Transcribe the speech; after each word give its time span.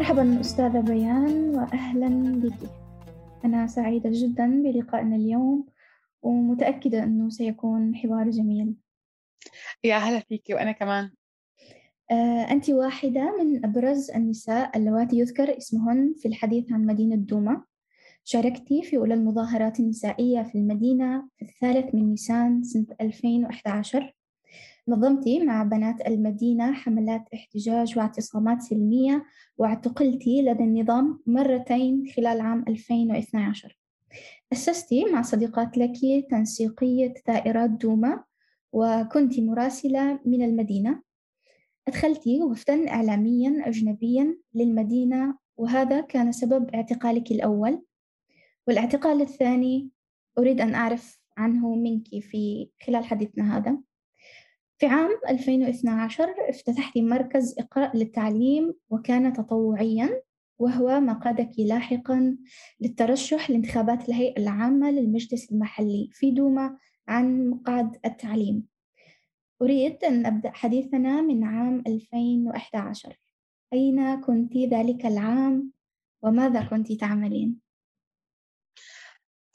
مرحبا 0.00 0.40
أستاذة 0.40 0.80
بيان 0.80 1.54
وأهلا 1.54 2.40
بك. 2.40 2.70
أنا 3.44 3.66
سعيدة 3.66 4.10
جدا 4.12 4.62
بلقائنا 4.62 5.16
اليوم 5.16 5.66
ومتأكدة 6.22 7.04
أنه 7.04 7.28
سيكون 7.28 7.96
حوار 7.96 8.30
جميل. 8.30 8.74
يا 9.84 9.96
هلا 9.96 10.20
فيك 10.20 10.46
وأنا 10.50 10.72
كمان. 10.72 11.10
آه، 12.10 12.50
أنت 12.50 12.70
واحدة 12.70 13.36
من 13.42 13.64
أبرز 13.64 14.10
النساء 14.10 14.78
اللواتي 14.78 15.18
يذكر 15.18 15.56
اسمهن 15.56 16.14
في 16.18 16.28
الحديث 16.28 16.72
عن 16.72 16.86
مدينة 16.86 17.16
دوما. 17.16 17.64
شاركت 18.24 18.72
في 18.72 18.96
أولى 18.96 19.14
المظاهرات 19.14 19.80
النسائية 19.80 20.42
في 20.42 20.54
المدينة 20.58 21.28
في 21.36 21.44
الثالث 21.44 21.94
من 21.94 22.10
نيسان 22.10 22.62
سنة 22.62 22.86
2011 23.00 24.14
نظمت 24.88 25.28
مع 25.28 25.62
بنات 25.62 26.06
المدينة 26.06 26.72
حملات 26.72 27.24
احتجاج 27.34 27.98
واعتصامات 27.98 28.62
سلمية 28.62 29.24
واعتقلت 29.58 30.26
لدى 30.26 30.64
النظام 30.64 31.20
مرتين 31.26 32.06
خلال 32.16 32.40
عام 32.40 32.64
2012 32.68 33.80
أسست 34.52 34.94
مع 35.12 35.22
صديقات 35.22 35.78
لك 35.78 36.26
تنسيقية 36.30 37.14
ثائرات 37.26 37.70
دوما 37.70 38.24
وكنت 38.72 39.40
مراسلة 39.40 40.20
من 40.24 40.42
المدينة. 40.42 41.02
أدخلت 41.88 42.28
وفدا 42.28 42.90
إعلاميا 42.90 43.68
أجنبيا 43.68 44.38
للمدينة 44.54 45.38
وهذا 45.56 46.00
كان 46.00 46.32
سبب 46.32 46.74
اعتقالك 46.74 47.30
الأول. 47.30 47.82
والاعتقال 48.66 49.20
الثاني 49.20 49.90
أريد 50.38 50.60
أن 50.60 50.74
أعرف 50.74 51.20
عنه 51.36 51.74
منك 51.74 52.08
في 52.08 52.70
خلال 52.86 53.04
حديثنا 53.04 53.56
هذا. 53.56 53.78
في 54.80 54.86
عام 54.86 55.10
2012 55.28 56.34
افتتحت 56.48 56.98
مركز 56.98 57.58
إقرأ 57.58 57.92
للتعليم 57.94 58.74
وكان 58.90 59.32
تطوعيا 59.32 60.22
وهو 60.58 61.00
ما 61.00 61.12
قادك 61.12 61.50
لاحقا 61.58 62.36
للترشح 62.80 63.50
لانتخابات 63.50 64.08
الهيئة 64.08 64.42
العامة 64.42 64.90
للمجلس 64.90 65.52
المحلي 65.52 66.10
في 66.12 66.30
دوما 66.30 66.76
عن 67.08 67.50
مقعد 67.50 67.96
التعليم. 68.04 68.66
أريد 69.62 70.04
أن 70.04 70.26
أبدأ 70.26 70.50
حديثنا 70.50 71.20
من 71.20 71.44
عام 71.44 71.82
2011 71.86 73.16
أين 73.72 74.20
كنت 74.20 74.56
ذلك 74.56 75.06
العام؟ 75.06 75.70
وماذا 76.22 76.64
كنت 76.64 76.92
تعملين؟ 76.92 77.69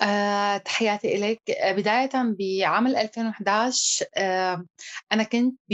آه، 0.01 0.57
تحياتي 0.57 1.15
إليك. 1.15 1.41
آه، 1.51 1.71
بداية 1.71 2.09
بعام 2.13 2.87
2011 2.87 4.05
آه، 4.17 4.65
أنا 5.11 5.23
كنت 5.23 5.59
ب 5.69 5.73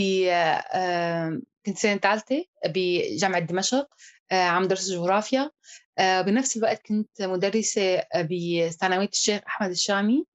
كنت 1.65 1.77
سنة 1.77 1.97
ثالثة 1.97 2.45
بجامعة 2.65 3.39
دمشق 3.41 3.87
عم 4.31 4.67
درس 4.67 4.89
جغرافيا. 4.89 5.51
بنفس 5.99 6.57
الوقت 6.57 6.81
كنت 6.87 7.21
مدرسة 7.21 8.03
بثانوية 8.15 9.07
الشيخ 9.13 9.41
أحمد 9.47 9.69
الشامي 9.69 10.25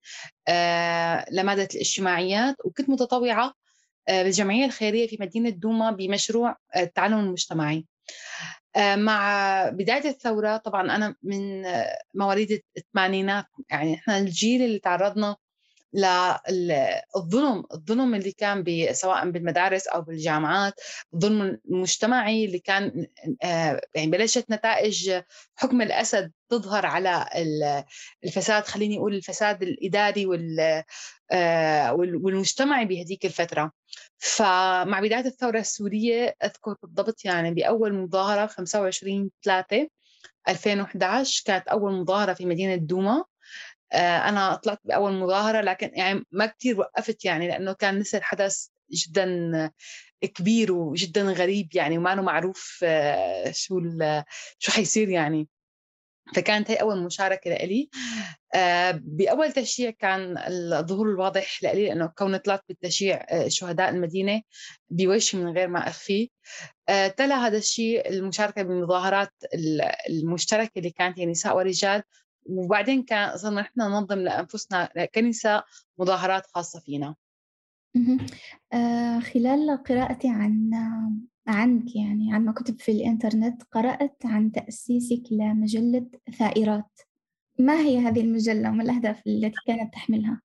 لمادة 1.30 1.68
الاجتماعيات 1.74 2.56
وكنت 2.64 2.90
متطوعة 2.90 3.54
بالجمعية 4.08 4.64
الخيرية 4.64 5.06
في 5.08 5.16
مدينة 5.20 5.50
دوما 5.50 5.90
بمشروع 5.90 6.56
التعلم 6.76 7.18
المجتمعي. 7.18 7.86
مع 8.78 9.68
بداية 9.70 10.08
الثورة 10.08 10.56
طبعا 10.56 10.82
أنا 10.96 11.16
من 11.22 11.62
مواليد 12.14 12.62
الثمانينات 12.78 13.44
يعني 13.70 13.94
إحنا 13.94 14.18
الجيل 14.18 14.62
اللي 14.62 14.78
تعرضنا 14.78 15.36
للظلم 15.92 17.64
الظلم 17.74 18.14
اللي 18.14 18.32
كان 18.32 18.64
سواء 18.92 19.30
بالمدارس 19.30 19.86
أو 19.86 20.02
بالجامعات 20.02 20.74
الظلم 21.14 21.58
المجتمعي 21.70 22.44
اللي 22.44 22.58
كان 22.58 23.06
يعني 23.94 24.10
بلشت 24.10 24.50
نتائج 24.50 25.20
حكم 25.54 25.82
الأسد 25.82 26.32
تظهر 26.48 26.86
على 26.86 27.26
الفساد 28.24 28.64
خليني 28.64 28.98
أقول 28.98 29.14
الفساد 29.14 29.62
الإداري 29.62 30.26
والمجتمعي 31.92 32.84
بهذيك 32.84 33.24
الفترة. 33.26 33.72
فمع 34.18 35.00
بداية 35.00 35.26
الثورة 35.26 35.58
السورية 35.58 36.36
أذكر 36.44 36.76
بالضبط 36.82 37.24
يعني 37.24 37.54
بأول 37.54 37.94
مظاهرة 37.94 38.46
25 38.46 39.30
3 39.42 39.88
2011 40.48 41.42
كانت 41.46 41.68
أول 41.68 41.92
مظاهرة 41.92 42.32
في 42.32 42.46
مدينة 42.46 42.76
دوما. 42.76 43.12
آه، 43.18 43.24
أنا 43.94 44.54
طلعت 44.54 44.80
بأول 44.84 45.12
مظاهرة 45.12 45.60
لكن 45.60 45.90
يعني 45.94 46.24
ما 46.30 46.46
كثير 46.46 46.80
وقفت 46.80 47.24
يعني 47.24 47.48
لأنه 47.48 47.72
كان 47.72 47.98
لسه 47.98 48.18
الحدث 48.18 48.66
جدا 48.90 49.70
كبير 50.20 50.72
وجدا 50.72 51.22
غريب 51.22 51.68
يعني 51.74 51.98
وما 51.98 52.14
معروف 52.14 52.80
آه، 52.84 53.50
شو 53.50 53.80
شو 54.58 54.72
حيصير 54.72 55.08
يعني. 55.08 55.48
فكانت 56.34 56.70
هي 56.70 56.76
أول 56.76 57.02
مشاركة 57.02 57.50
لإلي. 57.50 57.88
آه، 58.54 59.00
بأول 59.02 59.52
تشييع 59.52 59.90
كان 59.90 60.38
الظهور 60.48 61.10
الواضح 61.10 61.62
لإلي 61.62 61.86
لأنه 61.86 62.06
كوني 62.06 62.38
طلعت 62.38 62.62
بالتشييع 62.68 63.48
شهداء 63.48 63.88
المدينة 63.88 64.42
بوجهي 64.90 65.42
من 65.42 65.56
غير 65.56 65.68
ما 65.68 65.88
أخفيه 65.88 66.28
تلا 67.16 67.46
هذا 67.46 67.58
الشيء 67.58 68.08
المشاركة 68.08 68.62
بالمظاهرات 68.62 69.32
المشتركة 70.08 70.78
اللي 70.78 70.90
كانت 70.90 71.18
هي 71.18 71.26
نساء 71.26 71.56
ورجال 71.56 72.02
وبعدين 72.48 73.02
كان 73.02 73.36
صرنا 73.36 73.60
نحن 73.60 73.80
ننظم 73.80 74.18
لأنفسنا 74.18 74.88
كنساء 75.14 75.64
مظاهرات 75.98 76.46
خاصة 76.46 76.80
فينا. 76.80 77.14
آه 78.72 79.18
خلال 79.18 79.82
قراءتي 79.82 80.28
عن 80.28 80.70
عنك 81.46 81.96
يعني 81.96 82.34
عن 82.34 82.52
كتب 82.52 82.80
في 82.80 82.92
الإنترنت 82.92 83.62
قرأت 83.62 84.16
عن 84.24 84.52
تأسيسك 84.52 85.22
لمجلة 85.30 86.06
ثائرات 86.38 87.00
ما 87.58 87.80
هي 87.80 87.98
هذه 87.98 88.20
المجلة 88.20 88.70
وما 88.70 88.82
الأهداف 88.82 89.26
التي 89.26 89.56
كانت 89.66 89.92
تحملها؟ 89.92 90.40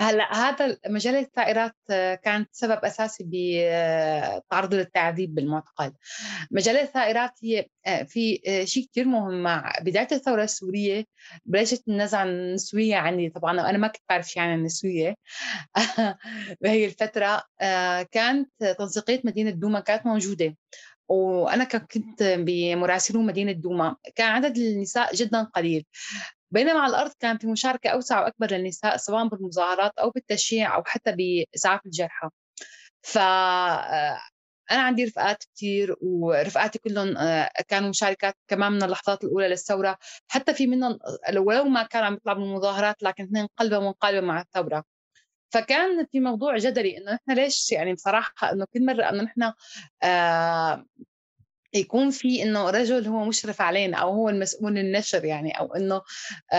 هلأ 0.00 0.34
هذا 0.34 0.76
مجال 0.88 1.14
الطائرات 1.14 1.74
كانت 2.22 2.48
سبب 2.52 2.84
أساسي 2.84 3.24
بتعرض 3.24 4.74
للتعذيب 4.74 5.34
بالمعتقل. 5.34 5.92
مجال 6.50 6.76
الطائرات 6.76 7.30
هي 7.42 7.66
في 8.06 8.40
شيء 8.64 8.86
كثير 8.92 9.04
مهم 9.04 9.42
مع 9.42 9.72
بداية 9.80 10.08
الثورة 10.12 10.44
السورية. 10.44 11.04
بلشت 11.44 11.88
النزعة 11.88 12.24
النسويه 12.24 12.96
عندي 12.96 13.30
طبعا 13.30 13.70
أنا 13.70 13.78
ما 13.78 13.88
كنت 13.88 14.02
بعرف 14.08 14.28
شيء 14.28 14.42
عن 14.42 14.54
النسويه 14.54 15.14
بهي 16.62 16.84
الفترة 16.86 17.42
كانت 18.10 18.50
تنسيقية 18.78 19.20
مدينة 19.24 19.50
دوما 19.50 19.80
كانت 19.80 20.06
موجودة. 20.06 20.56
وأنا 21.08 21.64
كنت 21.64 22.22
بمراسلون 22.22 23.26
مدينة 23.26 23.52
دوما. 23.52 23.96
كان 24.14 24.28
عدد 24.30 24.56
النساء 24.58 25.14
جدا 25.14 25.42
قليل. 25.42 25.84
بينما 26.50 26.80
على 26.80 26.90
الأرض 26.90 27.12
كان 27.20 27.38
في 27.38 27.46
مشاركة 27.46 27.90
أوسع 27.90 28.20
وأكبر 28.20 28.50
للنساء 28.50 28.96
سواء 28.96 29.28
بالمظاهرات 29.28 29.92
أو 29.98 30.10
بالتشييع 30.10 30.74
أو 30.76 30.82
حتى 30.84 31.12
بإسعاف 31.12 31.86
الجرحى. 31.86 32.28
ف 33.02 33.18
آه، 33.18 34.20
أنا 34.70 34.80
عندي 34.82 35.04
رفقات 35.04 35.44
كثير 35.54 35.96
ورفقاتي 36.00 36.78
كلهم 36.78 37.16
آه، 37.16 37.50
كانوا 37.68 37.88
مشاركات 37.88 38.34
كمان 38.48 38.72
من 38.72 38.82
اللحظات 38.82 39.24
الأولى 39.24 39.48
للثورة. 39.48 39.98
حتى 40.28 40.54
في 40.54 40.66
منهم 40.66 40.98
ولو 41.38 41.64
ما 41.64 41.82
كانوا 41.82 42.06
عم 42.06 42.14
يطلعوا 42.14 42.38
بالمظاهرات 42.38 43.02
لكن 43.02 43.24
اثنين 43.24 43.46
قلبا 43.58 43.78
وقالبا 43.78 44.26
مع 44.26 44.40
الثورة. 44.40 44.84
فكان 45.50 46.06
في 46.12 46.20
موضوع 46.20 46.56
جدلي 46.56 46.98
إنه 46.98 47.12
نحن 47.14 47.32
ليش 47.40 47.72
يعني 47.72 47.94
بصراحة 47.94 48.52
إنه 48.52 48.66
كل 48.74 48.86
مرة 48.86 49.02
إنه 49.04 49.22
نحن 49.22 49.52
آه 50.02 50.84
يكون 51.74 52.10
في 52.10 52.42
إنه 52.42 52.70
رجل 52.70 53.06
هو 53.06 53.24
مشرف 53.24 53.60
علينا 53.60 53.96
أو 53.96 54.10
هو 54.10 54.28
المسؤول 54.28 54.78
النشر 54.78 55.24
يعني 55.24 55.50
أو 55.58 55.74
إنه 55.74 56.02
آه، 56.52 56.56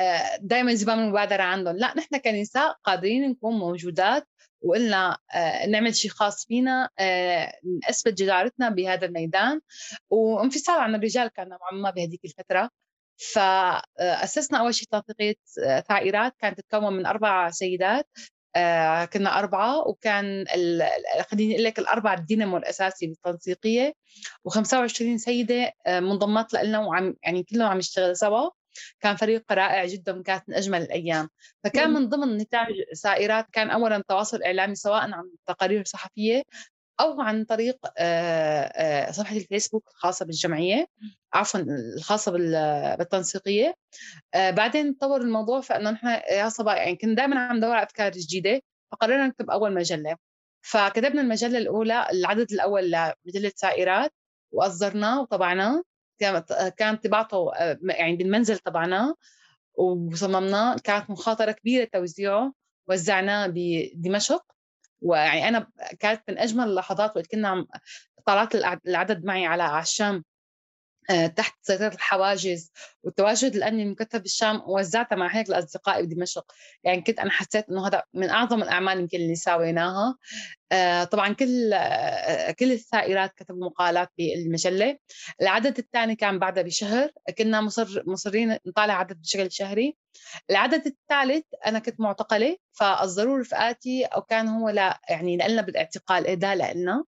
آه، 0.00 0.36
دائما 0.40 0.74
زمام 0.74 0.98
المبادره 0.98 1.42
عندهم. 1.42 1.76
لا 1.76 1.94
نحن 1.96 2.16
كنساء 2.16 2.76
قادرين 2.84 3.30
نكون 3.30 3.58
موجودات 3.58 4.28
وقلنا 4.62 5.18
آه، 5.34 5.66
نعمل 5.66 5.94
شيء 5.96 6.10
خاص 6.10 6.46
فينا 6.46 6.88
نثبت 7.90 8.14
جدارتنا 8.22 8.68
بهذا 8.70 9.06
الميدان. 9.06 9.60
وانفصال 10.10 10.80
عن 10.80 10.94
الرجال 10.94 11.28
كان 11.28 11.48
نوعا 11.48 11.72
ما 11.72 11.90
بهذيك 11.90 12.24
الفترة. 12.24 12.70
فأسسنا 13.34 14.58
أول 14.58 14.74
شيء 14.74 14.88
تنسيقيه 14.88 15.34
ثائرات 15.88 16.34
كانت 16.38 16.60
تتكون 16.60 16.92
من 16.92 17.06
أربع 17.06 17.50
سيدات. 17.50 18.08
آه 18.58 19.04
كنا 19.04 19.38
أربعة 19.38 19.88
وكان 19.88 20.44
خليني 21.30 21.54
أقول 21.54 21.64
لك 21.64 21.78
الأربعة 21.78 22.14
الدينامو 22.14 22.56
الأساسي 22.56 23.06
بالتنسيقية 23.06 23.94
و25 24.48 25.16
سيدة 25.16 25.72
آه 25.86 26.00
منضمات 26.00 26.54
لنا 26.54 26.78
وعم 26.78 27.14
يعني 27.22 27.42
كلهم 27.42 27.68
عم 27.68 27.78
يشتغل 27.78 28.16
سوا. 28.16 28.50
كان 29.00 29.16
فريق 29.16 29.52
رائع 29.52 29.84
جدا 29.86 30.22
كانت 30.22 30.44
من 30.48 30.54
أجمل 30.54 30.82
الأيام. 30.82 31.28
فكان 31.64 31.90
من 31.90 32.08
ضمن 32.08 32.36
نتاج 32.36 32.74
سائرات 32.92 33.46
كان 33.52 33.70
أولا 33.70 34.02
تواصل 34.08 34.42
إعلامي 34.42 34.74
سواء 34.74 35.02
عن 35.02 35.30
تقارير 35.46 35.84
صحفية 35.84 36.42
أو 37.00 37.20
عن 37.20 37.44
طريق 37.44 37.86
صفحة 39.10 39.36
الفيسبوك 39.36 39.88
الخاصة 39.88 40.24
بالجمعية 40.26 40.86
عفوا 41.32 41.60
الخاصة 41.96 42.32
بالتنسيقية. 42.96 43.74
بعدين 44.34 44.98
تطور 44.98 45.20
الموضوع 45.20 45.60
فانه 45.60 45.90
نحن 45.90 46.06
يا 46.08 46.48
صبا 46.48 46.74
يعني 46.74 46.96
كنا 46.96 47.14
دائما 47.14 47.40
عم 47.40 47.56
ندور 47.56 47.70
على 47.70 47.86
أفكار 47.86 48.12
جديدة 48.12 48.60
فقررنا 48.92 49.26
نكتب 49.26 49.50
أول 49.50 49.74
مجلة. 49.74 50.16
فكتبنا 50.60 51.20
المجلة 51.20 51.58
الأولى 51.58 52.06
العدد 52.12 52.52
الأول 52.52 52.90
لمجلة 52.90 53.52
سائرات 53.56 54.12
وأصدرناه 54.52 55.20
وطبعناه. 55.20 55.82
كانت 56.20 56.74
كان 56.76 56.96
طباعته 56.96 57.50
يعني 57.82 58.16
بالمنزل 58.16 58.58
طبعناه 58.58 59.14
وصممناه. 59.74 60.76
كانت 60.84 61.10
مخاطرة 61.10 61.52
كبيرة 61.52 61.88
توزيعه 61.92 62.52
وزعناه 62.88 63.46
بدمشق 63.54 64.42
ويعني 65.02 65.48
أنا 65.48 65.66
كانت 66.00 66.22
من 66.28 66.38
أجمل 66.38 66.64
اللحظات 66.64 67.16
وقت 67.16 67.26
كنا 67.26 67.66
طلعت 68.26 68.54
العدد 68.86 69.24
معي 69.24 69.46
على 69.46 69.80
الشام 69.80 70.24
تحت 71.36 71.54
سيطرة 71.62 71.94
الحواجز 71.94 72.72
والتواجد 73.02 73.56
الأمني 73.56 73.82
المكثف 73.82 74.20
بالشام 74.20 74.62
وزعتها 74.66 75.16
مع 75.16 75.36
هيك 75.36 75.50
لأصدقائي 75.50 76.06
بدمشق. 76.06 76.52
يعني 76.84 77.02
كنت 77.02 77.18
أنا 77.18 77.30
حسيت 77.30 77.68
إنه 77.70 77.86
هذا 77.86 78.02
من 78.14 78.30
أعظم 78.30 78.62
الأعمال 78.62 79.00
يمكن 79.00 79.18
اللي 79.18 79.34
ساويناها. 79.34 80.16
آه، 80.72 81.04
طبعا 81.04 81.32
كل 81.32 81.72
آه، 81.72 82.50
كل 82.50 82.72
الثائرات 82.72 83.32
كتبوا 83.36 83.66
مقالات 83.66 84.08
بالمجلة. 84.18 84.98
العدد 85.42 85.78
الثاني 85.78 86.16
كان 86.16 86.38
بعدها 86.38 86.62
بشهر. 86.62 87.10
كنا 87.38 87.60
مصر 87.60 88.02
مصرين 88.06 88.58
نطالع 88.66 88.94
عدد 88.94 89.20
بشكل 89.20 89.52
شهري. 89.52 89.96
العدد 90.50 90.86
الثالث 90.86 91.44
أنا 91.66 91.78
كنت 91.78 92.00
معتقلة 92.00 92.56
فاصدروا 92.72 93.38
رفقاتي 93.38 94.04
أو 94.04 94.22
كان 94.22 94.48
هو 94.48 94.68
لا 94.68 95.00
يعني 95.08 95.36
لنا 95.36 95.62
بالاعتقال 95.62 96.26
اهداء 96.26 96.74
لنا 96.74 96.92
آه، 96.92 97.04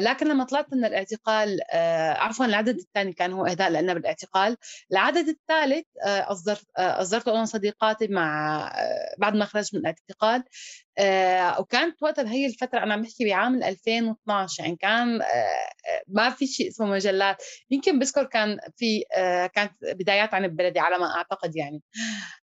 لكن 0.00 0.28
لما 0.28 0.44
طلعت 0.44 0.72
من 0.72 0.84
الاعتقال 0.84 1.60
آه، 1.72 2.12
عفوا 2.12 2.46
العدد 2.46 2.78
الثاني 2.78 3.12
كان 3.12 3.32
هو 3.32 3.46
إهداء 3.46 3.70
لنا 3.70 3.94
بالاعتقال. 3.94 4.56
العدد 4.92 5.28
الثالث 5.28 5.86
آه، 6.06 6.32
أصدرت 6.32 6.66
اصدرته 6.76 7.32
أنا 7.32 7.42
وصديقاتي 7.42 8.08
مع 8.08 8.72
بعد 9.18 9.36
ما 9.36 9.44
خرجت 9.44 9.74
من 9.74 9.80
الاعتقال. 9.80 10.44
وكانت 11.60 12.02
وقتها 12.02 12.22
بهي 12.22 12.46
الفترة 12.46 12.82
أنا 12.82 12.94
عم 12.94 13.02
بحكي 13.02 13.24
بعام 13.24 13.62
2012 13.62 14.62
يعني 14.64 14.76
كان 14.76 15.20
ما 16.08 16.30
في 16.30 16.46
شيء 16.46 16.68
اسمه 16.68 16.86
مجلات. 16.86 17.42
يمكن 17.70 17.98
بذكر 17.98 18.24
كان 18.24 18.58
في 18.76 19.04
كانت 19.54 19.72
بدايات 19.82 20.34
عن 20.34 20.48
بلدي 20.48 20.80
على 20.80 20.98
ما 20.98 21.16
أعتقد 21.16 21.56
يعني. 21.56 21.82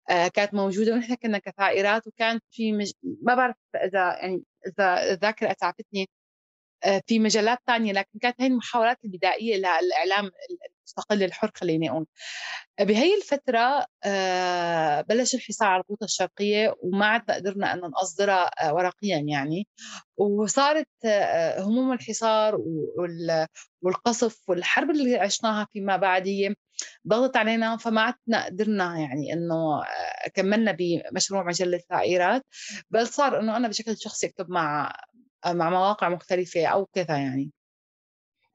كانت 0.08 0.54
موجودة 0.54 0.92
ونحن 0.92 1.14
كنا 1.14 1.38
كثائرات 1.38 2.06
وكان 2.06 2.40
في 2.50 2.72
مج... 2.72 2.92
ما 3.22 3.34
بعرف 3.34 3.56
إذا 3.74 4.16
يعني 4.20 4.42
إذا 4.66 5.12
الذاكرة 5.12 5.50
أتعبتني. 5.50 6.02
آه، 6.02 6.23
في 7.06 7.18
مجالات 7.18 7.58
ثانية 7.66 7.92
لكن 7.92 8.18
كانت 8.18 8.40
هي 8.40 8.46
المحاولات 8.46 8.98
البدائية 9.04 9.56
للاعلام 9.56 10.30
المستقل 10.84 11.22
الحر 11.22 11.50
خليني 11.54 11.90
أقول 11.90 12.06
بهي 12.80 13.14
الفترة 13.16 13.86
آه، 14.04 15.00
بلش 15.00 15.34
الحصار 15.34 15.68
على 15.68 15.82
الغوطة 15.82 16.04
الشرقية 16.04 16.74
وما 16.82 17.06
عدنا 17.06 17.34
قدرنا 17.34 17.72
أن 17.72 17.80
نصدرها 17.80 18.50
آه، 18.68 18.74
ورقيا 18.74 19.18
يعني. 19.18 19.68
وصارت 20.16 20.88
هموم 21.58 21.92
الحصار 21.92 22.58
والقصف 23.82 24.48
والحرب 24.48 24.90
اللي 24.90 25.16
عشناها 25.16 25.66
فيما 25.72 25.96
بعد 25.96 26.26
هي 26.28 26.54
ضغطت 27.08 27.36
علينا 27.36 27.76
فما 27.76 28.00
عدنا 28.00 28.44
قدرنا 28.44 28.98
يعني 28.98 29.32
إنه 29.32 29.82
كملنا 30.34 30.76
بمشروع 30.78 31.44
مجلة 31.46 31.78
ثائرات 31.90 32.42
بل 32.90 33.06
صار 33.08 33.40
إنه 33.40 33.56
أنا 33.56 33.68
بشكل 33.68 33.96
شخصي 33.98 34.26
أكتب 34.26 34.50
مع 34.50 34.92
مع 35.46 35.70
مواقع 35.70 36.08
مختلفة 36.08 36.66
أو 36.66 36.86
كذا 36.86 37.18
يعني. 37.18 37.52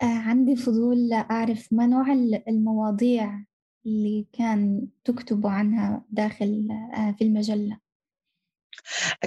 آه، 0.01 0.05
عندي 0.05 0.55
فضول 0.55 1.13
أعرف 1.13 1.67
ما 1.71 1.87
نوع 1.87 2.11
المواضيع 2.47 3.45
اللي 3.85 4.27
كان 4.33 4.87
تكتبوا 5.03 5.49
عنها 5.49 6.05
داخل 6.09 6.67
آه، 6.93 7.15
في 7.17 7.23
المجلة؟ 7.23 7.79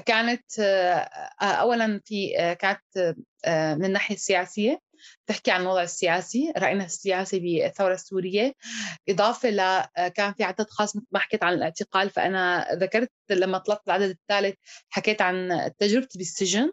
كانت 0.07 0.59
آه، 0.61 1.45
أولا 1.45 2.01
في 2.05 2.33
كانت 2.61 3.17
من 3.79 3.85
الناحية 3.85 4.15
السياسية. 4.15 4.79
تحكي 5.27 5.51
عن 5.51 5.61
الوضع 5.61 5.83
السياسي 5.83 6.53
رأينا 6.59 6.85
السياسي 6.85 7.41
بالثورة 7.41 7.95
السورية. 7.95 8.53
إضافة 9.09 9.51
ل 9.51 9.85
كان 10.09 10.33
في 10.33 10.45
عدد 10.45 10.71
خاص 10.71 10.97
مثل 10.97 11.07
ما 11.13 11.19
حكيت 11.19 11.45
عن 11.45 11.55
الاعتقال 11.55 12.11
فأنا 12.11 12.69
ذكرت 12.75 13.11
لما 13.31 13.59
طلعت 13.59 13.81
العدد 13.87 14.09
الثالث 14.11 14.55
حكيت 14.91 15.23
عن 15.23 15.71
تجربتي 15.79 16.19
بالسجن. 16.19 16.73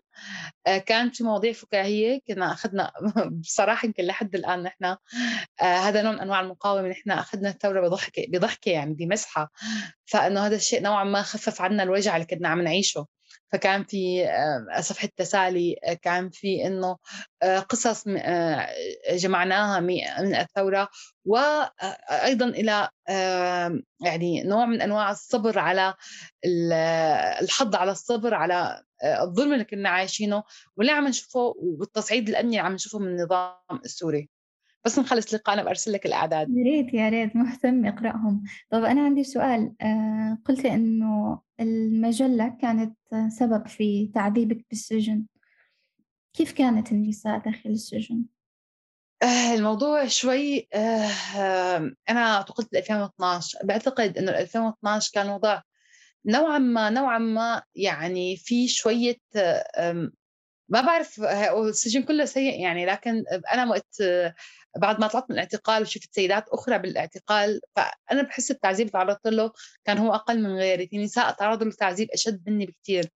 آه، 0.68 0.78
كان 0.78 1.10
في 1.10 1.24
مواضيع 1.24 1.54
فكاهية 1.54 2.20
كنا 2.28 2.54
أخذنا 2.54 2.92
بصراحة 3.42 3.86
يمكن 3.86 4.04
لحد 4.04 4.36
الآن 4.36 4.64
نحن 4.64 4.86
آه، 4.86 4.98
هذا 5.62 6.02
نوع 6.02 6.12
من 6.12 6.20
أنواع 6.20 6.40
المقاومة 6.40 6.90
نحن 6.90 7.12
أخذنا 7.12 7.50
الثورة 7.50 7.82
بضحكة 7.82 8.26
بضحكة 8.30 8.70
يعني 8.72 8.94
بمزحة. 8.94 9.52
فإنه 10.06 10.46
هذا 10.48 10.56
الشيء 10.56 10.82
نوعا 10.82 11.04
ما 11.04 11.22
خفف 11.22 11.62
عنا 11.62 11.84
الوجع 11.84 12.16
اللي 12.16 12.28
كنا 12.28 12.50
عم 12.50 12.62
نعيشه. 12.62 13.06
فكان 13.52 13.84
في 13.84 14.26
آه، 14.26 14.82
صفحة 14.82 15.10
تسالي 15.18 15.76
كان 16.02 16.30
في 16.30 16.68
إنه 16.68 16.98
قصص 17.70 18.08
جمعناها 19.12 19.80
من 19.80 20.36
الثورة 20.36 20.90
وأيضا 21.26 22.46
إلى 22.46 22.90
يعني 24.02 24.44
نوع 24.44 24.66
من 24.66 24.82
أنواع 24.82 25.12
الصبر 25.12 25.60
على 25.60 25.94
الحض 27.42 27.76
على 27.76 27.92
الصبر 27.92 28.34
على 28.34 28.84
الظلم 29.04 29.54
اللي 29.54 29.66
كنا 29.66 29.90
عايشينه 29.90 30.44
واللي 30.78 30.92
عم 30.92 31.08
نشوفه 31.08 31.56
والتصعيد 31.58 32.30
الأمني 32.30 32.50
اللي 32.50 32.68
عم 32.68 32.74
نشوفه 32.74 33.00
من 33.00 33.08
النظام 33.08 33.56
السوري. 33.86 34.30
بس 34.86 35.00
نخلص 35.00 35.34
لقاءنا 35.34 35.64
برسل 35.64 35.94
لك 35.94 36.06
الأعداد. 36.06 36.50
يا 36.50 36.64
ريت 36.64 36.94
يا 36.94 37.10
ريت. 37.10 37.36
مهتم 37.36 37.86
إقرأهم. 37.86 38.44
طب 38.70 38.84
أنا 38.84 39.02
عندي 39.02 39.24
سؤال. 39.24 39.74
آه 39.82 40.38
قلت 40.46 40.66
إنه 40.66 41.42
المجلة 41.60 42.58
كانت 42.62 42.98
سبب 43.28 43.68
في 43.68 44.08
تعذيبك 44.08 44.66
بالسجن. 44.70 45.26
كيف 46.34 46.52
كانت 46.52 46.92
النساء 46.92 47.38
داخل 47.38 47.70
السجن؟ 47.70 48.24
آه 49.24 49.54
الموضوع 49.54 50.08
شوي 50.08 50.68
آه 50.74 51.92
أنا 52.10 52.36
اعتقد 52.36 52.68
2012 52.76 53.60
بعتقد 53.64 54.18
إنه 54.18 54.32
2012 54.32 55.12
كان 55.14 55.30
وضع 55.30 55.62
نوعا 56.26 56.58
ما 56.58 56.90
نوعا 56.90 57.18
ما 57.18 57.62
يعني 57.76 58.38
في 58.38 58.68
شوية 58.68 59.16
ما 60.70 60.82
بعرف 60.82 61.22
السجن 61.70 62.04
كله 62.04 62.26
سيء 62.26 62.62
يعني 62.62 62.86
لكن 62.86 63.24
أنا 63.54 63.70
وقت 63.70 64.04
بعد 64.78 65.00
ما 65.00 65.08
طلعت 65.08 65.26
من 65.30 65.36
الاعتقال 65.36 65.82
وشفت 65.82 66.16
سيدات 66.16 66.46
أخرى 66.50 66.80
بالاعتقال 66.80 67.62
فأنا 67.76 68.22
بحس 68.22 68.52
التعذيب 68.52 68.88
اللي 68.88 68.92
تعرضت 68.92 69.28
له 69.28 69.52
كان 69.86 69.98
هو 69.98 70.16
أقل 70.16 70.44
من 70.44 70.56
غيري 70.56 70.88
في 70.88 70.98
نساء 70.98 71.32
تعرضوا 71.32 71.66
للتعذيب 71.66 72.10
أشد 72.12 72.50
مني 72.50 72.66
بكثير 72.66 73.10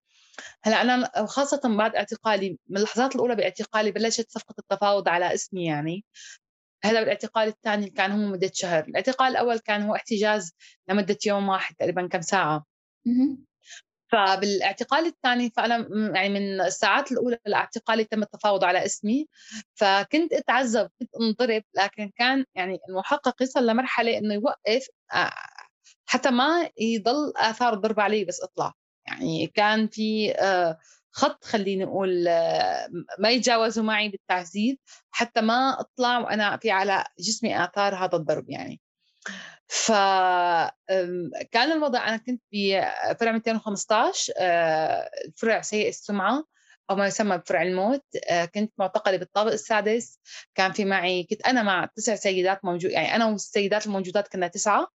هلأ 0.62 0.82
أنا 0.82 1.10
خاصة 1.26 1.60
بعد 1.64 1.96
اعتقالي 1.96 2.58
من 2.68 2.76
اللحظات 2.76 3.14
الأولى 3.14 3.36
باعتقالي 3.36 3.90
بلشت 3.92 4.30
صفقة 4.30 4.54
التفاوض 4.58 5.08
على 5.08 5.34
اسمي 5.34 5.66
يعني. 5.66 6.04
هلأ 6.84 7.00
بالاعتقال 7.00 7.48
الثاني 7.48 7.90
كان 7.90 8.10
هو 8.12 8.18
مدة 8.32 8.50
شهر 8.54 8.84
الاعتقال 8.84 9.32
الأول 9.32 9.58
كان 9.58 9.82
هو 9.82 9.94
احتجاز 9.94 10.52
لمدة 10.88 11.18
يوم 11.26 11.48
واحد 11.48 11.74
تقريبا 11.74 12.08
كم 12.08 12.20
ساعة. 12.20 12.66
فبالاعتقال 14.12 15.06
الثاني 15.06 15.52
فأنا 15.56 15.88
يعني 16.14 16.28
من 16.28 16.60
الساعات 16.60 17.12
الأولى 17.12 17.38
لاعتقالي 17.46 18.04
تم 18.04 18.22
التفاوض 18.22 18.64
على 18.64 18.84
اسمي. 18.84 19.26
فكنت 19.74 20.32
أتعذب 20.32 20.90
كنت 21.00 21.10
أنضرب 21.20 21.62
لكن 21.74 22.10
كان 22.16 22.44
يعني 22.54 22.78
المحقق 22.88 23.42
يصل 23.42 23.66
لمرحلة 23.66 24.18
إنه 24.18 24.34
يوقف 24.34 24.86
حتى 26.06 26.30
ما 26.30 26.70
يضل 26.78 27.32
آثار 27.36 27.74
الضرب 27.74 28.00
علي 28.00 28.24
بس 28.24 28.40
اطلع 28.40 28.72
يعني 29.06 29.46
كان 29.46 29.88
في 29.88 30.34
خط 31.12 31.44
خليني 31.44 31.84
أقول 31.84 32.24
ما 33.18 33.30
يتجاوزوا 33.30 33.84
معي 33.84 34.08
بالتعذيب 34.08 34.78
حتى 35.10 35.40
ما 35.40 35.80
اطلع 35.80 36.18
وأنا 36.18 36.56
في 36.56 36.70
على 36.70 37.04
جسمي 37.18 37.64
آثار 37.64 37.94
هذا 37.94 38.16
الضرب 38.16 38.50
يعني. 38.50 38.80
فكان 39.72 41.72
الوضع 41.72 42.08
أنا 42.08 42.16
كنت 42.16 42.42
بفرع 42.52 43.32
215 43.32 44.32
فرع 45.36 45.60
سيء 45.62 45.88
السمعة 45.88 46.44
أو 46.90 46.96
ما 46.96 47.06
يسمى 47.06 47.38
بفرع 47.38 47.62
الموت 47.62 48.04
كنت 48.54 48.72
معتقلة 48.78 49.16
بالطابق 49.16 49.52
السادس. 49.52 50.18
كان 50.54 50.72
في 50.72 50.84
معي 50.84 51.26
كنت 51.30 51.46
أنا 51.46 51.62
مع 51.62 51.88
تسع 51.96 52.14
سيدات 52.14 52.64
موجود 52.64 52.90
يعني 52.90 53.16
أنا 53.16 53.26
والسيدات 53.26 53.86
الموجودات 53.86 54.28
كنا 54.28 54.48
تسعة 54.48 54.86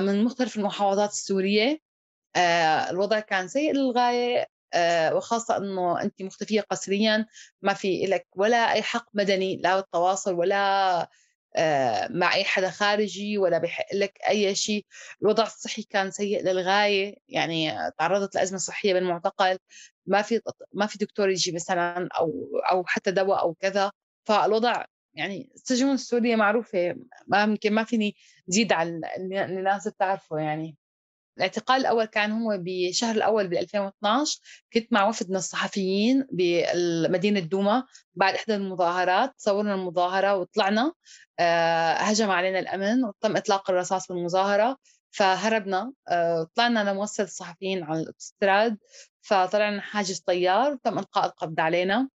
من 0.00 0.24
مختلف 0.24 0.56
المحافظات 0.56 1.10
السورية. 1.10 1.78
الوضع 2.90 3.20
كان 3.20 3.48
سيء 3.48 3.72
للغاية 3.74 4.46
وخاصة 5.12 5.56
أنه 5.56 6.02
أنت 6.02 6.22
مختفية 6.22 6.60
قسريا 6.60 7.26
ما 7.62 7.74
في 7.74 8.06
لك 8.06 8.26
ولا 8.36 8.72
أي 8.72 8.82
حق 8.82 9.06
مدني 9.14 9.56
لا 9.56 9.76
بالتواصل 9.76 10.34
ولا 10.34 10.56
آه، 11.02 11.08
مع 12.10 12.34
اي 12.34 12.44
حدا 12.44 12.70
خارجي 12.70 13.38
ولا 13.38 13.58
بحق 13.58 13.94
لك 13.94 14.18
أي 14.28 14.54
شيء. 14.54 14.86
الوضع 15.22 15.42
الصحي 15.44 15.82
كان 15.82 16.10
سيء 16.10 16.42
للغاية 16.42 17.16
يعني 17.28 17.72
تعرضت 17.98 18.34
لأزمة 18.34 18.58
صحية 18.58 18.94
بالمعتقل. 18.94 19.58
ما 20.06 20.22
في 20.22 20.40
ما 20.72 20.86
في 20.86 20.98
دكتور 20.98 21.30
يجي 21.30 21.52
مثلا 21.52 22.08
أو 22.18 22.48
أو 22.70 22.84
حتى 22.86 23.10
دواء 23.10 23.40
أو 23.40 23.54
كذا. 23.54 23.92
فالوضع 24.24 24.84
يعني 25.14 25.50
السجون 25.54 25.90
السورية 25.90 26.36
معروفة 26.36 26.96
ما 27.26 27.42
يمكن 27.42 27.72
ما 27.72 27.84
فيني 27.84 28.16
زيد 28.48 28.72
على 28.72 29.00
اللي 29.16 29.44
الناس 29.44 29.88
بتعرفه 29.88 30.38
يعني. 30.38 30.76
الاعتقال 31.36 31.80
الأول 31.80 32.04
كان 32.04 32.32
هو 32.32 32.58
بشهر 32.60 33.14
الأول 33.14 33.48
ب 33.48 33.52
2012 33.52 34.40
كنت 34.72 34.92
مع 34.92 35.08
وفد 35.08 35.30
من 35.30 35.36
الصحفيين 35.36 36.26
بمدينة 36.32 37.40
دوما 37.40 37.84
بعد 38.14 38.34
إحدى 38.34 38.54
المظاهرات 38.54 39.34
صورنا 39.36 39.74
المظاهرة 39.74 40.36
وطلعنا 40.36 40.92
آه، 41.40 41.92
هجم 41.92 42.30
علينا 42.30 42.58
الأمن 42.58 43.04
وتم 43.04 43.36
إطلاق 43.36 43.70
الرصاص 43.70 44.08
بالمظاهرة 44.08 44.76
فهربنا 45.10 45.92
آه، 46.08 46.48
طلعنا 46.54 46.90
لموصل 46.90 47.22
الصحفيين 47.22 47.84
على 47.84 48.00
الاوتوستراد 48.00 48.78
فطلعنا 49.22 49.80
حاجز 49.80 50.18
طيار 50.20 50.72
وتم 50.72 50.98
إلقاء 50.98 51.26
القبض 51.26 51.60
علينا. 51.60 52.08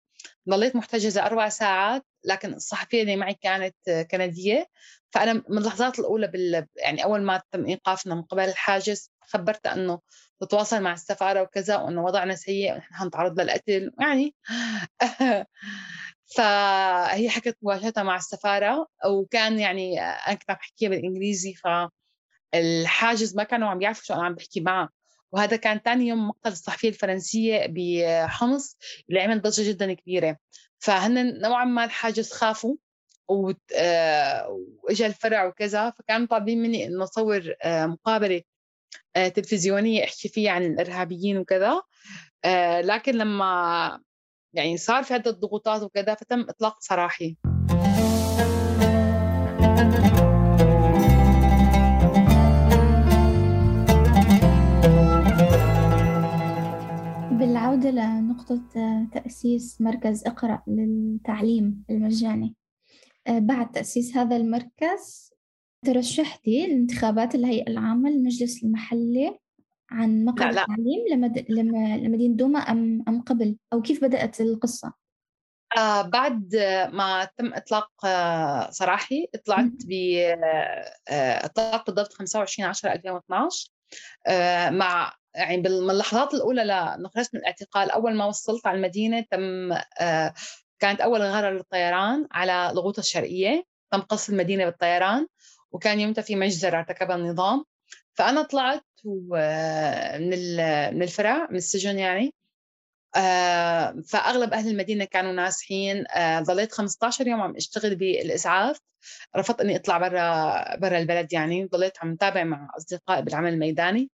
ضليت 0.49 0.75
محتجزة 0.75 1.25
أربع 1.25 1.49
ساعات 1.49 2.05
لكن 2.25 2.53
الصحفية 2.53 3.01
اللي 3.01 3.15
معي 3.15 3.33
كانت 3.33 3.75
كندية. 4.11 4.67
فأنا 5.11 5.33
من 5.33 5.57
اللحظات 5.57 5.99
الأولى 5.99 6.27
بال... 6.27 6.67
يعني 6.75 7.03
أول 7.03 7.21
ما 7.21 7.41
تم 7.51 7.65
إيقافنا 7.65 8.15
من 8.15 8.21
قبل 8.21 8.43
الحاجز 8.43 9.11
خبرتها 9.21 9.73
أنه 9.73 9.99
تتواصل 10.41 10.81
مع 10.81 10.93
السفارة 10.93 11.41
وكذا 11.41 11.77
وأنه 11.77 12.03
وضعنا 12.03 12.35
سيء 12.35 12.73
ونحن 12.73 12.93
حنتعرض 12.93 13.39
للقتل 13.39 13.91
يعني 13.99 14.35
فهي 16.37 17.29
حكت 17.29 17.57
مباشرة 17.61 18.03
مع 18.03 18.15
السفارة 18.15 18.87
وكان 19.05 19.59
يعني 19.59 20.01
أنا 20.01 20.33
كنت 20.35 20.49
عم 20.51 20.55
بحكيها 20.55 20.89
بالإنجليزي 20.89 21.53
فالحاجز 22.53 23.35
ما 23.35 23.43
كانوا 23.43 23.69
عم 23.69 23.81
يعرفوا 23.81 24.03
شو 24.03 24.13
أنا 24.13 24.23
عم 24.25 24.35
بحكي 24.35 24.61
معه. 24.61 24.89
وهذا 25.35 25.55
كان 25.55 25.79
ثاني 25.85 26.07
يوم 26.07 26.27
مقتل 26.27 26.51
الصحفية 26.51 26.89
الفرنسية 26.89 27.65
بحمص 27.69 28.77
اللي 29.09 29.21
عمل 29.21 29.41
ضجة 29.41 29.69
جدا 29.69 29.93
كبيرة. 29.93 30.37
فهن 30.79 31.41
نوعا 31.41 31.65
ما 31.65 31.85
الحاجز 31.85 32.31
خافوا 32.31 32.75
آه، 33.75 34.65
واجى 34.83 35.05
الفرع 35.05 35.45
وكذا 35.45 35.89
فكانوا 35.89 36.27
طالبين 36.27 36.61
مني 36.61 36.85
إنه 36.85 37.03
أصور 37.03 37.53
آه، 37.63 37.85
مقابلة 37.85 38.41
آه، 39.15 39.27
تلفزيونية 39.27 40.03
أحكي 40.03 40.29
فيها 40.29 40.51
عن 40.51 40.63
الإرهابيين 40.63 41.37
وكذا. 41.37 41.81
لكن 42.81 43.15
لما 43.15 44.01
يعني 44.53 44.77
صار 44.77 45.03
في 45.03 45.13
عدة 45.13 45.31
ضغوطات 45.31 45.81
وكذا 45.81 46.15
فتم 46.15 46.39
إطلاق 46.49 46.77
سراحي 46.81 47.37
بالعودة 57.75 58.19
لنقطة 58.19 58.61
تأسيس 59.13 59.81
مركز 59.81 60.27
اقرأ 60.27 60.63
للتعليم 60.67 61.83
المجاني. 61.89 62.55
آه، 63.27 63.39
بعد 63.39 63.71
تأسيس 63.71 64.17
هذا 64.17 64.35
المركز 64.35 65.33
ترشحتي 65.85 66.67
لانتخابات 66.67 67.35
الهيئة 67.35 67.67
العامة 67.67 68.09
للمجلس 68.09 68.63
المحلي 68.63 69.39
عن 69.91 70.25
مقر 70.25 70.49
التعليم 70.49 71.05
لمد... 71.11 71.45
لم... 71.49 71.75
لمدينة 71.75 72.35
دوما 72.35 72.59
أم 72.59 73.03
أم 73.07 73.21
قبل؟ 73.21 73.57
أو 73.73 73.81
كيف 73.81 74.03
بدأت 74.03 74.41
القصة؟ 74.41 74.93
آه 75.77 76.01
بعد 76.01 76.55
ما 76.93 77.27
تم 77.37 77.53
إطلاق 77.53 78.05
آه 78.05 78.71
سراحي 78.71 79.27
طلعت 79.45 79.71
ب 79.87 79.93
آه 81.09 81.45
إطلاق 81.45 81.85
بالضبط 81.85 82.13
25 82.13 82.69
10 82.69 82.93
2012 82.93 83.71
آه 84.27 84.69
مع 84.69 85.13
يعني 85.35 85.57
من 85.57 85.67
اللحظات 85.67 86.33
الأولى 86.33 86.97
خرجت 87.15 87.33
من 87.33 87.39
الاعتقال. 87.39 87.91
أول 87.91 88.15
ما 88.15 88.25
وصلت 88.25 88.67
على 88.67 88.77
المدينة 88.77 89.25
تم 89.31 89.71
آه، 89.99 90.33
كانت 90.79 91.01
أول 91.01 91.21
غاره 91.21 91.49
للطيران 91.49 92.27
على 92.31 92.69
الغوطة 92.71 92.99
الشرقية. 92.99 93.63
تم 93.91 94.01
قصف 94.01 94.29
المدينة 94.29 94.65
بالطيران 94.65 95.27
وكان 95.71 95.99
يومتها 95.99 96.21
في 96.21 96.35
مجزره 96.35 96.77
ارتكبها 96.77 97.15
النظام. 97.15 97.65
فأنا 98.13 98.41
طلعت 98.41 98.85
من 100.19 100.55
من 100.95 101.03
الفرع 101.03 101.47
من 101.49 101.57
السجن 101.57 101.99
يعني. 101.99 102.33
آه، 103.15 103.95
فأغلب 104.09 104.53
أهل 104.53 104.69
المدينة 104.69 105.05
كانوا 105.05 105.31
ناسحين 105.31 106.05
آه، 106.15 106.39
ضليت 106.39 106.71
15 106.71 107.27
يوم 107.27 107.41
عم 107.41 107.55
أشتغل 107.55 107.95
بالإسعاف. 107.95 108.79
رفضت 109.37 109.61
إني 109.61 109.75
أطلع 109.75 109.97
برا 109.97 110.75
برا 110.75 110.97
البلد 110.97 111.33
يعني. 111.33 111.65
ضليت 111.65 111.97
عم 112.01 112.15
تابع 112.15 112.43
مع 112.43 112.69
أصدقائي 112.77 113.21
بالعمل 113.21 113.53
الميداني. 113.53 114.09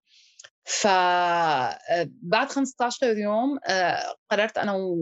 فبعد 0.64 2.50
15 2.50 3.18
يوم 3.18 3.60
آه، 3.68 4.16
قررت 4.30 4.58
أنا 4.58 4.74
و 4.74 4.98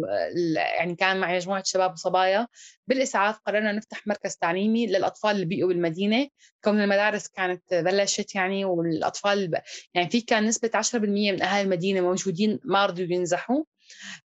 يعني 0.80 0.96
كان 0.96 1.20
معي 1.20 1.36
مجموعة 1.36 1.64
شباب 1.66 1.92
وصبايا. 1.92 2.48
بالإسعاف 2.88 3.40
قررنا 3.48 3.72
نفتح 3.72 4.08
مركز 4.08 4.36
تعليمي 4.36 4.88
للأطفال 4.88 5.32
اللي 5.32 5.46
بيئوا 5.46 5.68
بالمدينة. 5.68 6.28
كون 6.64 6.82
المدارس 6.82 7.28
كانت 7.28 7.64
بلشت 7.74 8.36
يعني 8.36 8.66
والأطفال 8.66 9.52
يعني 9.94 10.10
في 10.10 10.22
كان 10.22 10.46
نسبة 10.46 10.72
10% 10.76 11.32
من 11.32 11.42
اهالي 11.42 11.62
المدينة 11.62 12.02
موجودين 12.02 12.60
ما 12.64 12.86
رضوا 12.86 13.06
ينزحوا. 13.10 13.64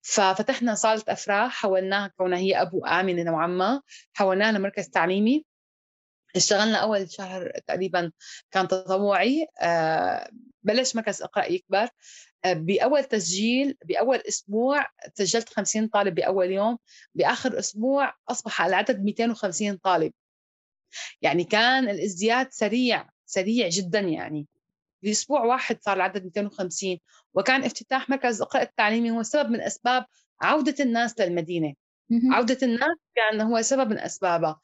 ففتحنا 0.03 0.75
صالة 0.75 1.03
أفراح 1.09 1.53
حولناها 1.53 2.09
كونها 2.17 2.39
هي 2.39 2.63
أبو 2.63 2.85
آمنة 2.87 3.23
نوعا 3.23 3.47
ما 3.47 3.83
حولناها 4.13 4.53
لمركز 4.53 4.89
تعليمي. 4.89 5.45
اشتغلنا 6.37 6.77
أول 6.79 7.11
شهر 7.11 7.53
تقريبا 7.67 8.13
كان 8.51 8.69
تطوعي 8.69 9.47
آه، 9.61 10.31
بلش 10.63 10.97
مركز 10.97 11.23
اقرا 11.23 11.45
يكبر 11.45 11.89
آه، 12.45 12.53
بأول 12.53 13.05
تسجيل 13.05 13.77
بأول 13.85 14.23
أسبوع 14.29 14.87
سجلت 15.15 15.49
50 15.49 15.89
طالب 15.89 16.15
بأول 16.15 16.51
يوم 16.51 16.79
بآخر 17.15 17.59
أسبوع 17.59 18.15
أصبح 18.29 18.63
العدد 18.63 19.05
250 19.05 19.77
طالب. 19.77 20.13
يعني 21.23 21.45
كان 21.45 21.89
الازدياد 21.89 22.53
سريع 22.53 23.09
سريع 23.27 23.69
جدا 23.69 24.01
يعني. 24.01 24.47
باسبوع 25.03 25.45
واحد 25.45 25.83
صار 25.83 25.97
العدد 25.97 26.25
250 26.25 26.99
وكان 27.35 27.65
افتتاح 27.65 28.11
مركز 28.11 28.43
اقرا 28.43 28.63
التعليمي 28.63 29.11
هو 29.11 29.23
سبب 29.23 29.51
من 29.51 29.61
أسباب 29.61 30.05
عودة 30.43 30.75
الناس 30.81 31.21
للمدينة. 31.21 31.75
عودة 32.33 32.59
الناس 32.63 32.99
كان 33.15 33.41
هو 33.41 33.63
سبب 33.63 33.91
من 33.91 33.99
أسبابها 33.99 34.61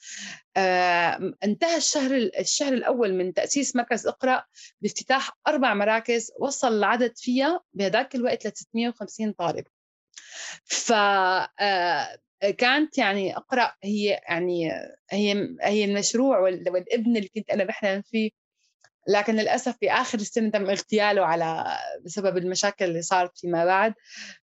آه، 0.56 1.32
انتهى 1.44 1.76
الشهر 1.76 2.16
الشهر 2.40 2.72
الأول 2.72 3.14
من 3.14 3.34
تأسيس 3.34 3.76
مركز 3.76 4.06
إقرأ 4.06 4.44
بافتتاح 4.80 5.38
أربع 5.48 5.74
مراكز 5.74 6.30
وصل 6.40 6.78
العدد 6.78 7.12
فيها 7.16 7.60
بهذاك 7.72 8.14
الوقت 8.14 8.46
ل 8.46 8.52
650 8.54 9.32
طالب. 9.32 9.64
ف 10.64 10.92
آه، 10.92 12.18
كانت 12.58 12.98
يعني 12.98 13.36
إقرأ 13.36 13.74
هي 13.84 14.20
يعني 14.28 14.70
هي 15.10 15.56
هي 15.62 15.84
المشروع 15.84 16.38
والابن 16.38 17.16
اللي 17.16 17.28
كنت 17.28 17.50
أنا 17.50 17.64
بحلم 17.64 18.02
فيه 18.02 18.30
لكن 19.08 19.36
للأسف 19.36 19.76
في 19.80 19.90
آخر 19.92 20.18
السنة 20.18 20.50
تم 20.50 20.70
اغتياله 20.70 21.24
على 21.24 21.78
بسبب 22.04 22.36
المشاكل 22.36 22.84
اللي 22.84 23.02
صارت 23.02 23.38
فيما 23.38 23.64
بعد. 23.64 23.94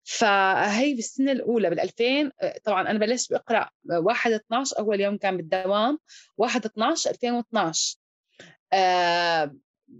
فهي 0.04 0.94
بالسنه 0.94 1.32
الأولى 1.32 1.70
بال 1.70 1.80
2000 1.80 2.30
طبعا 2.64 2.90
أنا 2.90 2.98
بلشت 2.98 3.32
بقرا 3.32 3.70
1 3.90 4.32
12 4.32 4.78
أول 4.78 5.00
يوم 5.00 5.16
كان 5.16 5.36
بالدوام 5.36 5.98
1 6.38 6.64
12 6.66 7.10
2012 7.10 7.96
آه 8.72 9.56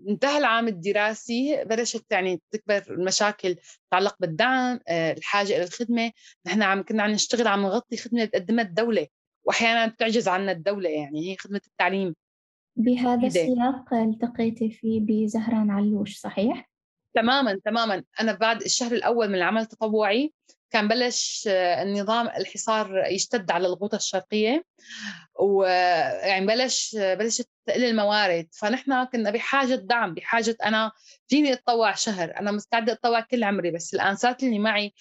انتهى 0.08 0.38
العام 0.38 0.68
الدراسي 0.68 1.64
بلشت 1.64 2.04
يعني 2.10 2.42
تكبر 2.50 2.84
المشاكل 2.90 3.56
تتعلق 3.88 4.16
بالدعم 4.20 4.80
آه 4.88 5.12
الحاجة 5.12 5.56
إلى 5.56 5.64
الخدمة. 5.64 6.12
نحن 6.46 6.62
عم 6.62 6.82
كنا 6.82 7.02
عم 7.02 7.10
نشتغل 7.10 7.46
عم 7.46 7.62
نغطي 7.62 7.96
خدمة 7.96 8.24
تقدمها 8.24 8.64
الدولة 8.64 9.06
واحيانا 9.44 9.86
بتعجز 9.86 10.28
عنا 10.28 10.52
الدولة 10.52 10.90
يعني 10.90 11.30
هي 11.32 11.36
خدمة 11.36 11.60
التعليم. 11.66 12.14
بهذا 12.82 13.26
السياق 13.26 13.94
التقيتي 13.94 14.70
فيه 14.70 15.00
بزهران 15.00 15.70
علوش 15.70 16.18
صحيح؟ 16.18 16.70
تماما 17.14 17.60
تماما. 17.64 18.02
أنا 18.20 18.32
بعد 18.32 18.62
الشهر 18.62 18.92
الأول 18.92 19.28
من 19.28 19.34
العمل 19.34 19.60
التطوعي 19.60 20.32
كان 20.70 20.88
بلش 20.88 21.48
آه، 21.48 21.82
النظام 21.82 22.26
الحصار 22.26 23.04
يشتد 23.06 23.50
على 23.50 23.66
الغوطة 23.66 23.96
الشرقية 23.96 24.64
ويعني 25.40 26.46
بلش 26.46 26.96
بلشت 26.96 27.48
تقل 27.66 27.84
الموارد. 27.84 28.48
فنحن 28.52 29.04
كنا 29.04 29.30
بحاجة 29.30 29.74
دعم 29.74 30.14
بحاجة 30.14 30.56
أنا 30.64 30.92
فيني 31.28 31.52
أتطوع 31.52 31.94
شهر 31.94 32.34
أنا 32.38 32.50
مستعدة 32.50 32.92
أتطوع 32.92 33.20
كل 33.20 33.44
عمري 33.44 33.70
بس 33.70 33.94
الانسات 33.94 34.42
اللي 34.42 34.58
معي 34.58 34.94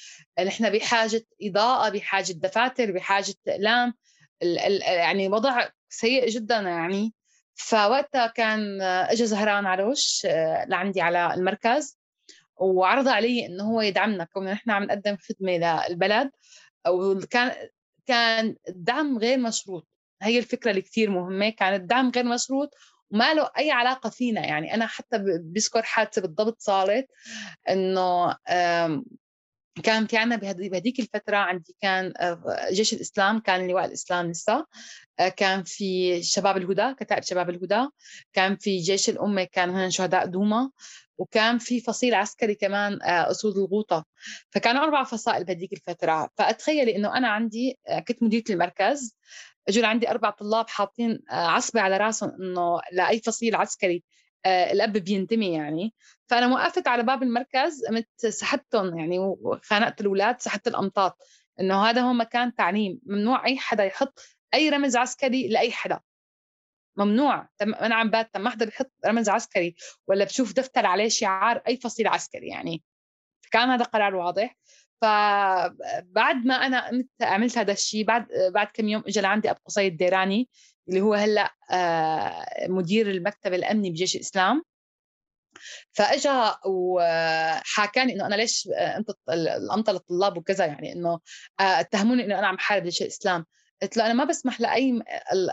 نحن 0.46 0.70
بحاجة 0.70 1.26
إضاءة 1.42 1.90
بحاجة 1.90 2.32
دفاتر 2.34 2.92
بحاجة 2.92 3.34
أقلام. 3.48 3.94
يعني 4.82 5.28
وضع 5.28 5.70
سيء 5.90 6.30
جدا 6.30 6.60
يعني. 6.60 7.14
فوقتها 7.60 8.28
كان 8.28 8.82
اجى 8.82 9.26
زهران 9.26 9.66
عروش 9.66 10.26
آه، 10.26 10.66
لعندي 10.66 11.02
على 11.02 11.34
المركز 11.34 12.00
وعرض 12.58 13.08
علي 13.08 13.46
إنه 13.46 13.64
هو 13.64 13.82
يدعمنا 13.82 14.24
كون 14.24 14.46
نحن 14.46 14.72
عم 14.72 14.84
نقدم 14.84 15.18
خدمة 15.18 15.86
للبلد. 15.90 16.32
وكان 16.88 17.52
كان 18.08 18.56
الدعم 18.70 19.18
غير 19.18 19.38
مشروط. 19.38 19.88
هي 20.22 20.40
الفكرة 20.40 20.72
اللي 20.72 20.82
كثير 20.82 21.10
مهمة 21.10 21.50
كان 21.50 21.74
الدعم 21.74 22.12
غير 22.16 22.26
مشروط 22.26 22.70
وما 23.12 23.34
له 23.34 23.50
أي 23.58 23.72
علاقة 23.72 24.10
فينا. 24.10 24.46
يعني 24.46 24.74
أنا 24.74 24.86
حتى 24.88 25.18
بذكر 25.54 25.84
حادثة 25.84 26.22
بالضبط 26.22 26.60
صارت 26.60 27.08
إنه 27.70 28.36
كان 29.84 30.08
في 30.08 30.18
عنا 30.18 30.36
بهذيك 30.36 31.00
الفترة 31.00 31.38
عندي 31.38 31.76
كان 31.82 32.14
آه، 32.18 32.68
جيش 32.72 32.94
الإسلام 32.94 33.40
كان 33.40 33.68
لواء 33.68 33.86
الإسلام 33.86 34.32
لسه 34.32 34.66
آه، 35.20 35.30
كان 35.30 35.64
في 35.64 36.22
شباب 36.24 36.58
الهدى 36.58 36.94
كتائب 36.94 37.24
شباب 37.24 37.50
الهدى 37.50 37.88
كان 38.34 38.56
في 38.58 38.78
جيش 38.78 39.10
الأمة 39.10 39.44
كان 39.44 39.70
هن 39.70 39.90
شهداء 39.90 40.26
دوما 40.26 40.72
وكان 41.18 41.58
في 41.58 41.82
فصيل 41.82 42.14
عسكري 42.14 42.56
كمان 42.56 43.02
آه، 43.04 43.32
اسود 43.32 43.58
الغوطة. 43.58 44.06
فكانوا 44.50 44.84
أربع 44.84 45.04
فصائل 45.04 45.44
بهذيك 45.44 45.74
الفترة. 45.74 46.30
فاتخيلي 46.38 46.96
إنه 46.96 47.18
أنا 47.18 47.28
عندي 47.28 47.80
آه، 47.88 48.00
كنت 48.00 48.24
مديرة 48.24 48.44
المركز 48.50 49.18
أجوا 49.68 49.88
عندي 49.88 50.10
أربع 50.10 50.30
طلاب 50.30 50.70
حاطين 50.70 51.20
آه، 51.32 51.34
عصبة 51.34 51.82
على 51.82 51.98
راسهم 51.98 52.32
إنه 52.42 52.80
لأي 52.92 53.20
فصيل 53.20 53.56
عسكري 53.56 54.04
الأب 54.46 54.94
بينتمي 54.94 55.54
يعني. 55.54 55.94
فأنا 56.28 56.54
وقفت 56.54 56.88
على 56.88 57.04
باب 57.04 57.24
المركز 57.24 57.86
قمت 57.86 58.26
سحبتهم 58.26 59.00
يعني 59.00 59.20
وخانقت 59.20 60.02
الأولاد 60.02 60.42
سحبت 60.42 60.68
الامطاط 60.68 61.18
إنه 61.60 61.86
هذا 61.86 62.02
هو 62.02 62.14
مكان 62.14 62.56
تعليم. 62.56 63.00
ممنوع 63.06 63.46
أي 63.46 63.58
حدا 63.58 63.84
يحط 63.84 64.20
أي 64.54 64.70
رمز 64.70 64.96
عسكري 64.96 65.48
لأي 65.48 65.72
حدا. 65.72 66.00
ممنوع. 66.98 67.50
أنا 67.62 67.96
عم 67.96 68.10
بات 68.10 68.38
ما 68.38 68.50
حدا 68.50 68.66
بيحط 68.66 68.92
رمز 69.06 69.30
عسكري 69.30 69.76
ولا 70.08 70.26
بشوف 70.26 70.54
دفتر 70.54 70.86
عليه 70.86 71.10
شعار 71.10 71.62
أي 71.68 71.78
فصيل 71.78 72.08
عسكري 72.08 72.48
يعني. 72.48 72.84
كان 73.52 73.70
هذا 73.70 73.84
قرار 73.84 74.16
واضح. 74.16 74.56
فبعد 75.02 76.46
ما 76.46 76.54
أنا 76.54 77.04
عملت 77.22 77.58
هذا 77.58 77.72
الشيء 77.72 78.06
بعد 78.06 78.28
بعد 78.54 78.68
كم 78.74 78.88
يوم 78.90 79.04
اجى 79.08 79.22
لعندي 79.22 79.52
ابو 79.52 79.60
قصي 79.66 79.88
الديراني. 79.88 80.50
اللي 80.90 81.02
هو 81.02 81.14
هلأ 81.14 81.54
آه، 81.72 82.46
مدير 82.68 83.12
المكتب 83.12 83.54
الأمني 83.54 83.90
بجيش 83.90 84.16
الإسلام. 84.16 84.64
فاجى 85.92 86.54
وحاكاني 86.66 88.14
إنه 88.14 88.26
أنا 88.26 88.36
ليش 88.36 88.70
آه، 88.78 88.98
أنت 88.98 89.10
الانطه 89.30 89.94
للطلاب 89.94 90.38
وكذا 90.38 90.66
يعني 90.66 90.94
إنه 90.94 91.20
آه، 91.60 91.64
اتهموني 91.80 92.26
إنه 92.26 92.40
أنا 92.40 92.48
عم 92.48 92.58
حارب 92.58 92.84
جيش 92.84 93.02
الإسلام. 93.02 93.46
قلت 93.82 93.98
له 93.98 94.06
أنا 94.06 94.14
ما 94.14 94.24
بسمح 94.24 94.62
لأي 94.62 95.02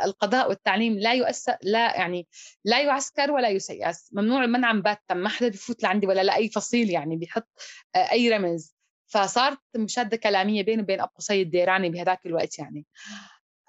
القضاء 0.05 0.49
والتعليم 0.49 0.99
لا 0.99 1.15
يؤثر 1.15 1.57
لا 1.63 1.97
يعني 1.97 2.29
لا 2.65 2.83
يعسكر 2.83 3.31
ولا 3.31 3.49
يسيس. 3.49 4.11
ممنوع 4.13 4.47
منعا 4.47 4.73
باتا 4.73 5.15
ما 5.15 5.29
حدا 5.29 5.49
بفوت 5.49 5.83
لعندي 5.83 6.07
ولا 6.07 6.23
لأي 6.23 6.49
فصيل 6.49 6.91
يعني 6.91 7.17
بيحط 7.17 7.49
أي 7.97 8.29
رمز. 8.31 8.77
فصارت 9.07 9.59
مشادة 9.77 10.17
كلامية 10.17 10.63
بيني 10.63 10.83
وبين 10.83 11.01
أبو 11.01 11.11
قصي 11.17 11.43
الديراني 11.43 11.91
بهذاك 11.91 12.27
الوقت 12.27 12.59
يعني. 12.59 12.87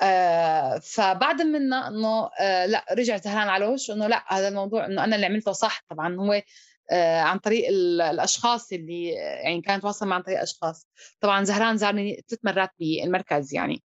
آه 0.01 0.79
فبعد 0.79 1.41
منا 1.41 1.87
إنه 1.87 2.29
آه 2.39 2.65
لا 2.65 2.85
رجع 2.91 3.17
زهران 3.17 3.49
علوش 3.49 3.91
إنه 3.91 4.07
لا 4.07 4.23
هذا 4.33 4.47
الموضوع 4.47 4.85
إنه 4.85 5.03
أنا 5.03 5.15
اللي 5.15 5.25
عملته 5.25 5.51
صح. 5.51 5.83
طبعا 5.89 6.15
هو 6.15 6.41
آه 6.91 7.19
عن 7.21 7.37
طريق 7.39 7.67
الأشخاص 7.69 8.71
اللي 8.73 9.09
يعني 9.43 9.61
كانت 9.61 9.85
واصل 9.85 10.07
مع 10.07 10.15
عن 10.15 10.21
طريق 10.21 10.41
أشخاص. 10.41 10.87
طبعا 11.21 11.43
زهران 11.43 11.77
زارني 11.77 12.23
ثلاث 12.29 12.39
مرات 12.45 12.69
بالمركز 12.79 13.53
يعني. 13.53 13.83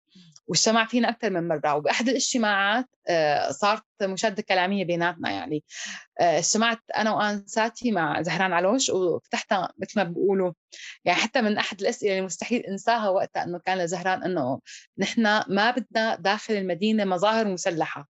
واجتمع 0.49 0.87
فينا 0.87 1.09
أكثر 1.09 1.31
من 1.31 1.49
مرة. 1.49 1.75
وبأحد 1.75 2.09
الاجتماعات 2.09 2.87
آه، 3.09 3.51
صارت 3.51 3.85
مشادة 4.03 4.43
كلامية 4.43 4.85
بيناتنا 4.85 5.31
يعني. 5.31 5.65
آه، 6.21 6.39
اجتمعت 6.39 6.79
أنا 6.97 7.13
وانساتي 7.13 7.93
مع 7.93 8.23
زهران 8.23 8.53
علوش 8.53 8.91
وفتحتها 8.91 9.73
مثل 9.79 9.93
ما 9.97 10.05
بيقولوا. 10.05 10.53
يعني 11.05 11.21
حتى 11.21 11.41
من 11.41 11.59
أحد 11.59 11.81
الأسئلة 11.81 12.13
اللي 12.13 12.25
مستحيل 12.25 12.61
أنساها 12.61 13.09
وقتها 13.09 13.45
إنه 13.45 13.59
كان 13.59 13.79
لزهران 13.79 14.23
إنه 14.23 14.61
نحن 14.99 15.23
ما 15.49 15.71
بدنا 15.71 16.17
داخل 16.17 16.55
المدينة 16.55 17.05
مظاهر 17.05 17.49
مسلحة. 17.49 18.09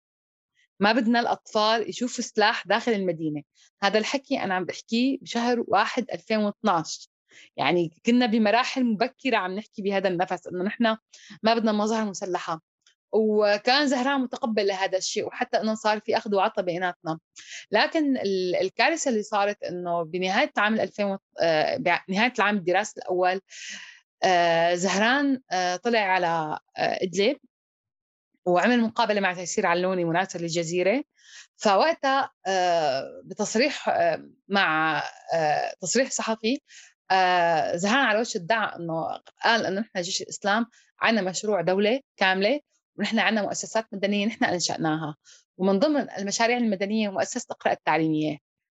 ما 0.79 0.91
بدنا 0.91 1.20
الأطفال 1.20 1.89
يشوفوا 1.89 2.24
سلاح 2.24 2.67
داخل 2.67 2.91
المدينة. 2.91 3.41
هذا 3.84 4.00
الحكي 4.00 4.44
أنا 4.44 4.53
عم 4.56 4.65
بحكيه 4.65 5.17
بشهر 5.22 5.63
1 5.67 6.06
2012 6.13 7.10
يعني 7.58 7.91
كنا 8.06 8.25
بمراحل 8.25 8.84
مبكرة 8.84 9.38
عم 9.38 9.56
نحكي 9.56 9.82
بهذا 9.82 10.08
النفس 10.08 10.48
إنه 10.48 10.63
نحن 10.63 10.98
ما 11.44 11.53
بدنا 11.53 11.72
مظاهر 11.72 12.06
مسلحة. 12.06 12.62
وكان 13.12 13.88
زهران 13.88 14.22
متقبل 14.22 14.67
لهذا 14.67 14.98
الشيء 14.98 15.27
وحتى 15.27 15.58
إنه 15.62 15.75
صار 15.75 16.00
في 16.00 16.17
أخذ 16.17 16.36
وعطاء 16.36 16.65
بيناتنا. 16.65 17.20
لكن 17.72 18.17
الكارثة 18.62 19.10
اللي 19.10 19.24
صارت 19.24 19.63
إنه 19.63 20.03
بنهاية 20.03 20.51
عام 20.58 20.74
2000 20.79 21.17
آه، 21.41 21.77
بنهايه 21.77 22.34
العام 22.39 22.58
الدراسي 22.58 22.94
الأول 22.98 23.41
آه، 24.24 24.75
زهران 24.75 25.41
آه، 25.51 25.76
طلع 25.76 26.00
على 26.00 26.60
إدلب 26.78 27.38
وعمل 28.45 28.82
مقابلة 28.82 29.21
مع 29.21 29.34
تيسير 29.34 29.65
علوني 29.65 30.06
مراسل 30.06 30.43
الجزيره 30.43 31.04
فوقتها 31.58 32.32
بتصريح 33.23 33.89
مع 34.47 35.04
تصريح 35.82 36.10
صحفي 36.12 36.62
آه 37.12 37.76
زهران 37.76 38.06
على 38.06 38.20
وش 38.20 38.36
ادعى 38.36 38.76
إنه 38.76 39.20
قال 39.43 39.65
إنه 39.65 39.80
نحن 39.80 40.02
جيش 40.02 40.22
الإسلام 40.22 40.65
عندنا 41.00 41.30
مشروع 41.30 41.62
دولة 41.62 42.00
كاملة 42.17 42.60
ونحن 42.98 43.20
عندنا 43.20 43.41
مؤسسات 43.41 43.86
مدنية 43.93 44.26
نحن 44.26 44.46
أنشأناها. 44.46 45.15
ومن 45.58 45.80
ضمن 45.80 46.10
المشاريع 46.10 46.58
المدنية 46.58 47.10
مؤسسة 47.10 47.46
اقرا 47.52 47.74
التعليمية. 47.74 48.38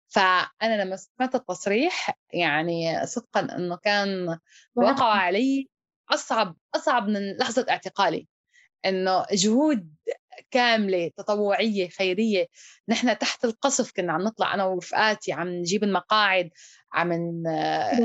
فأنا 0.09 0.83
لما 0.83 0.97
سمعت 0.97 1.35
التصريح 1.35 2.19
يعني 2.33 3.07
صدقا 3.07 3.41
إنه 3.41 3.77
كان 3.77 4.39
وقع 4.75 5.13
علي 5.13 5.69
أصعب 6.11 6.57
أصعب 6.75 7.09
من 7.09 7.37
لحظة 7.37 7.67
اعتقالي. 7.71 8.29
إنه 8.85 9.27
جهود 9.33 9.95
كاملة 10.51 11.11
تطوعية 11.17 11.89
خيرية. 11.89 12.47
نحن 12.89 13.19
تحت 13.19 13.45
القصف 13.45 13.93
كنا 13.93 14.13
عم 14.13 14.23
نطلع 14.23 14.55
أنا 14.55 14.65
ورفقاتي 14.65 15.33
عم 15.33 15.49
نجيب 15.49 15.85
المقاعد 15.85 16.51
عم 16.93 17.43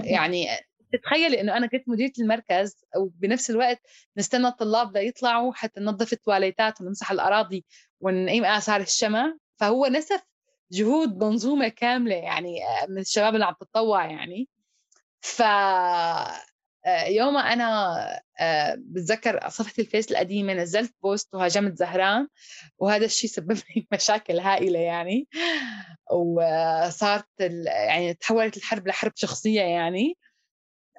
يعني 0.03 0.47
تتخيلي 0.93 1.41
إنه 1.41 1.57
أنا 1.57 1.67
كنت 1.67 1.83
مديرة 1.89 2.11
المركز 2.19 2.85
وبنفس 2.97 3.49
الوقت 3.49 3.81
نستنى 4.17 4.47
الطلاب 4.47 4.97
ليطلعوا 4.97 5.53
حتى 5.53 5.79
ننظف 5.79 6.13
التواليتات 6.13 6.81
ونمسح 6.81 7.11
الأراضي 7.11 7.65
ونقيم 7.99 8.45
آثار 8.45 8.81
الشمع. 8.81 9.33
فهو 9.59 9.85
نسف 9.85 10.23
جهود 10.71 11.23
منظومة 11.23 11.67
كاملة 11.67 12.15
يعني 12.15 12.59
من 12.89 12.97
الشباب 12.97 13.33
اللي 13.33 13.45
عم 13.45 13.53
تتطوع 13.59 14.05
يعني. 14.05 14.47
ف 15.21 15.41
آه، 15.41 16.31
يوم 16.87 17.37
أنا 17.37 17.95
آه، 18.39 18.75
بتذكر 18.77 19.49
صفحة 19.49 19.73
الفيس 19.79 20.11
القديمة 20.11 20.53
نزلت 20.53 20.95
بوست 21.03 21.35
وهاجمت 21.35 21.77
زهران 21.77 22.27
وهذا 22.77 23.05
الشيء 23.05 23.29
سبب 23.29 23.51
لي 23.51 23.87
مشاكل 23.93 24.39
هائلة 24.39 24.79
يعني. 24.79 25.27
وصارت 26.11 27.27
يعني 27.65 28.13
تحولت 28.13 28.57
الحرب 28.57 28.87
لحرب 28.87 29.11
شخصية 29.15 29.61
يعني 29.61 30.17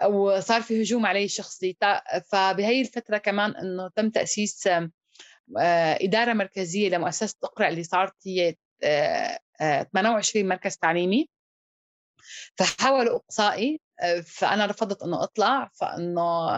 وصار 0.07 0.63
في 0.63 0.83
هجوم 0.83 1.07
علي 1.07 1.29
شخصي. 1.29 1.77
فبهي 2.33 2.81
الفترة 2.81 3.19
كمان 3.19 3.57
إنه 3.57 3.89
تم 3.97 4.11
تأسيس 4.11 4.67
آه، 4.67 4.91
إدارة 6.01 6.33
مركزية 6.33 6.89
لمؤسسة 6.89 7.37
أقرأ 7.45 7.69
اللي 7.69 7.85
صارت 7.85 8.15
هي 8.27 8.55
28 9.93 10.49
مركز 10.49 10.77
تعليمي. 10.77 11.29
فحاولوا 12.59 13.17
إقصائي 13.17 13.81
فأنا 14.27 14.67
رفضت 14.67 15.03
إنه 15.03 15.23
أطلع 15.23 15.71
فإنه 15.75 16.51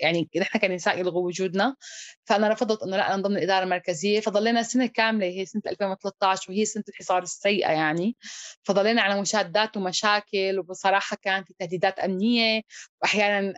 يعني 0.00 0.28
نحن 0.40 0.58
كنساء 0.58 0.98
يلغوا 0.98 1.26
وجودنا. 1.26 1.76
فأنا 2.24 2.48
رفضت 2.48 2.82
إنه 2.82 2.96
لا 2.96 3.14
أنا 3.14 3.22
ضمن 3.22 3.36
الإدارة 3.36 3.64
المركزية. 3.64 4.20
فضلينا 4.20 4.62
سنه 4.62 4.86
كاملة 4.86 5.26
هي 5.26 5.46
سنة 5.46 5.62
2013 5.66 6.52
وهي 6.52 6.64
سنة 6.64 6.84
الحصار 6.88 7.22
السيئة 7.22 7.70
يعني. 7.72 8.16
فضلينا 8.62 9.02
على 9.02 9.20
مشادات 9.20 9.76
ومشاكل 9.76 10.58
وبصراحة 10.58 11.16
كان 11.22 11.44
في 11.44 11.54
تهديدات 11.58 11.98
أمنية. 11.98 12.62
واحيانا 13.02 13.54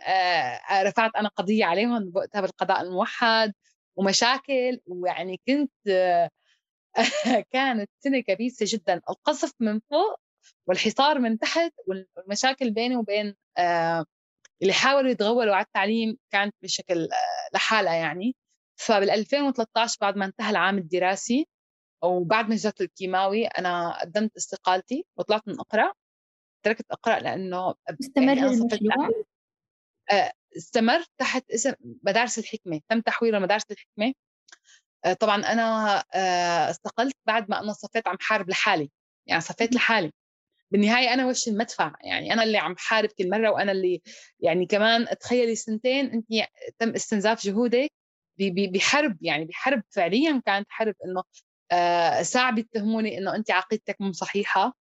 رفعت 0.83 1.11
أنا 1.15 1.29
قضية 1.29 1.65
عليهم 1.65 2.09
بوقتها 2.11 2.41
بالقضاء 2.41 2.81
الموحد. 2.81 3.53
ومشاكل 3.95 4.79
ويعني 4.87 5.41
كنت 5.47 5.71
كانت 7.53 7.89
سنة 7.99 8.19
كبيسة 8.19 8.65
جدا. 8.69 9.01
القصف 9.09 9.51
من 9.59 9.79
فوق 9.79 10.19
والحصار 10.67 11.19
من 11.19 11.39
تحت 11.39 11.73
والمشاكل 11.87 12.71
بيني 12.71 12.95
وبين 12.95 13.35
آه، 13.57 14.05
اللي 14.61 14.73
حاولوا 14.73 15.11
يتغولوا 15.11 15.55
على 15.55 15.65
التعليم 15.65 16.17
كانت 16.31 16.55
بشكل 16.63 17.03
آه، 17.03 17.55
لحالها 17.55 17.93
يعني. 17.93 18.35
فبال 18.79 19.09
2013 19.09 19.97
بعد 20.01 20.17
ما 20.17 20.25
انتهى 20.25 20.49
العام 20.49 20.77
الدراسي 20.77 21.47
وبعد 22.03 22.49
ما 22.49 22.55
جات 22.55 22.81
الكيماوي 22.81 23.45
أنا 23.47 23.99
قدمت 24.01 24.35
استقالتي 24.37 25.05
وطلعت 25.17 25.47
من 25.47 25.59
أقرأ. 25.59 25.93
تركت 26.65 26.85
أقرأ 26.91 27.19
لأنه 27.19 27.75
استمر 28.01 28.37
يعني 28.37 28.49
المشروع 28.49 29.09
آه، 30.11 30.31
استمر 30.57 31.03
تحت 31.17 31.51
اسم 31.51 31.73
مدارس 32.03 32.39
الحكمة. 32.39 32.81
تم 32.89 33.01
تحويله 33.01 33.39
مدارس 33.39 33.63
الحكمة. 33.71 34.13
طبعا 35.19 35.35
أنا 35.35 35.99
استقلت 36.69 37.15
بعد 37.27 37.49
ما 37.49 37.59
أنا 37.59 37.73
صفيت 37.73 38.07
عم 38.07 38.17
حارب 38.19 38.49
لحالي. 38.49 38.91
يعني 39.27 39.41
صفيت 39.41 39.75
لحالي. 39.75 40.11
بالنهاية 40.71 41.13
أنا 41.13 41.27
وش 41.27 41.47
المدفع 41.47 41.93
يعني 42.03 42.33
أنا 42.33 42.43
اللي 42.43 42.57
عم 42.57 42.73
بحارب 42.73 43.09
كل 43.09 43.29
مرة 43.29 43.49
وأنا 43.49 43.71
اللي 43.71 44.01
يعني 44.39 44.65
كمان 44.65 45.05
تخيلي 45.19 45.55
سنتين 45.55 46.05
انت 46.11 46.27
تم 46.79 46.89
استنزاف 46.89 47.45
جهودك 47.45 47.91
بحرب 48.39 49.17
يعني 49.21 49.45
بحرب 49.45 49.83
فعليا 49.89 50.41
كانت 50.45 50.67
حرب 50.69 50.95
إنه 51.05 51.23
آه 51.71 52.21
ساعة 52.21 52.51
بيتهموني 52.51 53.17
إنه 53.17 53.35
انت 53.35 53.51
عقيدتك 53.51 53.95
مو 53.99 54.11
صحيحة 54.11 54.77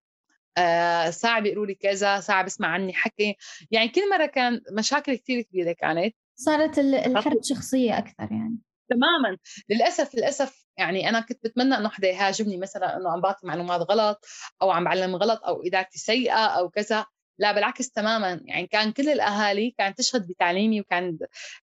آه 0.59 1.11
ساعة 1.11 1.41
بيقولوا 1.41 1.67
لي 1.67 1.75
كذا 1.75 2.21
ساعة 2.21 2.45
بسمع 2.45 2.69
عني 2.69 2.93
حكي. 2.93 3.37
يعني 3.71 3.89
كل 3.89 4.11
مرة 4.11 4.27
كان 4.27 4.61
مشاكل 4.73 5.15
كثير 5.17 5.43
كبيرة 5.43 5.73
كانت. 5.73 6.15
صارت 6.35 6.79
الحرب 6.79 7.39
شخصية 7.43 7.99
أكثر 7.99 8.33
يعني. 8.33 8.59
تماما. 8.89 9.39
للأسف 9.69 10.15
للأسف 10.15 10.65
يعني 10.79 11.09
أنا 11.09 11.21
كنت 11.21 11.45
بتمنى 11.45 11.77
إنه 11.77 11.89
حدا 11.89 12.09
يهاجمني 12.09 12.57
مثلا 12.57 12.97
إنه 12.97 13.11
عم 13.11 13.21
بعطي 13.21 13.47
معلومات 13.47 13.81
غلط 13.81 14.25
أو 14.63 14.71
عم 14.71 14.85
بعلم 14.85 15.17
غلط 15.17 15.45
أو 15.45 15.63
إدارتي 15.67 15.99
سيئة 15.99 16.47
أو 16.47 16.71
كذا. 16.71 17.07
لا 17.39 17.53
بالعكس 17.53 17.91
تماما. 17.91 18.41
يعني 18.45 18.67
كان 18.67 18.93
كل 18.93 19.09
الأهالي 19.09 19.75
كانت 19.79 19.99
تشهد 19.99 20.27
بتعليمي 20.29 20.81
وكان 20.81 21.19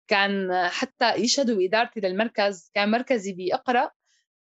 كان 0.07 0.67
حتى 0.67 1.15
يشهدوا 1.15 1.57
بإدارتي 1.57 1.99
للمركز. 1.99 2.71
كان 2.73 2.91
مركزي 2.91 3.33
باقرا 3.33 3.91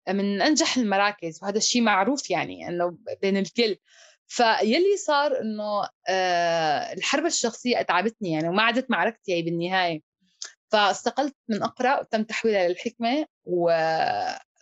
من 0.09 0.41
أنجح 0.41 0.77
المراكز 0.77 1.39
وهذا 1.43 1.57
الشيء 1.57 1.81
معروف 1.81 2.29
يعني 2.29 2.67
إنه 2.67 2.97
بين 3.21 3.37
الكل. 3.37 3.77
فيلي 4.27 4.97
صار 4.97 5.41
إنه 5.41 5.89
آه، 6.09 6.93
الحرب 6.93 7.25
الشخصية 7.25 7.79
أتعبتني 7.79 8.31
يعني 8.31 8.49
وما 8.49 8.63
عادت 8.63 8.91
معركتي 8.91 9.41
بالنهاية. 9.41 10.14
فاستقلت 10.71 11.35
من 11.49 11.63
أقرأ 11.63 11.99
وتم 11.99 12.23
تحويلها 12.23 12.67
للحكمه 12.67 13.25
و 13.45 13.69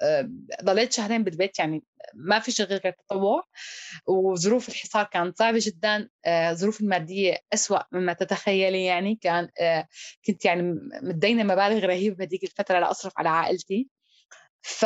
آه، 0.03 0.29
ضليت 0.63 0.93
شهرين 0.93 1.23
بالبيت 1.23 1.59
يعني 1.59 1.83
ما 2.13 2.39
في 2.39 2.51
شغل 2.51 2.67
غير 2.67 2.93
تطوع. 3.07 3.43
وظروف 4.07 4.69
الحصار 4.69 5.03
كانت 5.05 5.37
صعبة 5.37 5.59
جدا. 5.61 6.09
آه، 6.25 6.57
المادية 6.81 7.37
أسوأ 7.53 7.79
مما 7.91 8.13
تتخيلي 8.13 8.85
يعني. 8.85 9.15
كان 9.15 9.49
كنت 10.27 10.45
يعني 10.45 10.79
مدينه 11.01 11.43
مبالغ 11.43 11.85
رهيبة 11.85 12.15
بهذيك 12.15 12.43
الفترة 12.43 12.79
لأصرف 12.79 13.13
على 13.17 13.29
عائلتي. 13.29 13.89
ف 14.61 14.85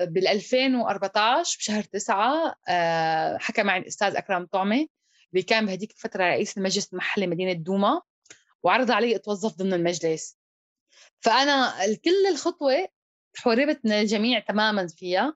بال 0.00 0.28
2014 0.28 1.56
بشهر 1.58 1.82
9 1.82 2.54
آه، 2.68 3.38
حكى 3.38 3.62
معي 3.62 3.78
الأستاذ 3.80 4.16
أكرم 4.16 4.46
طعمة 4.46 4.86
اللي 5.32 5.42
كان 5.42 5.66
بهديك 5.66 5.90
الفترة 5.90 6.24
رئيس 6.24 6.58
المجلس 6.58 6.92
المحلي 6.92 7.26
مدينة 7.26 7.52
دوما. 7.52 8.00
وعرض 8.62 8.90
علي 8.90 9.16
اتوظف 9.16 9.56
ضمن 9.56 9.74
المجلس. 9.74 10.38
فأنا 11.20 11.74
كل 12.04 12.26
الخطوة 12.30 12.88
حوربت 13.36 13.80
من 13.84 13.92
الجميع 13.92 14.38
تماما 14.40 14.86
فيها. 14.86 15.34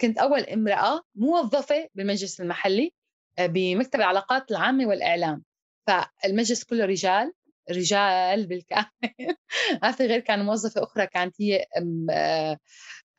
كنت 0.00 0.18
أول 0.18 0.40
امرأة 0.40 1.02
موظفة 1.14 1.88
بالمجلس 1.94 2.40
المحلي 2.40 2.92
آه، 3.38 3.46
بمكتب 3.46 4.00
العلاقات 4.00 4.50
العامة 4.50 4.86
والإعلام. 4.86 5.44
فالمجلس 5.86 6.64
كله 6.64 6.84
رجال 6.84 7.32
رجال 7.70 8.46
بالكامل. 8.46 8.88
ما 9.82 9.92
في 9.92 10.06
غير 10.06 10.20
كان 10.20 10.44
موظفة 10.44 10.82
أخرى 10.82 11.06
كانت 11.06 11.34
هي 11.40 11.66
آه، 12.10 12.58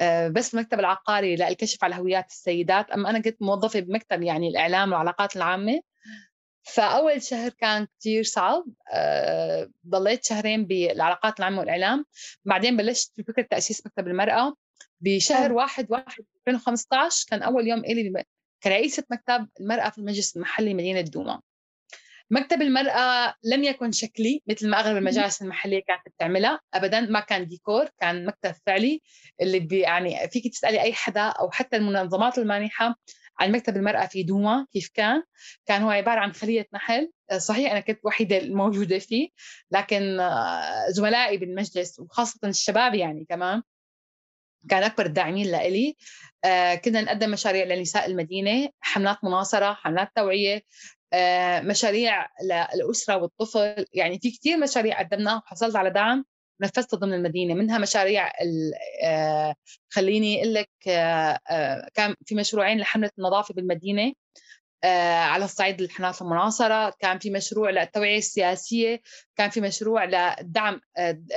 آه، 0.01 0.27
بس 0.27 0.53
المكتب 0.53 0.79
العقاري 0.79 1.35
للكشف 1.35 1.83
على 1.83 1.95
هويات 1.95 2.29
السيدات. 2.29 2.91
أما 2.91 3.09
أنا 3.09 3.19
كنت 3.19 3.41
موظفة 3.41 3.79
بمكتب 3.79 4.21
يعني 4.23 4.47
الإعلام 4.47 4.89
والعلاقات 4.89 5.35
العامة. 5.35 5.81
فأول 6.73 7.21
شهر 7.21 7.49
كان 7.49 7.87
كثير 7.99 8.23
صعب 8.23 8.65
آه، 8.93 9.69
ضليت 9.87 10.25
شهرين 10.25 10.65
بالعلاقات 10.65 11.39
العامه 11.39 11.59
والإعلام 11.59 12.05
بعدين 12.45 12.77
بلشت 12.77 13.11
بفكره 13.17 13.47
تأسيس 13.51 13.85
مكتب 13.85 14.07
المرأة. 14.07 14.55
بشهر 15.01 15.53
واحد 15.53 15.91
واحد 15.91 16.23
2015 16.47 17.25
كان 17.29 17.43
أول 17.43 17.67
يوم 17.67 17.79
إلي 17.79 18.23
كرئيسة 18.63 19.03
مكتب 19.11 19.47
المرأة 19.59 19.89
في 19.89 19.97
المجلس 19.97 20.35
المحلي 20.35 20.73
مدينة 20.73 21.01
دوما. 21.01 21.41
مكتب 22.31 22.61
المرأة 22.61 23.33
لم 23.43 23.63
يكن 23.63 23.91
شكلي 23.91 24.41
مثل 24.47 24.69
ما 24.69 24.79
أغلب 24.79 24.97
المجالس 24.97 25.41
المحلية 25.41 25.81
كانت 25.87 26.01
بتعملها 26.15 26.59
أبدا 26.73 26.99
ما 26.99 27.19
كان 27.19 27.47
ديكور 27.47 27.89
كان 27.99 28.25
مكتب 28.25 28.55
فعلي 28.65 29.01
اللي 29.41 29.59
بي 29.59 29.79
يعني 29.79 30.29
فيك 30.29 30.53
تسألي 30.53 30.81
أي 30.81 30.93
حدا 30.93 31.21
أو 31.21 31.51
حتى 31.51 31.77
المنظمات 31.77 32.37
المانحة 32.37 32.95
عن 33.39 33.51
مكتب 33.51 33.77
المرأة 33.77 34.05
في 34.05 34.23
دوما 34.23 34.67
كيف 34.73 34.89
كان؟ 34.93 35.23
كان 35.65 35.81
هو 35.81 35.89
عبارة 35.89 36.19
عن 36.19 36.33
خلية 36.33 36.67
نحل. 36.73 37.11
صحيح 37.37 37.71
أنا 37.71 37.79
كنت 37.79 37.99
وحيدة 38.03 38.37
الموجودة 38.37 38.99
فيه 38.99 39.29
لكن 39.71 40.19
آه، 40.19 40.89
زملائي 40.89 41.37
بالمجلس 41.37 41.99
وخاصة 41.99 42.39
الشباب 42.43 42.93
يعني 42.95 43.25
كمان 43.29 43.61
كان 44.69 44.83
أكبر 44.83 45.05
الداعمين 45.05 45.47
لإلي. 45.47 45.95
آه 46.45 46.75
كنا 46.75 47.01
نقدم 47.01 47.31
مشاريع 47.31 47.65
لنساء 47.65 48.05
المدينة 48.05 48.69
حملات 48.79 49.23
مناصرة 49.23 49.73
حملات 49.73 50.09
توعية 50.15 50.61
آه، 51.13 51.61
مشاريع 51.61 52.27
للأسرة 52.75 53.17
والطفل. 53.17 53.85
يعني 53.93 54.19
في 54.19 54.31
كثير 54.31 54.57
مشاريع 54.57 54.99
قدمناها 54.99 55.37
وحصلت 55.37 55.75
على 55.75 55.89
دعم. 55.89 56.25
نفذتها 56.61 56.97
ضمن 56.97 57.13
المدينة. 57.13 57.53
منها 57.53 57.77
مشاريع 57.77 58.31
آه، 59.03 59.55
خليني 59.89 60.41
أقول 60.41 60.53
لك 60.53 60.69
آه، 60.87 61.87
كان 61.93 62.15
في 62.25 62.35
مشروعين 62.35 62.79
لحملة 62.79 63.11
النظافة 63.19 63.53
بالمدينة 63.53 64.13
على 64.83 65.45
الصعيد 65.45 65.81
الحملات 65.81 66.21
المناصرة. 66.21 66.93
كان 66.99 67.19
في 67.19 67.29
مشروع 67.29 67.69
للتوعية 67.69 68.17
السياسية. 68.17 69.01
كان 69.35 69.49
في 69.49 69.61
مشروع 69.61 70.05
لدعم 70.05 70.81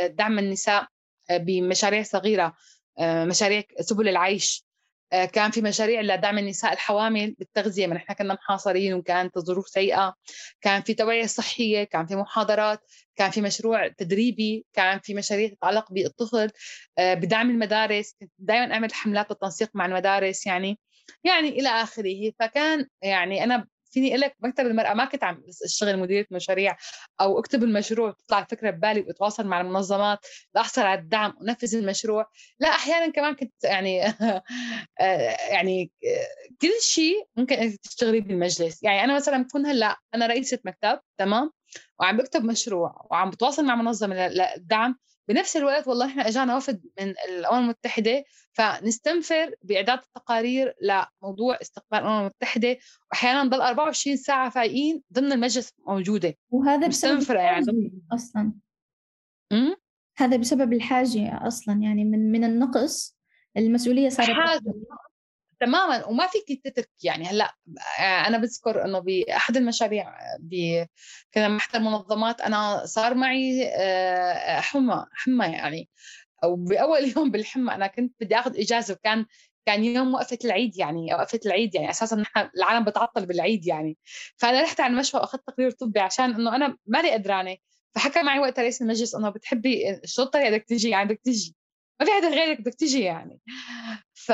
دعم 0.05 0.39
النساء 0.39 0.87
بمشاريع 1.31 2.03
صغيرة 2.03 2.55
مشاريع 3.01 3.63
سبل 3.81 4.09
العيش. 4.09 4.65
آه، 4.65 4.72
كان 5.13 5.51
في 5.51 5.63
مشاريع 5.63 6.01
لدعم 6.01 6.39
النساء 6.39 6.73
الحوامل 6.73 7.35
بالتغذية 7.39 7.87
ما 7.87 7.95
نحن 7.95 8.13
كنا 8.13 8.35
محاصرين 8.35 8.95
وكانت 8.95 9.37
الظروف 9.37 9.69
سيئة. 9.69 10.15
كان 10.61 10.83
في 10.83 10.95
توعية 10.95 11.27
صحية 11.27 11.85
كان 11.85 12.07
في 12.07 12.17
محاضرات 12.17 12.81
كان 13.17 13.31
في 13.31 13.41
مشروع 13.41 13.89
تدريبي 13.89 14.67
كان 14.73 15.01
في 15.01 15.15
مشاريع 15.15 15.49
تتعلق 15.49 15.93
بالطفل 15.93 16.51
آه، 16.99 17.15
بدعم 17.15 17.51
المدارس. 17.51 18.17
كنت 18.21 18.31
دائما 18.39 18.75
أعمل 18.75 18.95
حملات 18.95 19.29
بالتنسيق 19.29 19.71
مع 19.75 19.87
المدارس 19.87 20.47
يعني 20.47 20.79
يعني 21.25 21.49
إلى 21.49 21.69
آخره. 21.69 22.33
فكان 22.39 22.87
يعني 23.03 23.45
أنا 23.45 23.67
فيني 23.93 24.09
أقول 24.09 24.21
لك 24.21 24.37
مكتب 24.41 24.67
المرأة 24.67 24.95
ما 24.95 25.05
كنت 25.05 25.25
عم 25.25 25.43
أشتغل 25.65 25.99
مديرة 25.99 26.27
مشاريع 26.31 26.77
أو 27.21 27.39
أكتب 27.39 27.63
المشروع 27.65 28.11
تطلع 28.11 28.39
الفكرة 28.39 28.71
ببالي 28.71 29.01
وأتواصل 29.01 29.47
مع 29.47 29.61
المنظمات 29.61 30.19
لاحصل 30.55 30.83
على 30.83 31.01
الدعم 31.01 31.35
ونفذ 31.41 31.77
المشروع 31.77 32.27
لا 32.61 32.69
أحيانا 32.69 33.13
كمان 33.13 33.35
كنت 33.35 33.65
يعني 33.65 34.03
آه، 35.01 35.37
يعني 35.51 35.91
كل 36.63 36.73
شيء 36.81 37.29
ممكن 37.37 37.77
تشتغلي 37.83 38.21
بالمجلس. 38.21 38.83
يعني 38.83 39.05
أنا 39.05 39.17
مثلا 39.17 39.39
بكون 39.45 39.67
هلأ 39.67 39.97
أنا 40.15 40.27
رئيسة 40.27 40.59
مكتب 40.65 41.01
تمام؟ 41.19 41.51
وعم 42.01 42.17
بكتب 42.17 42.45
مشروع 42.45 43.07
وعم 43.11 43.31
بتواصل 43.31 43.65
مع 43.65 43.75
منظمة 43.75 44.29
للدعم 44.29 44.99
بنفس 45.29 45.57
الوقت 45.57 45.89
والله 45.89 46.07
إحنا 46.07 46.29
إجانا 46.29 46.57
وفد 46.57 46.83
من 47.01 47.15
الأمم 47.29 47.65
المتحدة 47.65 48.25
فنستنفر 48.53 49.55
بإعداد 49.63 49.99
التقارير 49.99 50.75
لموضوع 50.83 51.59
استقبال 51.63 51.99
الأمم 51.99 52.21
المتحدة. 52.21 52.79
وأحيانا 53.11 53.43
نضل 53.43 53.61
24 53.61 54.17
ساعة 54.17 54.51
فايقين 54.51 55.03
ضمن 55.13 55.33
المجلس 55.33 55.73
موجودة. 55.87 56.35
وهذا 56.51 56.87
بسبب 56.87 57.31
يعني. 57.31 57.93
أصلا. 58.13 58.53
م? 59.53 59.75
هذا 60.17 60.37
بسبب 60.37 60.73
الحاجة 60.73 61.47
أصلا 61.47 61.81
يعني 61.83 62.05
من 62.05 62.33
من 62.33 62.45
النقص 62.45 63.17
المسؤولية 63.57 64.09
صارت 64.09 64.31
حاجة. 64.31 64.75
تماما 65.63 66.07
وما 66.07 66.27
فيك 66.27 66.61
تترك. 66.65 66.91
يعني 67.03 67.25
هلأ 67.25 67.55
آه، 68.01 68.27
أنا 68.27 68.39
بذكر 68.39 68.85
إنه 68.85 68.99
باحد 68.99 69.57
المشاريع 69.57 70.15
ب 70.41 70.85
مع 71.37 71.57
احدى 71.57 71.79
المنظمات 71.79 72.41
أنا 72.41 72.87
صار 72.87 73.15
معي 73.15 73.69
آه، 73.77 74.61
حمى 74.61 75.07
حمى 75.13 75.47
يعني. 75.47 75.89
وباول 76.45 77.01
يوم 77.17 77.31
بالحمى 77.31 77.75
أنا 77.75 77.87
كنت 77.87 78.15
بدي 78.21 78.37
آخذ 78.37 78.61
إجازة 78.61 78.95
وكان 78.95 79.27
كان 79.67 79.85
يوم 79.85 80.15
وقفة 80.15 80.39
العيد 80.45 80.77
يعني 80.79 81.15
وقفة 81.15 81.41
العيد 81.47 81.75
يعني 81.75 81.91
أساسا 81.91 82.17
نحن 82.17 82.51
العالم 82.57 82.85
بتعطل 82.85 83.27
بالعيد 83.27 83.67
يعني. 83.67 83.99
فأنا 84.37 84.63
رحت 84.63 84.81
على 84.81 84.93
المشفى 84.93 85.17
وأخذت 85.17 85.43
تقرير 85.47 85.71
طبي 85.71 86.01
عشان 86.01 86.35
إنه 86.35 86.57
أنا 86.57 86.77
مالي 86.87 87.11
قدرانة. 87.13 87.57
فحكى 87.95 88.23
معي 88.23 88.39
وقت 88.39 88.61
رئيس 88.61 88.83
المجلس 88.83 89.15
إنه 89.15 89.31
بتحبي 89.31 90.01
شو 90.05 90.23
الطريقة 90.23 90.51
بدك 90.51 90.65
تجي؟ 90.69 90.89
يعني 90.91 91.09
بدك 91.09 91.21
تجي. 91.25 91.57
ما 92.03 92.07
في 92.07 92.13
حدا 92.13 92.29
غيرك 92.29 92.61
بدك 92.61 92.75
تجي 92.75 93.01
يعني. 93.01 93.41
ف 94.15 94.33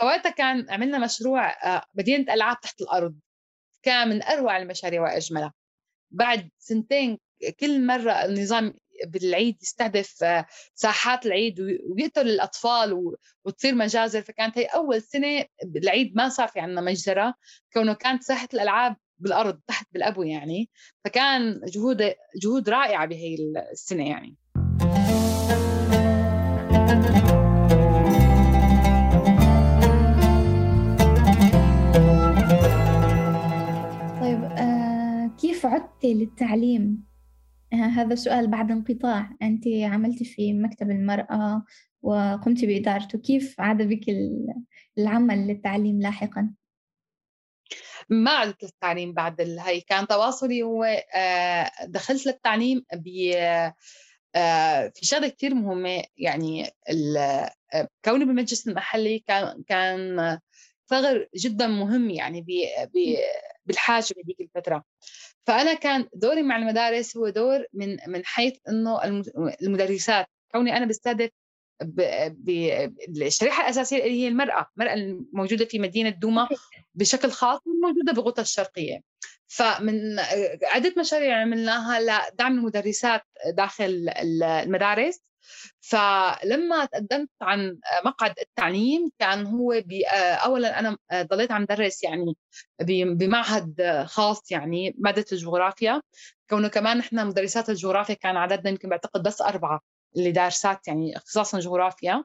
فوقتها 0.00 0.30
كان 0.30 0.70
عملنا 0.70 0.98
مشروع 0.98 1.50
آه، 1.50 1.82
مدينة 1.94 2.34
ألعاب 2.34 2.60
تحت 2.60 2.80
الأرض. 2.80 3.18
كان 3.82 4.08
من 4.08 4.22
أروع 4.22 4.56
المشاريع 4.56 5.02
وأجملها. 5.02 5.52
بعد 6.10 6.50
سنتين 6.58 7.18
كل 7.60 7.86
مرة 7.86 8.12
النظام 8.12 8.74
بالعيد 9.06 9.62
يستهدف 9.62 10.24
آه، 10.24 10.46
ساحات 10.74 11.26
العيد 11.26 11.60
ويقتل 11.60 12.28
الأطفال 12.28 13.14
وتصير 13.44 13.74
مجازر. 13.74 14.22
فكانت 14.22 14.58
هي 14.58 14.64
أول 14.64 15.02
سنة 15.02 15.44
العيد 15.76 16.16
ما 16.16 16.28
صار 16.28 16.48
في 16.48 16.60
عندنا 16.60 16.80
مجزرة. 16.80 17.34
كونه 17.72 17.92
كانت 17.94 18.22
ساحة 18.22 18.48
الألعاب 18.54 18.96
بالأرض 19.18 19.60
تحت 19.66 19.86
بالأبو 19.92 20.22
يعني. 20.22 20.70
فكان 21.04 21.60
جهود 21.66 22.14
جهود 22.42 22.68
رائعة 22.68 23.06
بهي 23.06 23.36
السنة 23.72 24.08
يعني. 24.08 24.36
كيف 35.64 36.14
للتعليم؟ 36.14 37.04
آه، 37.72 37.76
هذا 37.76 38.14
سؤال 38.14 38.46
بعد 38.46 38.70
انقطاع 38.70 39.36
أنت 39.42 39.64
عملت 39.82 40.22
في 40.22 40.52
مكتب 40.52 40.90
المرأة 40.90 41.64
وقمت 42.02 42.64
بإدارته 42.64 43.18
كيف 43.18 43.60
عاد 43.60 43.82
بك 43.82 44.04
العمل 44.98 45.46
للتعليم 45.46 46.00
لاحقا؟ 46.00 46.54
ما 48.08 48.30
عدت 48.30 48.64
للتعليم 48.64 49.12
بعد 49.12 49.40
هي 49.40 49.80
كان 49.80 50.06
تواصلي 50.06 50.62
هو 50.62 50.84
آه، 51.14 51.70
دخلت 51.84 52.26
للتعليم 52.26 52.84
آه، 54.36 54.92
في 54.94 55.06
شغلة 55.06 55.28
كثير 55.28 55.54
مهمة 55.54 56.02
يعني 56.16 56.70
كوني 58.04 58.24
بالمجلس 58.24 58.68
المحلي 58.68 59.18
كان 59.18 59.62
كان 59.68 60.38
ثغر 60.90 61.28
جدا 61.36 61.66
مهم 61.66 62.10
يعني 62.10 62.46
بالحاجة 63.66 64.06
بهذيك 64.16 64.40
الفترة. 64.40 64.84
فأنا 65.46 65.74
كان 65.74 66.08
دوري 66.14 66.42
مع 66.42 66.56
المدارس 66.56 67.16
هو 67.16 67.28
دور 67.28 67.64
من 67.72 67.96
من 68.06 68.24
حيث 68.24 68.54
إنه 68.68 69.04
المدرسات. 69.62 70.26
كوني 70.52 70.76
أنا 70.76 70.86
بستهدف 70.86 71.30
بالشريحه 73.08 73.62
الأساسية 73.62 74.04
اللي 74.04 74.22
هي 74.22 74.28
المرأة، 74.28 74.66
المرأة 74.76 74.94
الموجودة 74.94 75.64
في 75.64 75.78
مدينة 75.78 76.10
دوما 76.10 76.48
بشكل 76.94 77.30
خاص 77.30 77.60
والموجوده 77.66 78.12
بغوطة 78.12 78.40
الشرقية. 78.40 79.00
فمن 79.46 80.18
عدة 80.62 80.94
مشاريع 80.98 81.40
عملناها 81.40 82.00
لدعم 82.00 82.58
المدرسات 82.58 83.22
داخل 83.46 84.10
المدارس. 84.18 85.20
فلما 85.80 86.84
تقدمت 86.84 87.28
عن 87.42 87.78
مقعد 88.04 88.34
التعليم 88.40 89.10
كان 89.18 89.46
هو 89.46 89.82
اولا 90.12 90.78
أنا 90.78 90.96
ضليت 91.14 91.52
عم 91.52 91.64
درس 91.64 92.02
يعني 92.02 92.36
بمعهد 92.80 94.04
خاص 94.06 94.50
يعني 94.50 94.94
مادة 94.98 95.24
الجغرافيا. 95.32 96.02
كونه 96.50 96.68
كمان 96.68 96.98
نحن 96.98 97.26
مدرسات 97.26 97.70
الجغرافيا 97.70 98.14
كان 98.14 98.36
عددنا 98.36 98.70
يمكن 98.70 98.88
بعتقد 98.88 99.22
بس 99.22 99.40
أربعة 99.42 99.80
اللي 100.16 100.32
دارسات 100.32 100.88
يعني 100.88 101.16
اختصاصا 101.16 101.58
جغرافيا. 101.58 102.24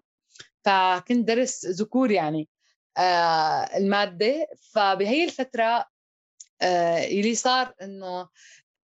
فكنت 0.65 1.27
درس 1.27 1.65
ذكور 1.65 2.11
يعني 2.11 2.49
آه 2.97 3.77
المادة. 3.77 4.47
فبهي 4.73 5.23
الفترة 5.23 5.85
آه 6.61 7.05
اللي 7.07 7.35
صار 7.35 7.73
إنه 7.81 8.29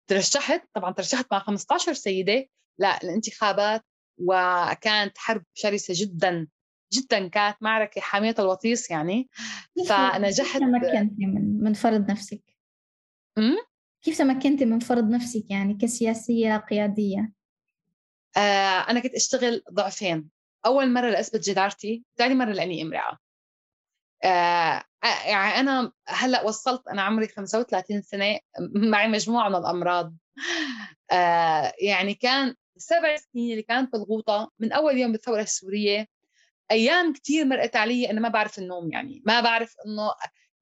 ترشحت 0.08 0.62
طبعا 0.74 0.94
ترشحت 0.94 1.26
مع 1.32 1.40
15 1.40 1.94
سيدة. 1.94 2.46
للانتخابات 2.80 3.86
وكانت 4.18 5.18
حرب 5.18 5.44
شرسة 5.54 5.94
جدا 5.98 6.48
جدا 6.94 7.28
كانت 7.28 7.58
معركة 7.62 8.02
حامية 8.02 8.36
الوطيس 8.40 8.92
يعني 8.92 9.30
فنجحت 9.88 10.52
كيف 10.52 10.58
تمكنتي 10.58 11.26
من 11.26 11.64
من 11.64 11.74
فرض 11.74 12.12
نفسك؟ 12.12 12.42
م? 13.38 13.56
كيف 14.02 14.18
تمكنتي 14.18 14.66
من 14.66 14.80
فرض 14.80 15.10
نفسك 15.10 15.52
يعني 15.52 15.74
كسياسية 15.82 16.58
قيادية؟ 16.58 17.32
آه 18.38 18.90
أنا 18.90 19.00
كنت 19.00 19.14
أشتغل 19.14 19.64
ضعفين 19.74 20.30
أول 20.66 20.94
مرة 20.94 21.10
لأثبت 21.10 21.50
جدارتي 21.50 22.04
ثاني 22.18 22.36
مرة 22.36 22.52
لأني 22.52 22.82
امرأة 22.82 23.18
آه 24.24 24.84
يعني 25.04 25.60
أنا 25.60 25.92
هلأ 26.08 26.44
وصلت 26.44 26.88
أنا 26.88 27.02
عمري 27.02 27.28
35 27.28 28.02
سنة 28.02 28.40
معي 28.76 29.08
مجموعة 29.08 29.50
من 29.50 29.56
الأمراض 29.56 30.14
آه 31.12 31.74
يعني 31.80 32.14
كان 32.14 32.56
السبع 32.78 33.16
سنين 33.16 33.52
اللي 33.52 33.62
كانت 33.64 33.92
بالغوطه 33.94 34.52
من 34.60 34.72
أول 34.72 34.98
يوم 34.98 35.12
بالثورة 35.12 35.42
السورية. 35.42 36.08
أيام 36.72 37.14
كثير 37.14 37.46
مرقت 37.46 37.76
علي 37.76 38.10
أنا 38.10 38.20
ما 38.20 38.30
بعرف 38.30 38.60
النوم 38.60 38.92
يعني 38.92 39.22
ما 39.26 39.42
بعرف 39.42 39.76
إنه 39.86 40.12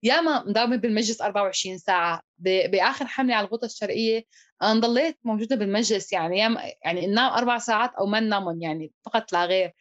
ياما 0.04 0.44
مداومه 0.44 0.76
بالمجلس 0.76 1.22
24 1.22 1.78
ساعة 1.78 2.22
بآخر 2.40 3.08
حملة 3.08 3.36
على 3.36 3.46
الغوطة 3.48 3.66
الشرقية 3.66 4.26
أنا 4.62 4.80
ضليت 4.80 5.20
موجودة 5.24 5.56
بالمجلس 5.56 6.14
يعني 6.14 6.40
ياما 6.40 6.62
يعني 6.84 7.08
ننام 7.08 7.34
أربع 7.34 7.58
ساعات 7.58 7.92
أو 7.96 8.06
ما 8.06 8.20
ننام 8.20 8.62
يعني 8.62 8.92
فقط 9.06 9.34
لا 9.34 9.46
غير. 9.46 9.74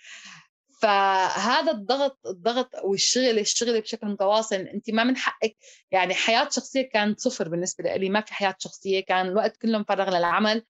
فهذا 0.82 1.72
الضغط 1.72 2.18
الضغط 2.26 2.70
والشغل 2.84 3.38
الشغل 3.38 3.80
بشكل 3.80 4.06
متواصل 4.06 4.56
انت 4.56 4.90
ما 4.90 5.04
من 5.04 5.16
حقك 5.16 5.56
يعني 5.90 6.14
حياة 6.14 6.48
شخصية 6.50 6.82
كانت 6.82 7.20
صفر 7.20 7.48
بالنسبة 7.48 7.96
لي 7.96 8.08
ما 8.08 8.20
في 8.20 8.34
حياة 8.34 8.54
شخصية 8.58 9.00
كان 9.00 9.26
الوقت 9.26 9.56
كله 9.56 9.78
مفرغ 9.78 10.18
للعمل. 10.18 10.64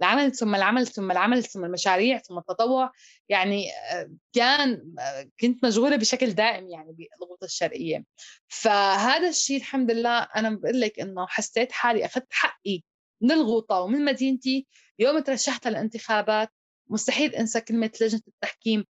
العمل 0.00 0.34
ثم 0.34 0.54
العمل 0.54 0.86
ثم 0.86 1.10
العمل 1.10 1.44
ثم 1.44 1.64
المشاريع 1.64 2.18
ثم 2.18 2.38
التطوع 2.38 2.92
يعني 3.28 3.70
آه، 3.92 4.10
كان 4.32 4.94
آه، 4.98 5.30
كنت 5.40 5.64
مشغولة 5.64 5.96
بشكل 5.96 6.32
دائم 6.32 6.68
يعني 6.70 6.92
بالضغوط 6.92 7.42
الشرقية. 7.44 8.04
فهذا 8.48 9.28
الشيء 9.28 9.56
الحمد 9.56 9.90
لله 9.90 10.18
أنا 10.18 10.50
بقول 10.50 10.80
لك 10.80 11.00
إنه 11.00 11.26
حسيت 11.26 11.72
حالي 11.72 12.04
أخذت 12.04 12.26
حقي 12.30 12.82
من 13.20 13.30
الغوطة 13.32 13.80
ومن 13.80 14.04
مدينتي. 14.04 14.66
يوم 14.98 15.18
ترشحت 15.18 15.66
للانتخابات 15.68 16.48
مستحيل 16.88 17.34
أنسى 17.34 17.60
كلمة 17.60 17.90
لجنة 18.00 18.22
التحكيم 18.28 18.84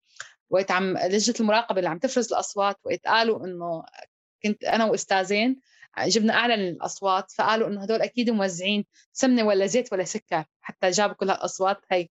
وقت 0.50 0.72
عم 0.72 0.98
لجنة 0.98 1.36
المراقبة 1.40 1.80
اللي 1.80 1.90
عم 1.90 2.00
تفرز 2.00 2.34
الأصوات 2.34 2.76
وقت 2.84 3.00
قالوا 3.06 3.46
إنه 3.46 3.84
كنت 4.44 4.64
أنا 4.64 4.86
وأستاذين. 4.86 5.62
جبنا 6.00 6.34
أعلى 6.34 6.54
الاصوات 6.54 7.32
فقالوا 7.32 7.68
إنه 7.68 7.84
هدول 7.84 8.02
أكيد 8.02 8.30
موزعين 8.30 8.86
سمنة 9.14 9.44
ولا 9.44 9.66
زيت 9.66 9.94
ولا 9.94 10.04
سكر 10.04 10.46
حتى 10.62 10.90
جابوا 10.90 11.16
كل 11.16 11.30
هالأصوات. 11.30 11.82
هي 11.92 12.08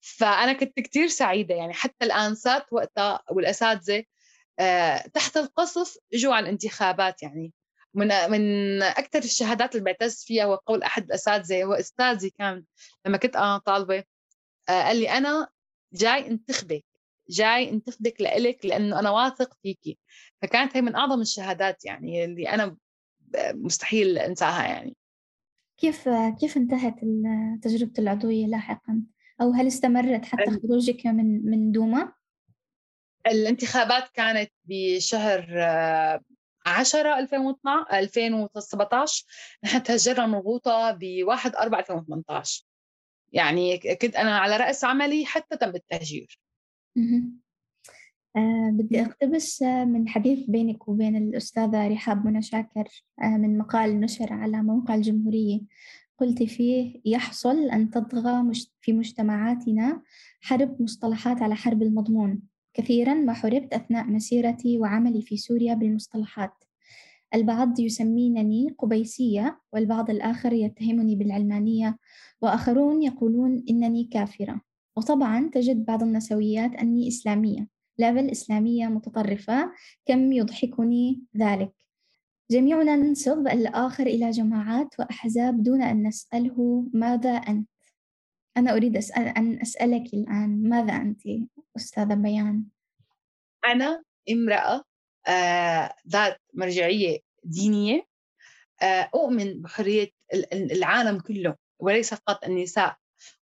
فأنا 0.00 0.52
كنت 0.52 0.80
كثير 0.80 1.08
سعيدة 1.08 1.54
يعني. 1.54 1.72
حتى 1.74 2.04
الانسات 2.06 2.72
وقتها 2.72 3.22
والأساتذة 3.30 4.04
آه، 4.58 4.98
تحت 5.14 5.36
القصف 5.36 5.96
إجوا 6.14 6.34
على 6.34 6.44
الانتخابات 6.44 7.22
يعني. 7.22 7.52
من 7.94 8.08
من 8.30 8.82
أكثر 8.82 9.18
الشهادات 9.18 9.74
اللي 9.74 9.84
بعتز 9.84 10.24
فيها 10.24 10.44
هو 10.44 10.54
قول 10.54 10.82
أحد 10.82 11.04
الاساتذه 11.04 11.64
هو 11.64 11.72
أستاذي 11.72 12.30
كان 12.30 12.64
لما 13.06 13.16
كنت 13.16 13.36
أنا 13.36 13.58
طالبة 13.58 14.04
آه، 14.68 14.82
قال 14.82 14.96
لي 14.96 15.10
أنا 15.10 15.48
جاي 15.92 16.26
انتخبك 16.26 16.84
جاي 17.30 17.70
انتخبك 17.70 18.20
لإلك 18.20 18.66
لأنه 18.66 18.98
أنا 18.98 19.10
واثق 19.10 19.54
فيكي. 19.62 19.98
فكانت 20.42 20.76
هي 20.76 20.80
من 20.82 20.96
أعظم 20.96 21.20
الشهادات 21.20 21.84
يعني 21.84 22.24
اللي 22.24 22.48
أنا 22.48 22.76
مستحيل 23.36 24.18
أنساها 24.18 24.66
يعني. 24.66 24.96
كيف 25.78 26.08
كيف 26.40 26.56
انتهت 26.56 26.94
تجربة 27.62 27.92
العضوية 27.98 28.46
لاحقا؟ 28.46 29.02
أو 29.40 29.52
هل 29.52 29.66
استمرت 29.66 30.24
حتى 30.24 30.50
خروجك 30.50 31.06
من 31.06 31.50
من 31.50 31.72
دوما؟ 31.72 32.12
الانتخابات 33.26 34.08
كانت 34.14 34.52
بشهر 34.64 35.40
10 36.66 37.18
2012 37.18 37.98
2017 37.98 39.24
نحن 39.64 39.82
تهجرنا 39.82 40.26
من 40.26 40.38
غوطة 40.38 40.90
ب 40.90 41.24
1 41.24 41.54
4 41.56 41.80
2018 41.80 42.64
يعني 43.32 43.78
كنت 43.78 44.16
أنا 44.16 44.38
على 44.38 44.56
رأس 44.56 44.84
عملي 44.84 45.26
حتى 45.26 45.56
تم 45.56 45.68
التهجير. 45.74 46.40
آه 48.36 48.70
بدي 48.72 49.02
أقتبس 49.02 49.62
آه، 49.62 49.84
من 49.84 50.08
حديث 50.08 50.38
بينك 50.50 50.88
وبين 50.88 51.16
الأستاذة 51.16 51.88
رحاب 51.88 52.26
منى 52.26 52.42
شاكر 52.42 53.04
آه 53.22 53.36
من 53.36 53.58
مقال 53.58 54.00
نشر 54.00 54.32
على 54.32 54.62
موقع 54.62 54.94
الجمهورية. 54.94 55.60
قلت 56.18 56.42
فيه 56.42 57.00
يحصل 57.04 57.70
أن 57.70 57.90
تطغى 57.90 58.52
في 58.80 58.92
مجتمعاتنا 58.92 60.02
حرب 60.40 60.82
مصطلحات 60.82 61.42
على 61.42 61.54
حرب 61.54 61.82
المضمون. 61.82 62.42
كثيرا 62.74 63.14
ما 63.14 63.32
حربت 63.32 63.74
أثناء 63.74 64.04
مسيرتي 64.06 64.78
وعملي 64.78 65.22
في 65.22 65.36
سوريا 65.36 65.74
بالمصطلحات. 65.74 66.64
البعض 67.34 67.80
يسمينني 67.80 68.74
قبيسية 68.78 69.60
والبعض 69.72 70.10
الآخر 70.10 70.52
يتهمني 70.52 71.16
بالعلمانية 71.16 71.98
وآخرون 72.42 73.02
يقولون 73.02 73.64
إنني 73.70 74.04
كافرة. 74.04 74.60
وطبعا 74.96 75.50
تجد 75.54 75.84
بعض 75.84 76.02
النسويات 76.02 76.74
أني 76.74 77.08
إسلامية. 77.08 77.79
level 78.00 78.30
إسلامية 78.30 78.86
متطرفة 78.86 79.72
كم 80.06 80.32
يضحكني 80.32 81.22
ذلك. 81.36 81.72
جميعنا 82.50 82.96
ننسب 82.96 83.48
الآخر 83.48 84.06
إلى 84.06 84.30
جماعات 84.30 85.00
وأحزاب 85.00 85.62
دون 85.62 85.82
أن 85.82 86.06
نسأله 86.06 86.88
ماذا 86.92 87.30
أنت. 87.30 87.68
أنا 88.56 88.72
أريد 88.72 88.96
أسأل 88.96 89.28
أن 89.28 89.60
أسألك 89.60 90.14
الآن 90.14 90.68
ماذا 90.68 90.92
أنت 90.92 91.20
أستاذة 91.76 92.14
بيان؟ 92.14 92.64
أنا 93.64 94.02
امرأة 94.30 94.84
آه، 95.26 95.94
ذات 96.08 96.40
مرجعية 96.54 97.18
دينية 97.44 98.06
آه، 98.82 99.10
أؤمن 99.14 99.62
بحرية 99.62 100.10
العالم 100.52 101.20
كله 101.20 101.56
وليس 101.78 102.14
فقط 102.14 102.44
النساء. 102.44 102.96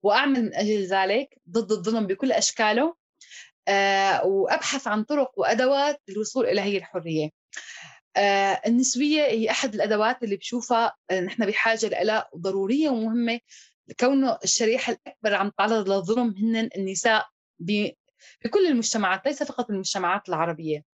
وأعمل 0.02 0.42
من 0.42 0.54
أجل 0.54 0.82
ذلك 0.84 1.38
ضد 1.50 1.72
الظلم 1.72 2.06
بكل 2.06 2.32
أشكاله. 2.32 2.94
آه، 3.68 4.24
وأبحث 4.26 4.86
عن 4.86 5.04
طرق 5.04 5.32
وأدوات 5.36 6.00
للوصول 6.08 6.46
إلى 6.46 6.60
هي 6.60 6.76
الحرية. 6.76 7.30
آه، 8.16 8.60
النسوية 8.66 9.22
هي 9.22 9.50
أحد 9.50 9.74
الأدوات 9.74 10.22
اللي 10.22 10.36
بشوفها 10.36 10.92
آه، 11.10 11.20
نحن 11.20 11.46
بحاجة 11.46 11.86
لها 12.02 12.28
ضرورية 12.36 12.90
ومهمة 12.90 13.40
كونه 14.00 14.38
الشريحة 14.44 14.92
الأكبر 14.92 15.34
عم 15.34 15.48
تتعرض 15.50 15.88
للظلم 15.88 16.34
هن 16.38 16.68
النساء 16.76 17.26
بكل 17.58 18.66
المجتمعات 18.68 19.26
ليس 19.26 19.42
فقط 19.42 19.70
المجتمعات 19.70 20.28
العربية. 20.28 20.84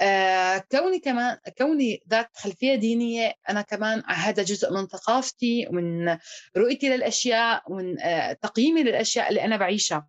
آه 0.00 0.64
كوني 0.72 0.98
كمان 0.98 1.36
كوني 1.58 2.02
ذات 2.10 2.30
خلفية 2.36 2.74
دينية 2.74 3.32
أنا 3.48 3.62
كمان 3.62 4.02
هذا 4.06 4.42
جزء 4.42 4.72
من 4.72 4.86
ثقافتي 4.86 5.66
ومن 5.70 6.18
رؤيتي 6.56 6.88
للأشياء 6.88 7.62
ومن 7.72 8.00
آه 8.00 8.32
تقييمي 8.32 8.82
للأشياء 8.82 9.28
اللي 9.28 9.44
أنا 9.44 9.56
بعيشها 9.56 10.08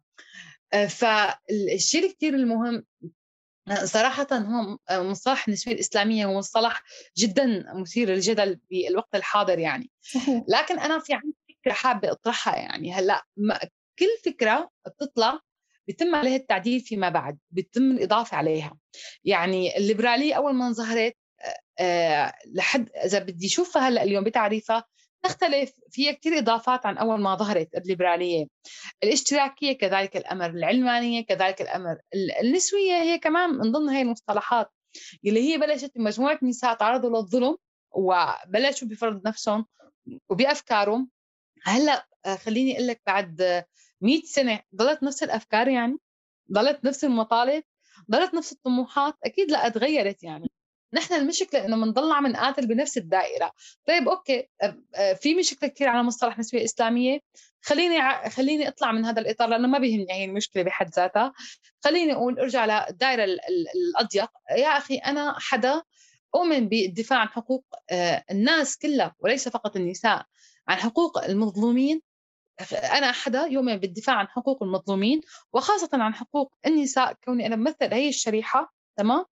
آه، 0.74 0.86
فالشيء 0.86 2.06
الكثير 2.06 2.34
المهم 2.34 2.86
آه، 3.68 3.86
صراحة 3.86 4.28
هو 4.34 4.78
آه، 4.90 5.04
مصطلح 5.04 5.48
النسوية 5.48 5.74
الإسلامية 5.76 6.26
هو 6.26 6.38
مصطلح 6.38 6.84
جدا 7.18 7.74
مثير 7.74 8.10
للجدل 8.10 8.60
بالوقت 8.72 9.16
الحاضر 9.16 9.60
يعني. 9.60 9.90
لكن 10.48 10.80
أنا 10.80 11.00
في 11.00 11.14
عندي 11.14 11.36
فكرة 11.50 11.74
حابة 11.74 12.12
أطرحها 12.12 12.56
يعني. 12.56 12.94
هلأ 12.94 13.26
كل 14.00 14.08
فكرة 14.26 14.70
بتطلع 14.86 15.40
بيتم 15.88 16.16
عليها 16.16 16.36
التعديل 16.36 16.80
فيما 16.80 17.10
بعد 17.10 17.38
بيتم 17.52 17.92
الإضافة 17.92 18.38
عليها. 18.38 18.78
يعني 19.24 19.78
الليبرالية 19.78 20.34
أول 20.34 20.54
ما 20.54 20.72
ظهرت 20.72 21.16
أه 21.80 22.34
لحد 22.46 22.90
إذا 23.06 23.20
بدي 23.20 23.48
أشوفها 23.48 23.90
هلأ 23.90 24.04
اليوم 24.04 24.24
بتعريفها 24.24 24.84
تختلف. 25.24 25.72
فيها 25.92 26.12
كثير 26.12 26.38
إضافات 26.38 26.86
عن 26.86 26.98
أول 26.98 27.22
ما 27.22 27.36
ظهرت 27.36 27.76
الليبرالية. 27.76 28.46
الاشتراكية 29.04 29.78
كذلك 29.78 30.18
الأمر 30.18 30.46
العلمانية 30.50 31.26
كذلك 31.26 31.62
الأمر 31.62 31.98
النسوية 32.44 32.94
هي 32.94 33.20
كمان 33.20 33.50
من 33.50 33.72
ضمن 33.72 33.90
هي 33.90 34.02
المصطلحات 34.02 34.72
اللي 35.26 35.54
هي 35.54 35.58
بلشت 35.58 35.92
مجموعه 35.96 36.40
نساء 36.44 36.74
تعرضوا 36.74 37.10
للظلم 37.10 37.58
وبلشوا 37.92 38.88
بفرض 38.88 39.28
نفسهم 39.28 39.66
وبأفكارهم. 40.30 41.10
هلأ 41.64 42.08
آه، 42.26 42.36
خليني 42.36 42.76
أقول 42.76 42.88
لك 42.88 43.02
بعد 43.08 43.66
100 44.02 44.22
سنة 44.22 44.62
ضلت 44.76 45.04
نفس 45.04 45.24
الأفكار 45.24 45.68
يعني؟ 45.68 45.98
ضلت 46.52 46.86
نفس 46.86 47.04
المطالب؟ 47.04 47.64
ضلت 48.12 48.34
نفس 48.34 48.52
الطموحات؟ 48.52 49.14
أكيد 49.26 49.52
لا 49.52 49.70
تغيرت 49.70 50.24
يعني. 50.24 50.52
نحن 50.94 51.14
المشكلة 51.14 51.66
إنه 51.66 51.76
بنضل 51.76 52.12
عم 52.12 52.28
نقاتل 52.28 52.68
بنفس 52.68 52.98
الدائرة. 52.98 53.52
طيب 53.88 54.10
أوكي 54.10 54.50
في 55.22 55.36
مشكلة 55.36 55.70
كثير 55.70 55.90
على 55.90 56.04
مصطلح 56.04 56.40
نسوية 56.40 56.64
إسلامية. 56.64 57.20
خليني 57.62 58.30
خليني 58.30 58.68
أطلع 58.68 58.92
من 58.92 59.06
هذا 59.06 59.22
الإطار 59.22 59.50
لأنه 59.50 59.68
ما 59.68 59.80
بيهمني 59.80 60.14
هي 60.14 60.26
المشكلة 60.26 60.64
بحد 60.64 60.90
ذاتها. 60.90 61.34
خليني 61.84 62.14
أقول 62.14 62.40
أرجع 62.40 62.66
للدائره 62.66 63.24
الأضيق. 63.76 64.30
يا 64.52 64.68
أخي 64.68 64.96
أنا 64.96 65.36
حدا 65.40 65.82
أؤمن 66.36 66.70
بالدفاع 66.70 67.20
عن 67.20 67.28
حقوق 67.28 67.66
الناس 68.32 68.78
كلها 68.78 69.16
وليس 69.20 69.50
فقط 69.50 69.76
النساء 69.76 70.26
عن 70.68 70.78
حقوق 70.78 71.24
المظلومين. 71.24 72.02
أنا 72.72 73.12
حدا 73.12 73.46
يؤمن 73.46 73.78
بالدفاع 73.78 74.16
عن 74.16 74.28
حقوق 74.28 74.64
المظلومين 74.64 75.22
وخاصة 75.54 75.90
عن 75.94 76.14
حقوق 76.14 76.54
النساء. 76.66 77.14
كوني 77.14 77.46
أنا 77.46 77.56
بمثل 77.56 77.94
هي 77.94 78.10
الشريحة 78.10 78.74
تمام؟ 78.98 79.26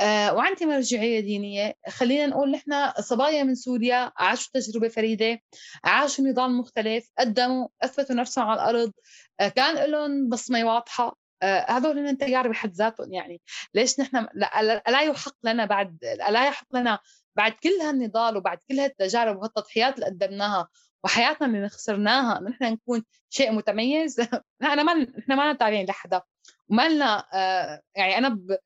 وعندي 0.00 0.66
مرجعية 0.66 1.20
دينية. 1.20 1.74
خلينا 1.88 2.26
نقول 2.26 2.50
نحن 2.50 2.92
صبايا 3.00 3.42
من 3.42 3.54
سوريا 3.54 4.12
عاشوا 4.16 4.50
تجربة 4.54 4.88
فريدة 4.88 5.40
عاشوا 5.84 6.24
نظام 6.24 6.58
مختلف 6.58 7.10
قدموا 7.18 7.68
أثبتوا 7.82 8.14
نفسهم 8.14 8.48
على 8.48 8.62
الأرض. 8.62 8.92
آه 9.40 9.48
كان 9.48 9.90
لهم 9.90 10.28
بصمة 10.28 10.64
واضحة. 10.64 11.16
آه 11.42 11.70
هذول 11.70 11.98
هن 11.98 12.18
تيار 12.18 12.48
بحد 12.48 12.72
ذاتهم 12.72 13.12
يعني. 13.12 13.40
ليش 13.74 14.00
نحن 14.00 14.26
لا, 14.34 15.02
يحق 15.02 15.36
لنا 15.44 15.64
بعد 15.64 15.98
لا 16.30 16.46
يحق 16.46 16.66
لنا 16.76 16.98
بعد 17.36 17.52
كل 17.52 17.68
هالنضال 17.82 18.36
وبعد 18.36 18.58
كل 18.68 18.80
هالتجارب 18.80 19.36
وهالتضحيات 19.36 19.94
اللي 19.94 20.06
قدمناها 20.06 20.68
وحياتنا 21.04 21.46
اللي 21.46 21.68
خسرناها 21.68 22.40
نحن 22.40 22.64
نكون 22.64 23.04
شيء 23.30 23.52
متميز. 23.52 24.20
أنا 24.62 24.82
ما 24.82 24.94
نحن 24.94 25.32
ما 25.32 25.52
تابعين 25.52 25.86
لحدا. 25.86 26.22
وما 26.68 26.88
لنا 26.88 27.24
آه 27.34 27.82
يعني 27.96 28.18
أنا 28.18 28.28
ب... 28.28 28.56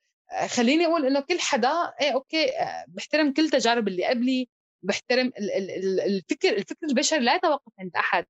خليني 0.47 0.87
أقول 0.87 1.07
إنه 1.07 1.21
كل 1.21 1.41
حدا 1.41 1.69
إيه 2.01 2.11
أوكي 2.15 2.59
آه، 2.59 2.85
بحترم 2.89 3.33
كل 3.33 3.51
تجارب 3.51 3.89
اللي 3.89 4.05
قبلي 4.07 4.49
بحترم 4.83 5.33
الفكر 6.07 6.57
الفكر 6.57 6.87
البشري 6.89 7.21
لا 7.21 7.35
يتوقف 7.35 7.73
عند 7.79 7.97
أحد. 7.97 8.27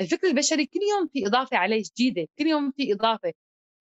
الفكر 0.00 0.26
البشري 0.26 0.66
كل 0.66 0.80
يوم 0.98 1.08
في 1.12 1.26
إضافة 1.26 1.56
عليه 1.56 1.82
جديدة 1.82 2.28
كل 2.38 2.46
يوم 2.46 2.72
في 2.72 2.92
إضافة. 2.92 3.32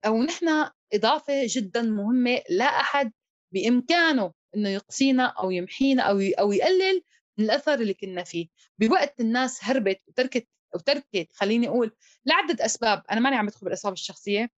أو 0.06 0.24
نحن 0.24 0.70
إضافة 0.94 1.34
جدا 1.48 1.82
مهمة 1.82 2.42
لا 2.50 2.66
أحد 2.66 3.12
بإمكانه 3.54 4.34
إنه 4.56 4.70
يقصينا 4.70 5.26
أو 5.26 5.52
يمحينا 5.52 6.04
أو 6.04 6.20
أو 6.40 6.52
يقلل 6.52 7.04
من 7.38 7.46
الأثر 7.46 7.74
اللي 7.74 7.94
كنا 7.94 8.24
فيه. 8.24 8.48
بوقت 8.80 9.20
الناس 9.20 9.64
هربت 9.64 10.02
وتركت 10.08 10.48
وتركت 10.76 11.28
خليني 11.34 11.68
أقول 11.68 11.92
لعدة 12.26 12.66
أسباب. 12.66 13.04
أنا 13.12 13.20
ماني 13.20 13.36
عم 13.36 13.46
بدخل 13.46 13.66
بالأسباب 13.66 13.94
الشخصية. 13.94 14.50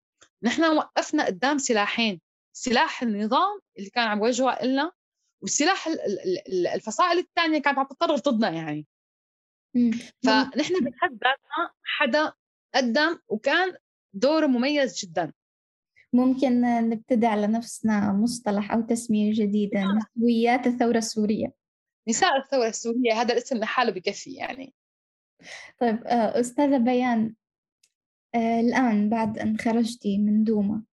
نحن 0.44 0.63
وقفنا 0.66 1.26
قدام 1.26 1.58
سلاحين. 1.58 2.22
سلاح 2.54 3.04
النظام 3.04 3.62
اللي 3.78 3.89
كان 3.89 4.08
عم 4.08 4.20
يوجهه 4.20 4.66
لنا 4.66 4.92
والسلاح 5.42 5.88
الفصائل 6.76 7.18
الثانية 7.18 7.62
كانت 7.62 7.78
عم 7.78 7.88
تتطرف 7.88 8.22
ضدنا 8.22 8.50
يعني. 8.50 8.88
فنحن 10.24 10.74
بحد 10.84 11.12
ذاتنا 11.12 11.72
حدا 11.84 12.34
قدم 12.76 13.20
وكان 13.28 13.78
دوره 14.13 14.48
مميز 14.48 15.06
جدا. 15.06 15.34
ممكن 16.13 16.62
نبتدع 16.62 17.36
لنفسنا 17.36 18.13
مصطلح 18.13 18.72
أو 18.72 18.82
تسمية 18.82 19.34
جديدة 19.34 19.80
آه. 19.80 20.00
نسويات 20.18 20.68
الثورة 20.68 20.98
السورية. 20.98 21.54
نساء 22.08 22.38
الثورة 22.38 22.68
السورية 22.68 23.13
هذا 23.13 23.34
الاسم 23.34 23.58
لحاله 23.58 23.92
بكفي 23.92 24.34
يعني. 24.34 24.74
طيب 25.80 26.04
آه، 26.06 26.39
أستاذة 26.39 26.78
بيان 26.78 27.36
آه، 28.36 28.60
الآن 28.60 29.10
بعد 29.10 29.39
أن 29.39 29.58
خرجتي 29.58 30.18
من 30.18 30.44
دوما 30.44 30.84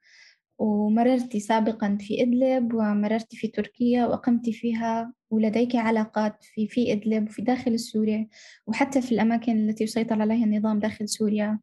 ومررت 0.61 1.37
سابقا 1.37 1.99
في 2.01 2.23
إدلب 2.23 2.75
ومررت 2.75 3.35
في 3.35 3.49
تركيا 3.49 4.07
وأقمت 4.07 4.51
فيها 4.51 5.13
ولديك 5.31 5.77
علاقات 5.77 6.45
في 6.45 6.69
في 6.69 6.93
إدلب 6.93 7.29
وفي 7.29 7.43
داخل 7.43 7.79
سوريا 7.79 8.29
وحتى 8.67 9.03
في 9.03 9.13
الأماكن 9.13 9.69
التي 9.69 9.85
يسيطر 9.85 10.23
عليها 10.23 10.45
النظام 10.45 10.79
داخل 10.79 11.09
سوريا 11.09 11.59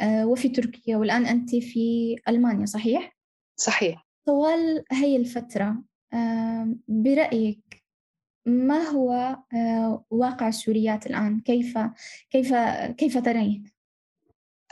آه، 0.00 0.26
وفي 0.26 0.48
تركيا 0.48 0.96
والآن 0.96 1.26
أنت 1.26 1.56
في 1.56 2.16
ألمانيا 2.28 2.66
صحيح؟ 2.66 3.16
صحيح 3.56 4.06
طوال 4.26 4.84
هي 4.92 5.16
الفترة 5.16 5.84
برأيك 6.88 7.84
ما 8.46 8.82
هو 8.82 9.36
آه، 9.54 10.04
واقع 10.10 10.48
السوريات 10.48 11.06
الآن؟ 11.06 11.40
كيف 11.40 11.78
كيف 12.30 12.54
كيف 12.96 13.18
ترين؟ 13.18 13.73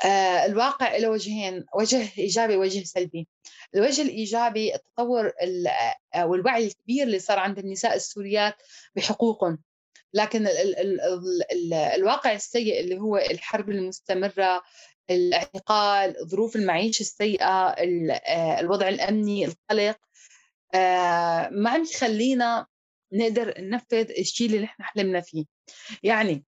آه، 0.05 0.45
الواقع 0.47 0.97
له 0.97 1.11
وجهين 1.11 1.65
وجه 1.75 2.09
إيجابي 2.19 2.57
وجه 2.57 2.85
سلبي. 2.85 3.29
الوجه 3.75 4.03
الإيجابي 4.03 4.75
التطور 4.75 5.33
آه، 6.15 6.27
والوعي 6.27 6.67
الكبير 6.67 7.07
اللي 7.07 7.19
صار 7.19 7.38
عند 7.38 7.59
النساء 7.59 7.95
السوريات 7.95 8.55
بحقوقهم. 8.97 9.59
لكن 10.15 10.47
ال 10.47 10.79
ال 10.79 11.01
ال 11.53 11.75
الواقع 11.75 12.33
السيء 12.33 12.81
اللي 12.81 12.99
هو 12.99 13.17
الحرب 13.17 13.71
المستمرة 13.71 14.62
الاعتقال 15.11 16.17
ظروف 16.29 16.57
المعيشة 16.57 17.01
السيئة 17.01 17.69
آه، 17.69 18.61
الوضع 18.61 18.88
الأمني 18.88 19.45
القلق 19.45 19.97
ما 21.51 21.71
عم 21.71 21.83
يخلينا 21.83 22.67
نقدر 23.12 23.61
ننفذ 23.61 24.11
الشيء 24.19 24.47
اللي 24.47 24.59
نحن 24.59 24.83
حلمنا 24.83 25.21
فيه. 25.21 25.45
يعني 26.03 26.45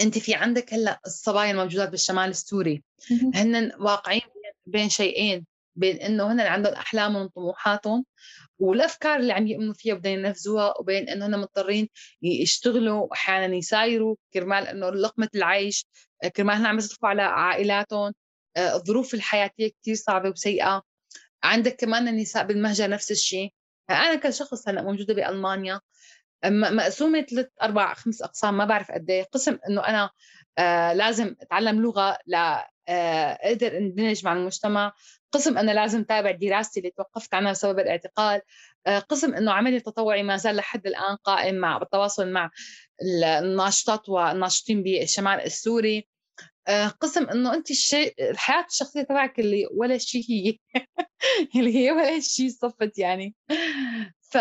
أنت 0.00 0.18
في 0.18 0.34
عندك 0.34 0.74
هلأ 0.74 1.00
الصبايا 1.06 1.50
الموجودات 1.50 1.88
بالشمال 1.88 2.30
السوري. 2.30 2.82
هن 3.34 3.72
واقعين 3.78 4.22
بين 4.66 4.88
شيئين 4.88 5.46
بين 5.76 5.96
إنه 5.96 6.32
هن 6.32 6.40
عندهم 6.40 6.74
احلامهم 6.74 7.22
وطموحاتهم 7.24 8.04
والأفكار 8.58 9.16
اللي 9.20 9.32
عم 9.32 9.46
يؤمنوا 9.46 9.74
فيها 9.74 9.94
بدهم 9.94 10.12
ينفذوها 10.12 10.74
وبين 10.80 11.08
إنه 11.08 11.26
هن 11.26 11.38
مضطرين 11.38 11.88
يشتغلوا 12.22 13.00
واحيانا 13.00 13.54
يسايروا 13.56 14.16
كرمال 14.34 14.66
إنه 14.66 14.90
لقمة 14.90 15.28
العيش 15.34 15.86
كرمال 16.36 16.56
هن 16.56 16.66
عم 16.66 16.78
يصرفوا 16.78 17.08
على 17.08 17.22
عائلاتهم. 17.22 18.12
آه، 18.56 18.74
الظروف 18.76 19.14
الحياتية 19.14 19.70
كثير 19.82 19.94
صعبة 19.94 20.30
وسيئة. 20.30 20.82
عندك 21.42 21.76
كمان 21.76 22.08
النساء 22.08 22.46
بالمهجر 22.46 22.90
نفس 22.90 23.10
الشيء. 23.10 23.52
أنا 23.90 24.14
كشخص 24.14 24.68
هلأ 24.68 24.82
موجودة 24.82 25.14
بألمانيا. 25.14 25.80
مقسومة 26.44 27.22
ثلاث 27.22 27.46
أربع 27.62 27.94
خمس 27.94 28.22
أقسام 28.22 28.56
ما 28.56 28.64
بعرف 28.64 28.90
قد 28.90 29.10
إيه. 29.10 29.22
قسم 29.22 29.58
إنه 29.68 29.88
أنا 29.88 30.10
آه 30.58 30.92
لازم 30.92 31.34
أتعلم 31.40 31.82
لغة 31.82 32.18
لا 32.26 32.70
آه 32.88 33.38
أقدر 33.42 33.78
أندمج 33.78 34.24
مع 34.24 34.32
المجتمع. 34.32 34.92
قسم 35.32 35.58
أنا 35.58 35.70
لازم 35.70 36.04
تابع 36.04 36.30
دراستي 36.30 36.80
اللي 36.80 36.90
توقفت 36.90 37.34
عنها 37.34 37.50
بسبب 37.50 37.78
الاعتقال. 37.78 38.40
آه 38.86 38.98
قسم 38.98 39.34
إنه 39.34 39.52
عملي 39.52 39.76
التطوعي 39.76 40.22
ما 40.22 40.36
زال 40.36 40.56
لحد 40.56 40.86
الآن 40.86 41.16
قائم 41.16 41.54
مع 41.54 41.78
بالتواصل 41.78 42.28
مع 42.32 42.50
الناشطات 43.42 44.08
والناشطين 44.08 44.82
بالشمال 44.82 45.40
السوري. 45.40 46.08
قسم 47.00 47.24
إنه 47.28 47.54
أنت 47.54 47.70
الشيء 47.70 48.14
الحياة 48.30 48.66
الشخصية 48.70 49.02
تبعك 49.02 49.40
اللي 49.40 49.68
ولا 49.76 49.98
شيء 49.98 50.24
هي 50.30 50.58
اللي 51.56 51.76
هي 51.76 51.90
ولا 51.92 52.20
شيء 52.20 52.48
صفت 52.50 52.98
يعني. 52.98 53.34
ف 54.20 54.38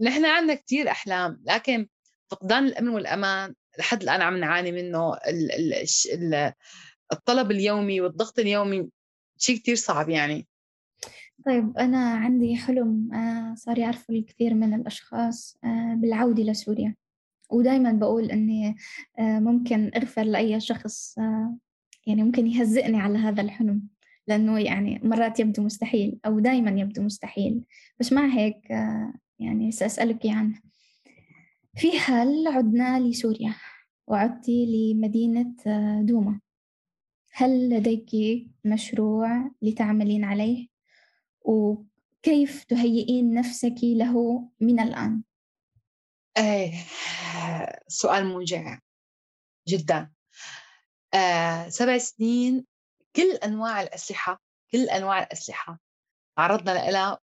نحن 0.00 0.24
عندنا 0.24 0.54
كثير 0.54 0.90
أحلام 0.90 1.42
لكن 1.46 1.88
فقدان 2.30 2.64
الأمن 2.64 2.88
والأمان 2.88 3.54
لحد 3.78 4.02
الآن 4.02 4.22
عم 4.22 4.36
نعاني 4.36 4.72
منه 4.72 5.16
الطلب 7.12 7.50
اليومي 7.50 8.00
والضغط 8.00 8.38
اليومي 8.38 8.88
شيء 9.38 9.56
كثير 9.58 9.74
صعب 9.74 10.08
يعني. 10.08 10.46
طيب 11.46 11.78
أنا 11.78 12.14
عندي 12.14 12.56
حلم 12.56 13.14
آه، 13.14 13.54
صار 13.54 13.78
يعرفه 13.78 14.14
الكثير 14.14 14.54
من 14.54 14.74
الأشخاص 14.74 15.58
بالعودة 15.94 16.42
لسوريا. 16.42 16.94
ودائما 17.50 17.92
بقول 17.92 18.30
إني 18.30 18.76
ممكن 19.18 19.90
أغفر 19.96 20.22
لأي 20.22 20.60
شخص 20.60 21.18
يعني 22.06 22.22
ممكن 22.22 22.46
يهزئني 22.46 23.00
على 23.00 23.18
هذا 23.18 23.42
الحلم. 23.42 23.91
لأنه 24.26 24.60
يعني 24.60 25.00
مرات 25.02 25.40
يبدو 25.40 25.62
مستحيل 25.62 26.18
أو 26.26 26.38
دائما 26.38 26.80
يبدو 26.80 27.02
مستحيل. 27.02 27.64
بس 28.00 28.12
مع 28.12 28.26
هيك 28.26 28.70
يعني 29.38 29.72
سأسألك 29.72 30.26
عنه 30.26 30.60
في 31.76 31.98
حال 31.98 32.48
عدنا 32.48 33.00
لسوريا 33.00 33.54
وعدت 34.06 34.48
لمدينة 34.48 35.54
دوما 36.02 36.40
هل 37.32 37.70
لديك 37.70 38.10
مشروع 38.64 39.50
لتعملين 39.62 40.24
عليه؟ 40.24 40.68
وكيف 41.40 42.64
تهيئين 42.64 43.34
نفسك 43.34 43.74
له 43.82 44.48
من 44.60 44.80
الآن؟ 44.80 45.22
آه 46.36 46.72
سؤال 47.88 48.26
موجع 48.26 48.78
جدا. 49.68 50.10
آه 51.14 51.68
سبع 51.68 51.98
سنين 51.98 52.66
كل 53.16 53.30
أنواع 53.44 53.82
الأسلحة 53.82 54.42
كل 54.72 54.88
أنواع 54.88 55.22
الأسلحة. 55.22 55.80
تعرضنا 56.36 56.90
لها 56.90 57.18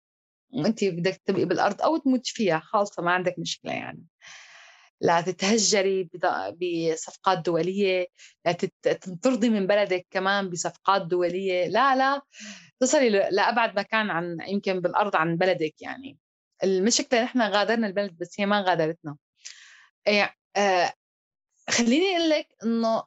وأنت 0.54 0.84
بدك 0.84 1.20
تبقي 1.24 1.44
بالأرض 1.44 1.82
أو 1.82 1.96
تموت 1.96 2.26
فيها 2.26 2.58
خالصة 2.58 3.02
ما 3.02 3.12
عندك 3.12 3.34
مشكلة 3.38 3.72
يعني. 3.72 4.04
لا 5.00 5.20
تتهجري 5.20 6.10
بصفقات 6.60 7.38
دولية 7.38 8.06
لا 8.46 8.52
تنطردي 8.92 9.48
من 9.50 9.66
بلدك 9.66 10.06
كمان 10.10 10.50
بصفقات 10.50 11.02
دولية. 11.02 11.66
لا 11.66 11.96
لا 11.96 12.22
تصلي 12.80 13.10
لأبعد 13.10 13.78
مكان 13.78 14.10
عن 14.10 14.36
يمكن 14.48 14.80
بالأرض 14.80 15.16
عن 15.16 15.36
بلدك 15.36 15.82
يعني. 15.82 16.18
المشكلة 16.64 17.22
نحن 17.22 17.42
غادرنا 17.42 17.86
البلد 17.86 18.18
بس 18.18 18.40
هي 18.40 18.46
ما 18.46 18.60
غادرتنا. 18.60 19.16
إيه، 20.06 20.34
آه 20.56 20.92
خليني 21.70 22.16
أقول 22.16 22.30
لك 22.30 22.46
إنه 22.64 23.02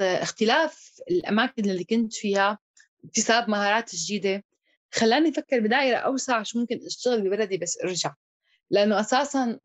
اختلاف 0.00 1.00
الأماكن 1.10 1.70
اللي 1.70 1.84
كنت 1.84 2.14
فيها 2.14 2.58
اكتساب 3.04 3.50
مهارات 3.50 3.94
جديدة 3.94 4.44
خلاني 4.94 5.28
أفكر 5.28 5.60
بدائرة 5.60 5.96
أوسع 5.96 6.42
شو 6.42 6.58
ممكن 6.58 6.80
أشتغل 6.86 7.20
ببلدي 7.22 7.56
بس 7.58 7.78
أرجع. 7.84 8.14
لأنه 8.70 9.00
أساسا 9.00 9.58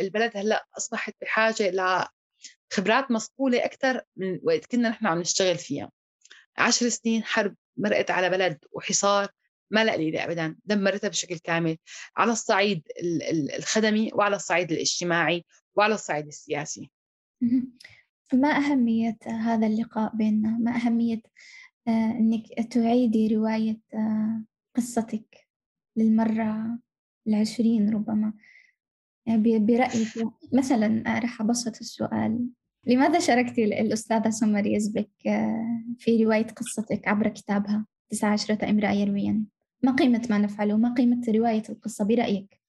البلد 0.00 0.36
هلأ 0.36 0.66
أصبحت 0.78 1.14
بحاجة 1.22 1.70
لخبرات 1.70 3.10
مصقولة 3.10 3.64
أكثر 3.64 4.00
من 4.16 4.40
وقت 4.42 4.66
كنا 4.66 4.88
نحن 4.88 5.06
عم 5.06 5.20
نشتغل 5.20 5.58
فيها. 5.58 5.90
عشر 6.56 6.88
سنين 6.88 7.24
حرب 7.24 7.54
مرقت 7.76 8.10
على 8.10 8.30
بلد 8.30 8.58
وحصار 8.72 9.28
ما 9.70 9.84
لا 9.84 9.92
قليله 9.92 10.24
ابدا 10.24 10.56
دمرتها 10.64 11.08
بشكل 11.08 11.38
كامل 11.38 11.76
على 12.16 12.32
الصعيد 12.32 12.82
الخدمي 13.58 14.10
وعلى 14.14 14.36
الصعيد 14.36 14.72
الاجتماعي 14.72 15.44
وعلى 15.74 15.94
الصعيد 15.94 16.26
السياسي. 16.26 16.90
ما 18.32 18.48
أهمية 18.48 19.18
هذا 19.26 19.66
اللقاء 19.66 20.16
بيننا؟ 20.16 20.58
ما 20.58 20.76
أهمية 20.76 21.22
آه، 21.88 22.10
أنك 22.10 22.46
تعيدي 22.70 23.36
رواية 23.36 23.80
آه، 23.94 24.42
قصتك 24.76 25.48
للمرة 25.96 26.78
العشرين 27.26 27.90
ربما؟ 27.90 28.32
يعني 29.26 29.58
برأيك 29.58 30.08
مثلا 30.52 31.02
آه، 31.06 31.18
راح 31.18 31.40
أبسط 31.40 31.76
السؤال. 31.80 32.48
لماذا 32.86 33.18
شاركتي 33.18 33.64
الأستاذة 33.64 34.30
سمر 34.30 34.66
يزبك 34.66 35.10
آه، 35.26 35.82
في 35.98 36.24
رواية 36.24 36.46
قصتك 36.46 37.08
عبر 37.08 37.28
كتابها؟ 37.28 37.86
تسعة 38.10 38.32
عشرة 38.32 38.70
امرأة 38.70 38.92
يروين 38.92 39.46
ما 39.82 39.92
قيمة 39.92 40.26
ما 40.30 40.38
نفعله؟ 40.38 40.76
ما 40.76 40.94
قيمة 40.94 41.22
رواية 41.28 41.62
القصة 41.68 42.04
برأيك؟ 42.04 42.60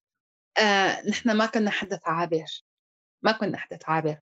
آه، 0.58 1.10
نحن 1.10 1.32
ما 1.32 1.46
كنا 1.46 1.70
حدث 1.72 2.00
عابر. 2.06 2.64
ما 3.24 3.32
كنا 3.32 3.58
حدث 3.58 3.82
عابر. 3.88 4.20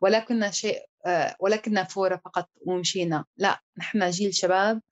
ولا 0.00 0.18
كنا 0.18 0.50
شيء 0.50 0.80
آه، 1.06 1.36
ولا 1.40 1.56
كنا 1.56 1.84
فورة 1.84 2.20
فقط 2.24 2.48
ومشينا. 2.66 3.24
لا 3.36 3.60
نحن 3.78 4.10
جيل 4.10 4.34
شباب 4.34 4.82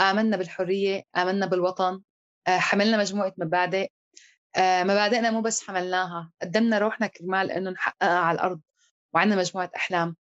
آمنا 0.00 0.36
بالحرية 0.36 1.02
آمنا 1.16 1.46
بالوطن 1.46 2.02
آه، 2.48 2.58
حملنا 2.58 2.96
مجموعة 2.98 3.34
مبادئ 3.38 3.88
آه، 4.56 4.82
مبادئنا 4.82 5.30
مو 5.30 5.40
بس 5.42 5.62
حملناها 5.62 6.30
قدمنا 6.42 6.78
روحنا 6.78 7.06
كرمال 7.06 7.50
إنه 7.50 7.70
نحققها 7.70 8.18
على 8.18 8.34
الأرض 8.34 8.60
وعندنا 9.14 9.40
مجموعة 9.40 9.70
أحلام. 9.76 10.16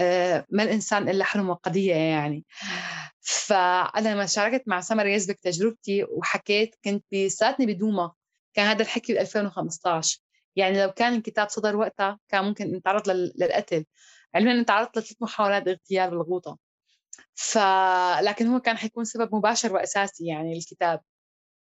آه، 0.00 0.46
ما 0.50 0.62
الإنسان 0.62 1.08
إلا 1.08 1.24
حلم 1.24 1.50
وقضية 1.50 1.94
يعني. 1.94 2.44
فأنا 3.20 4.08
لما 4.14 4.26
شاركت 4.26 4.62
مع 4.68 4.80
سمر 4.80 5.06
يزبك 5.06 5.40
تجربتي 5.40 6.04
وحكيت 6.04 6.76
كنت 6.84 7.04
بساتني 7.12 7.66
بدوما. 7.66 8.12
كان 8.54 8.66
هذا 8.66 8.82
الحكي 8.82 9.14
ب 9.14 9.16
2015 9.16 10.20
يعني 10.56 10.82
لو 10.82 10.92
كان 10.92 11.14
الكتاب 11.14 11.48
صدر 11.48 11.76
وقتها 11.76 12.18
كان 12.28 12.44
ممكن 12.44 12.72
نتعرض 12.72 13.10
للقتل. 13.10 13.84
علما 14.34 14.52
اني 14.52 14.64
تعرضت 14.64 14.98
لثلاث 14.98 15.22
محاولات 15.22 15.68
اغتيال 15.68 16.10
بالغوطه 16.10 16.58
ف 17.34 17.58
لكن 18.20 18.46
هو 18.46 18.60
كان 18.60 18.76
حيكون 18.76 19.04
سبب 19.04 19.34
مباشر 19.34 19.72
وأساسي 19.74 20.26
يعني 20.26 20.58
الكتاب 20.58 21.00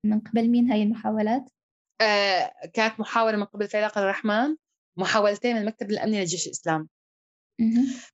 من 0.04 0.20
قبل 0.20 0.48
مين 0.48 0.70
هاي 0.70 0.82
المحاولات؟ 0.82 1.50
آه، 2.00 2.52
كانت 2.74 3.00
محاولة 3.00 3.36
من 3.36 3.44
قبل 3.44 3.68
فيلق 3.68 3.98
الرحمن 3.98 4.56
محاولتين 4.96 5.56
من 5.56 5.62
المكتب 5.62 5.90
الأمني 5.90 6.20
للجيش 6.20 6.46
الإسلامي. 6.46 6.86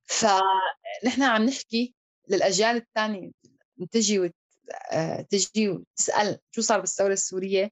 فنحن 0.03 1.23
عم 1.23 1.43
نحكي 1.43 1.95
للأجيال 2.29 2.75
الثانية 2.75 3.31
تجي 3.91 4.19
وت... 4.19 4.35
آه، 4.91 5.21
تجي 5.21 5.69
وتسأل 5.69 6.39
شو 6.51 6.61
صار 6.61 6.79
بالثورة 6.79 7.13
السورية؟ 7.13 7.71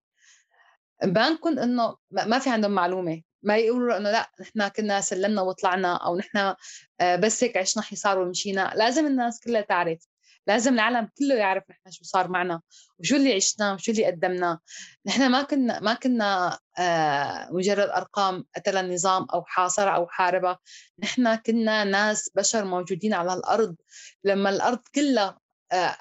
ما 1.04 1.30
نكون 1.30 1.60
إنه 1.60 1.96
ما 2.12 2.40
في 2.40 2.50
عندهم 2.50 2.72
معلومة. 2.72 3.22
ما 3.44 3.58
يقولوا 3.58 3.98
إنه 3.98 4.12
لأ 4.12 4.30
نحن 4.42 4.68
كنا 4.68 5.02
سلمنا 5.02 5.42
وطلعنا 5.42 5.96
أو 5.96 6.18
نحن 6.18 6.56
آه، 7.02 7.16
بس 7.16 7.44
هيك 7.44 7.58
عشنا 7.58 7.84
حصار 7.84 8.20
ومشينا. 8.20 8.74
لازم 8.76 9.06
الناس 9.08 9.40
كلها 9.40 9.62
تعرف. 9.62 10.00
لازم 10.48 10.74
العالم 10.74 11.10
كله 11.18 11.36
يعرف 11.36 11.64
نحن 11.70 11.92
شو 11.92 12.04
صار 12.04 12.28
معنا 12.28 12.62
وشو 13.00 13.16
اللي 13.16 13.34
عشناه 13.34 13.74
وشو 13.74 13.92
اللي 13.92 14.06
قدمناه 14.06 14.60
نحن 15.06 15.32
ما 15.32 15.44
كنا 15.44 15.80
ما 15.80 15.94
كنا 15.94 16.60
آه 16.80 17.50
مجرد 17.52 17.90
أرقام 17.90 18.46
قتل 18.56 18.78
النظام 18.78 19.28
أو 19.34 19.44
حاصر 19.46 19.96
أو 19.96 20.08
حاربها 20.08 20.60
نحن 21.00 21.36
كنا 21.36 21.84
ناس 21.84 22.30
بشر 22.36 22.66
موجودين 22.66 23.14
على 23.14 23.34
الأرض. 23.34 23.76
لما 24.24 24.50
الأرض 24.50 24.80
كلها 24.96 25.40
آه 25.72 25.98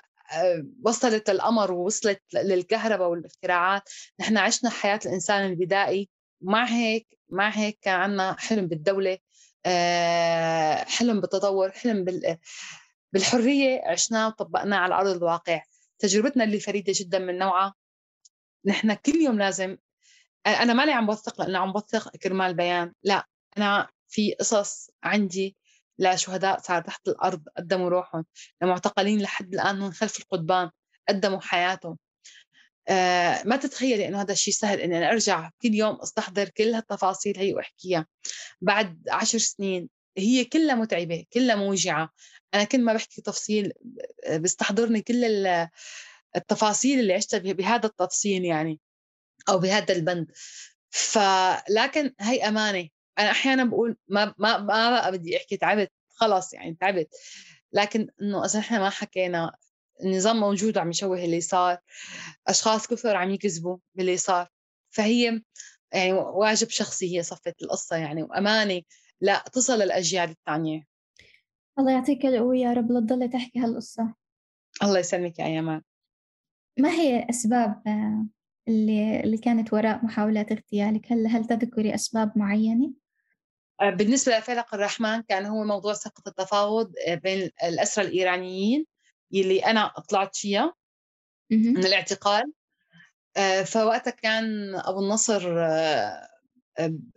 وصلت 0.85 1.31
القمر 1.31 1.73
ووصلت 1.73 2.23
للكهرباء 2.35 3.09
والاختراعات. 3.09 3.83
نحن 4.21 4.37
عشنا 4.37 4.71
حياة 4.71 5.01
الإنسان 5.07 5.47
البدائي. 5.47 6.09
مع 6.41 6.65
هيك 6.65 7.19
مع 7.29 7.49
هيك 7.49 7.79
كان 7.83 7.95
عندنا 7.95 8.37
حلم 8.39 8.67
بالدولة 8.67 9.19
آه، 9.67 10.75
حلم 10.85 11.21
بالتطور 11.21 11.71
حلم 11.71 12.05
بال 12.05 12.39
بالحرية. 13.13 13.83
عشناه 13.87 14.29
وطبقناه 14.29 14.77
على 14.77 14.95
أرض 14.95 15.17
الواقع. 15.17 15.63
تجربتنا 15.99 16.45
اللي 16.45 16.61
فريدة 16.61 16.93
جدا 16.97 17.19
من 17.19 17.39
نوعها. 17.39 17.75
نحن 18.65 18.95
كل 18.95 19.17
يوم 19.17 19.39
لازم 19.39 19.77
أنا 20.47 20.73
ماني 20.73 20.93
عم 20.93 21.07
بوثق 21.07 21.41
لأنه 21.41 21.59
عم 21.59 21.73
بوثق 21.73 22.17
كرمال 22.17 22.55
بيان. 22.55 22.93
لا 23.03 23.29
أنا 23.59 23.89
في 24.09 24.35
قصص 24.35 24.91
عندي 25.03 25.57
لشهداء 25.99 26.61
صار 26.61 26.83
تحت 26.83 27.09
الأرض 27.09 27.43
قدموا 27.57 27.89
روحهم. 27.89 28.25
لمعتقلين 28.63 29.23
لحد 29.23 29.55
الآن 29.55 29.79
من 29.79 29.93
خلف 29.93 30.19
القضبان 30.19 30.71
قدموا 31.09 31.41
حياتهم. 31.41 31.99
آه 32.89 33.43
ما 33.45 33.57
تتخيلي 33.57 34.09
إنه 34.09 34.21
هذا 34.23 34.33
الشيء 34.33 34.55
سهل 34.55 34.81
إني 34.81 34.99
أنا 34.99 35.11
أرجع 35.11 35.51
كل 35.63 35.75
يوم 35.75 35.95
أستحضر 36.01 36.49
كل 36.49 36.75
هالتفاصيل 36.75 37.39
هي 37.39 37.55
وأحكيها. 37.55 38.07
بعد 38.61 39.03
عشر 39.11 39.39
سنين 39.39 39.89
هي 40.19 40.45
كلها 40.45 40.75
متعبة 40.75 41.25
كلها 41.33 41.57
موجعة. 41.57 42.11
أنا 42.55 42.65
كل 42.65 42.81
ما 42.81 42.93
بحكي 42.93 43.23
تفصيل 43.23 43.73
بيستحضرني 44.29 45.03
كل 45.03 45.25
التفاصيل 46.37 47.01
اللي 47.01 47.15
عشتها 47.15 47.39
بهذا 47.39 47.87
التفصيل 47.87 48.45
يعني 48.45 48.81
أو 49.49 49.59
بهذا 49.59 49.95
البند. 49.95 50.33
فلكن 50.91 52.15
هي 52.21 52.49
أمانة. 52.49 52.89
أنا 53.19 53.31
أحيانا 53.31 53.65
بقول 53.65 53.97
ما 54.09 54.35
ما 54.39 54.59
ما 54.59 54.91
بقى 54.91 55.13
بدي 55.13 55.37
أحكي 55.37 55.57
تعبت 55.57 55.93
خلص 56.09 56.55
يعني 56.55 56.77
تعبت. 56.81 57.09
لكن 57.73 58.09
إنه 58.23 58.45
إذا 58.45 58.59
إحنا 58.59 58.79
ما 58.79 58.91
حكينا 58.91 59.53
النظام 60.05 60.41
موجود 60.41 60.77
وعم 60.77 60.91
يشوه 60.91 61.25
اللي 61.25 61.41
صار 61.41 61.79
أشخاص 62.49 62.87
كثر 62.87 63.17
عم 63.17 63.31
يكذبوا 63.31 63.79
باللي 63.95 64.17
صار. 64.17 64.49
فهي 64.91 65.43
يعني 65.93 66.13
واجب 66.13 66.69
شخصي 66.69 67.19
هي 67.19 67.23
صفة 67.23 67.55
القصة 67.63 67.97
يعني 67.97 68.23
وأمانة 68.23 68.83
لا 69.21 69.45
تصل 69.53 69.79
للأجيال 69.79 70.31
الثانية. 70.31 70.87
الله 71.79 71.93
يعطيك 71.93 72.27
القوة 72.27 72.57
يا 72.57 72.73
رب 72.73 72.93
لتضلي 72.93 73.29
تحكي 73.29 73.59
هالقصة. 73.59 74.15
الله 74.83 74.99
يسلمك 74.99 75.39
يا 75.39 75.45
أيمان. 75.45 75.83
ما 76.79 76.91
هي 76.91 77.27
أسباب 77.31 77.83
آه، 77.87 78.27
اللي 78.69 79.21
اللي 79.21 79.39
كانت 79.39 79.73
وراء 79.73 80.05
محاولات 80.05 80.53
اغتيالك؟ 80.53 81.13
هل 81.13 81.27
هل 81.27 81.45
تذكري 81.45 81.95
أسباب 81.95 82.39
معينة؟ 82.39 82.93
آه، 83.83 83.91
بالنسبة 83.91 84.39
لفلق 84.39 84.75
الرحمن 84.75 85.23
كان 85.23 85.47
هو 85.47 85.65
موضوع 85.65 85.93
سقط 85.93 86.29
التفاوض 86.29 86.93
آه، 87.07 87.15
بين 87.15 87.51
الأسرى 87.65 88.05
الإيرانيين 88.05 88.87
يلي 89.31 89.59
أنا 89.59 89.93
طلعت 90.09 90.37
فيها 90.37 90.75
من 91.75 91.85
الاعتقال. 91.87 92.53
فوقتها 93.65 94.11
كان 94.11 94.75
أبو 94.75 95.01
النصر 95.01 95.59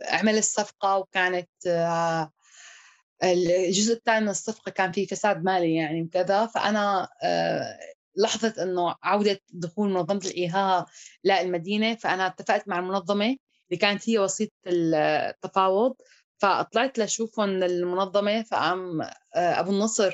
عمل 0.01 0.38
الصفقة 0.38 0.97
وكانت 0.97 1.49
الجزء 3.24 3.93
الثاني 3.93 4.22
من 4.22 4.30
الصفقة 4.30 4.70
كان 4.72 4.91
في 4.91 5.07
فساد 5.07 5.43
مالي 5.43 5.76
يعني 5.76 6.01
وكذا. 6.01 6.45
فأنا 6.45 7.09
آه، 7.24 7.80
لحظة 8.18 8.63
إنه 8.63 8.95
عودة 9.03 9.41
دخول 9.49 9.89
منظمة 9.89 10.22
الايهاء 10.26 10.86
للمدينه 11.24 11.95
فأنا 11.95 12.28
اتفقت 12.28 12.68
مع 12.68 12.80
المنظمة 12.80 13.26
اللي 13.70 13.78
كانت 13.82 14.09
هي 14.09 14.20
وسيط 14.20 14.51
التفاوض. 14.68 15.95
فطلعت 16.45 16.99
لشوفهم 16.99 17.63
المنظمة 17.63 18.43
فقام 18.43 19.01
أبو 19.33 19.71
النصر 19.71 20.13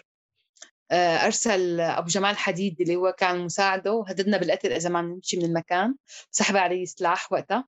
أرسل 0.92 1.80
أبو 1.80 2.08
جمال 2.08 2.38
حديد 2.38 2.82
اللي 2.82 2.96
هو 2.96 3.12
كان 3.12 3.40
مساعده 3.40 3.94
وهددنا 3.94 4.38
بالقتل 4.38 4.72
إذا 4.72 4.90
ما 4.90 5.02
نمشي 5.02 5.38
من 5.38 5.46
المكان 5.46 5.96
سحب 6.32 6.58
علي 6.58 6.86
سلاح 6.86 7.32
وقتها. 7.32 7.68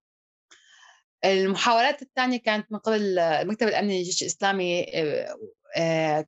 المحاولات 1.25 2.01
الثانية 2.01 2.37
كانت 2.37 2.71
من 2.71 2.79
قبل 2.79 3.19
المكتب 3.19 3.67
الأمني 3.67 3.97
للجيش 3.97 4.21
الإسلامي 4.21 4.85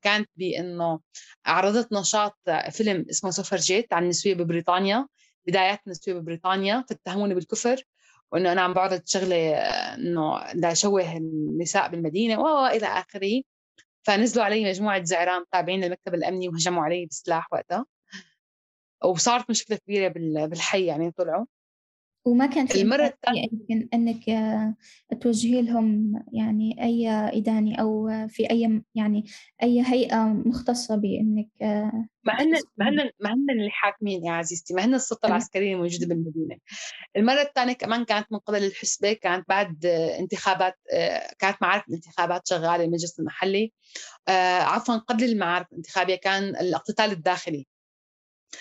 كانت 0.02 0.30
بإنه 0.36 1.00
عرضت 1.46 1.92
نشاط 1.92 2.38
فيلم 2.70 3.06
اسمه 3.10 3.30
سوفرجيت 3.30 3.92
عن 3.92 4.02
النسوية 4.02 4.34
ببريطانيا 4.34 5.06
بدايات 5.46 5.80
النسوية 5.86 6.14
ببريطانيا 6.14 6.84
فاتهموني 6.88 7.34
بالكفر. 7.34 7.82
وإنه 8.32 8.52
أنا 8.52 8.60
عم 8.60 8.74
بعرض 8.74 9.02
شغله 9.06 9.56
إنه 9.94 10.52
لشوه 10.54 11.16
النساء 11.16 11.88
بالمدينة 11.88 12.40
والى 12.40 12.86
آخره. 12.86 13.42
فنزلوا 14.02 14.44
علي 14.44 14.64
مجموعة 14.64 15.04
زعران 15.04 15.44
تابعين 15.52 15.80
للمكتب 15.84 16.14
الأمني 16.14 16.48
وهجموا 16.48 16.84
علي 16.84 17.06
بسلاح 17.06 17.52
وقتها. 17.52 17.86
وصارت 19.04 19.50
مشكلة 19.50 19.76
كبيرة 19.76 20.08
بالحي 20.46 20.86
يعني 20.86 21.10
طلعوا. 21.10 21.46
وما 22.26 22.46
كان 22.46 22.66
في 22.66 22.82
المرة 22.82 23.06
الثانية 23.06 23.48
يمكن 23.52 23.88
أنك 23.94 24.28
آه، 24.28 24.74
توجهي 25.20 25.62
لهم 25.62 26.12
يعني 26.32 26.82
أي 26.82 27.08
إداني 27.10 27.80
أو 27.80 28.10
في 28.28 28.50
أي 28.50 28.82
يعني 28.94 29.24
أي 29.62 29.82
هيئة 29.86 30.24
مختصة 30.24 30.96
بأنك 30.96 31.48
آه، 31.62 32.08
ما 32.24 32.42
هن 32.42 32.52
ما 32.76 32.88
هن 32.88 33.10
ما 33.20 33.34
هن 33.34 33.50
اللي 33.50 33.70
حاكمين 33.70 34.24
يا 34.24 34.32
عزيزتي 34.32 34.74
ما 34.74 34.84
هن 34.84 34.94
السلطة 34.94 35.26
العسكرية 35.26 35.74
الموجودة 35.74 36.06
بالمدينة. 36.06 36.56
المرة 37.16 37.42
الثانية 37.42 37.72
كمان 37.72 38.04
كانت 38.04 38.26
من 38.30 38.38
قبل 38.38 38.64
الحسبة 38.64 39.12
كانت 39.12 39.48
بعد 39.48 39.86
انتخابات 40.20 40.74
آه، 40.92 41.34
كانت 41.38 41.56
معارف 41.62 41.88
الانتخابات 41.88 42.48
شغالة 42.48 42.84
المجلس 42.84 43.20
المحلي. 43.20 43.72
عفوا 44.60 44.96
قبل 44.96 45.24
المعارف 45.24 45.66
الانتخابية 45.72 46.14
كان 46.14 46.44
الاقتتال 46.44 47.12
الداخلي. 47.12 47.66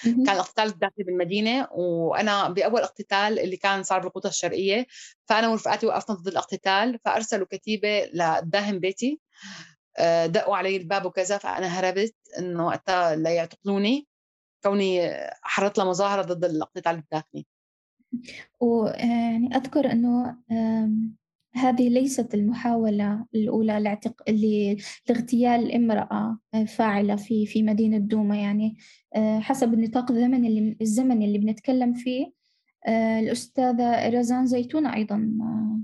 كان 0.04 0.30
الاقتتال 0.30 0.66
الداخلي 0.66 1.04
بالمدينة 1.04 1.68
وأنا 1.72 2.50
بأول 2.50 2.82
اقتتال 2.82 3.40
اللي 3.40 3.58
كان 3.58 3.84
صار 3.84 4.00
بالقوطه 4.00 4.28
الشرقية 4.28 4.86
فأنا 5.26 5.50
ورفقاتي 5.50 5.86
وقفنا 5.86 6.16
ضد 6.16 6.28
الاقتتال 6.28 7.00
فأرسلوا 7.06 7.48
كتيبة 7.50 8.06
لداهم 8.14 8.80
بيتي 8.80 9.20
آه، 9.98 10.26
دقوا 10.26 10.56
علي 10.56 10.78
الباب 10.78 11.06
وكذا 11.06 11.38
فأنا 11.38 11.68
هربت 11.68 12.16
إنه 12.40 12.66
وقتها 12.66 13.16
ليعتقلوني 13.16 14.08
كوني 14.64 15.12
حررت 15.42 15.78
لمظاهره 15.78 16.22
ضد 16.22 16.46
الاقتتال 16.46 16.96
الداخلي 16.96 17.46
ويعني 18.60 19.56
أذكر 19.56 19.92
إنه 19.92 20.38
هذه 21.56 21.89
ليست 21.89 22.34
المحاولة 22.34 23.26
الأولى. 23.36 23.99
لاغتيال 25.10 25.72
امرأة 25.72 26.39
فاعلة 26.68 27.16
في 27.16 27.45
في 27.45 27.64
مدينة 27.64 27.97
دوما 27.97 28.36
يعني 28.36 28.78
آه، 29.16 29.39
حسب 29.39 29.74
النطاق 29.74 30.12
الزمني 30.12 30.47
اللي 30.47 30.78
الزمني 30.82 31.26
اللي 31.26 31.38
بنتكلم 31.38 31.93
فيه 31.93 32.32
آه، 32.88 33.20
الأستاذة 33.20 34.10
رزان 34.10 34.45
زيتونة 34.47 34.95
أيضا 34.95 35.16
آه. 35.41 35.80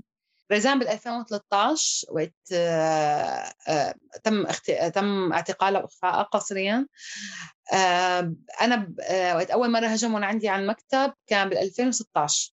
رزان 0.52 0.78
بال 0.78 0.88
2013 0.88 2.06
وقت 2.12 2.54
تم 4.24 4.46
تم 4.94 5.32
اعتقالها 5.32 5.82
واخفائها 5.82 6.22
قسريا 6.22 6.86
أنا 8.60 8.94
وقت 9.34 9.50
أول 9.50 9.70
مرة 9.70 9.86
هجموا 9.86 10.20
عندي 10.20 10.48
على 10.48 10.62
المكتب 10.62 11.12
كان 11.26 11.48
بال 11.48 11.58
2016 11.58 12.52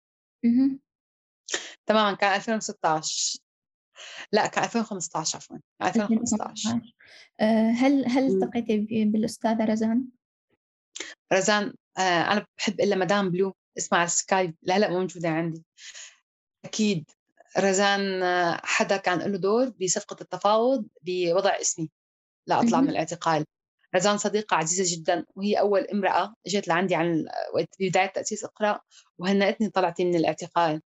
تماما 1.86 2.16
كان 2.16 2.34
2016 2.34 3.38
لا 4.32 4.46
كان 4.46 4.64
2015 4.64 5.36
عفوا 5.36 5.56
2015 5.82 6.80
آه، 7.40 7.70
هل 7.70 8.06
هل 8.06 8.26
التقيتي 8.26 9.04
بالأستاذة 9.04 9.64
رزان؟ 9.64 10.08
رزان 11.32 11.74
آه، 11.98 12.00
أنا 12.32 12.46
بحب 12.58 12.80
إلا 12.80 12.96
مدام 12.96 13.30
بلو 13.30 13.56
اسمها 13.78 14.00
على 14.00 14.06
السكايب. 14.06 14.54
لا 14.62 14.78
لا 14.78 14.90
موجودة 14.90 15.28
عندي. 15.28 15.64
أكيد 16.64 17.10
رزان 17.58 18.22
آه، 18.22 18.60
حدا 18.64 18.96
كان 18.96 19.18
له 19.18 19.38
دور 19.38 19.68
بصفقة 19.68 20.16
التفاوض 20.20 20.86
بوضع 21.02 21.50
اسمي 21.60 21.90
لا 22.46 22.60
أطلع 22.60 22.80
من 22.80 22.88
الاعتقال. 22.88 23.44
رزان 23.96 24.18
صديقة 24.18 24.56
عزيزة 24.56 24.96
جدا 24.96 25.24
وهي 25.36 25.60
أول 25.60 25.80
امرأة 25.80 26.34
جت 26.46 26.68
لعندي 26.68 26.94
عن 26.94 27.26
وقت 27.54 27.68
بداية 27.80 28.06
تأسيس 28.06 28.44
اقرأ 28.44 28.80
وهنأتني 29.18 29.70
طلعتي 29.70 30.04
من 30.04 30.14
الاعتقال. 30.14 30.82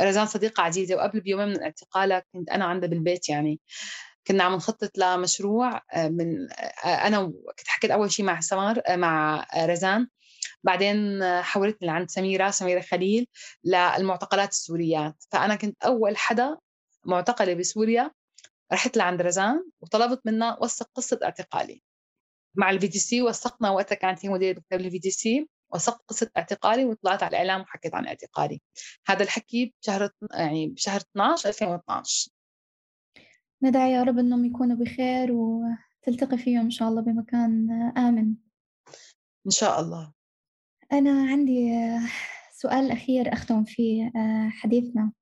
رزان 0.00 0.26
صديقة 0.26 0.62
عزيزة 0.62 0.96
وقبل 0.96 1.20
بيومين 1.20 1.48
من 1.48 1.62
اعتقالها 1.62 2.22
كنت 2.32 2.50
أنا 2.50 2.64
عندها 2.64 2.88
بالبيت 2.88 3.28
يعني. 3.28 3.60
كنا 4.26 4.44
عم 4.44 4.54
نخطط 4.54 4.98
لمشروع 4.98 5.82
آه، 5.92 6.08
من 6.08 6.52
آه، 6.52 6.86
أنا 6.86 7.24
كنت 7.58 7.68
حكيت 7.68 7.90
أول 7.90 8.12
شيء 8.12 8.24
مع 8.26 8.40
سمر 8.40 8.80
آه، 8.86 8.96
مع 8.96 9.46
رزان. 9.56 10.08
بعدين 10.64 11.22
حولتني 11.42 11.88
لعند 11.88 12.10
سميرة 12.10 12.50
سميرة 12.50 12.80
خليل 12.80 13.26
للمعتقلات 13.64 14.50
السوريات 14.50 15.24
فأنا 15.32 15.54
كنت 15.56 15.84
أول 15.84 16.16
حدا 16.16 16.58
معتقلة 17.06 17.54
بسوريا 17.54 18.10
رحت 18.72 18.96
لعند 18.96 19.22
رزان 19.22 19.64
وطلبت 19.80 20.20
منها 20.26 20.58
وثق 20.62 20.90
قصة 20.94 21.20
اعتقالي. 21.24 21.82
مع 22.54 22.70
ال 22.70 22.86
VDC 22.86 23.22
وثقنا 23.22 23.70
وقتها 23.70 23.96
كانت 23.96 24.26
هي 24.26 24.30
مديرة 24.30 24.58
مكتب 24.58 24.80
ال 24.80 24.98
VDC. 24.98 25.48
وثقت 25.74 26.02
قصة 26.08 26.30
اعتقالي 26.36 26.84
وطلعت 26.84 27.22
على 27.22 27.30
الإعلام 27.30 27.60
وحكيت 27.60 27.94
عن 27.94 28.06
اعتقالي. 28.06 28.60
هذا 29.06 29.22
الحكي 29.22 29.74
بشهر 29.82 30.10
يعني 30.34 30.66
بشهر 30.66 31.00
12 31.00 31.48
2012 31.48 32.30
ندعي 33.62 33.92
يا 33.92 34.02
رب 34.02 34.18
أنهم 34.18 34.44
يكونوا 34.44 34.76
بخير 34.76 35.32
وتلتقي 35.32 36.38
فيهم 36.38 36.60
إن 36.60 36.70
شاء 36.70 36.88
الله 36.88 37.02
بمكان 37.02 37.70
آمن. 37.96 38.34
إن 39.46 39.50
شاء 39.50 39.80
الله. 39.80 40.12
أنا 40.92 41.30
عندي 41.30 41.70
سؤال 42.52 42.92
أخير 42.92 43.32
أختم 43.32 43.64
فيه 43.64 44.12
حديثنا. 44.50 45.12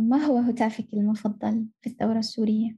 ما 0.00 0.16
هو 0.16 0.38
هتافك 0.38 0.86
المفضل 0.92 1.66
في 1.80 1.90
الثورة 1.90 2.18
السورية؟ 2.18 2.76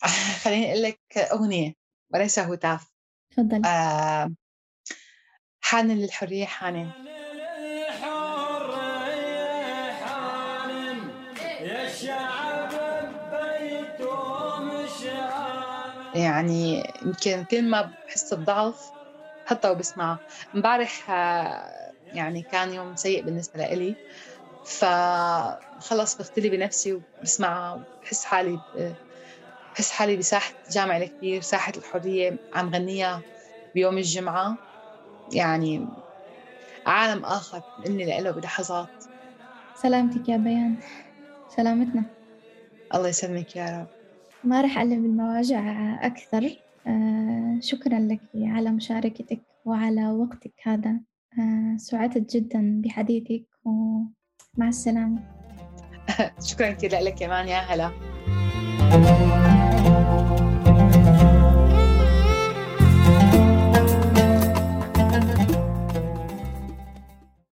خليني 0.44 0.72
أقول 0.72 0.82
لك 0.82 1.00
أغنية 1.18 1.74
وليس 2.14 2.38
هتاف 2.38 2.92
تفضل. 3.30 3.66
آه 3.66 4.34
حان 5.62 5.90
للحرية 5.98 6.46
حانن 6.46 6.92
يعني 16.14 16.82
يمكن 17.02 17.44
كل 17.44 17.70
ما 17.70 17.94
بحس 18.06 18.34
بضعف 18.34 18.92
حتى 19.44 19.70
وبسمعها 19.70 20.20
امبارح 20.54 21.10
آه، 21.10 21.94
يعني 22.12 22.42
كان 22.42 22.72
يوم 22.72 22.96
سيء 22.96 23.24
بالنسبة 23.24 23.58
لإلي. 23.60 24.00
فخلص 24.62 26.16
بختلي 26.16 26.50
بنفسي 26.50 26.92
وبسمعها 26.94 27.74
وبحس 27.74 28.24
حالي 28.24 28.62
بحس 29.74 29.90
حالي 29.90 30.16
بساحة 30.16 30.54
جامع 30.70 30.96
الكبير 30.96 31.40
ساحة 31.42 31.72
الحرية. 31.76 32.38
عم 32.52 32.74
غنيها 32.74 33.24
بيوم 33.74 33.98
الجمعة. 33.98 34.58
يعني 35.34 35.86
عالم 36.86 37.24
آخر 37.24 37.62
إني 37.86 38.04
لإله 38.04 38.30
بلحظات. 38.30 38.88
سلامتك 39.82 40.28
يا 40.28 40.36
بيان. 40.36 40.76
سلامتنا. 41.56 42.04
الله 42.94 43.08
يسلمك 43.08 43.56
يا 43.56 43.80
رب. 43.80 43.86
ما 44.44 44.60
رح 44.60 44.78
أقلب 44.78 45.04
المواجع 45.04 45.94
أكثر. 46.06 46.56
آه 46.86 47.58
شكرا 47.60 47.98
لك 47.98 48.20
على 48.34 48.70
مشاركتك 48.70 49.40
وعلى 49.64 50.10
وقتك 50.10 50.54
هذا. 50.62 51.00
آه 51.38 51.76
سعدت 51.76 52.36
جدا 52.36 52.82
بحديثك 52.84 53.44
ومع 53.64 54.68
السلامة. 54.68 55.22
شكرا 56.50 56.70
كثير 56.70 56.98
لك 56.98 57.14
كمان 57.14 57.48
يا 57.48 57.58
هلا. 57.58 57.90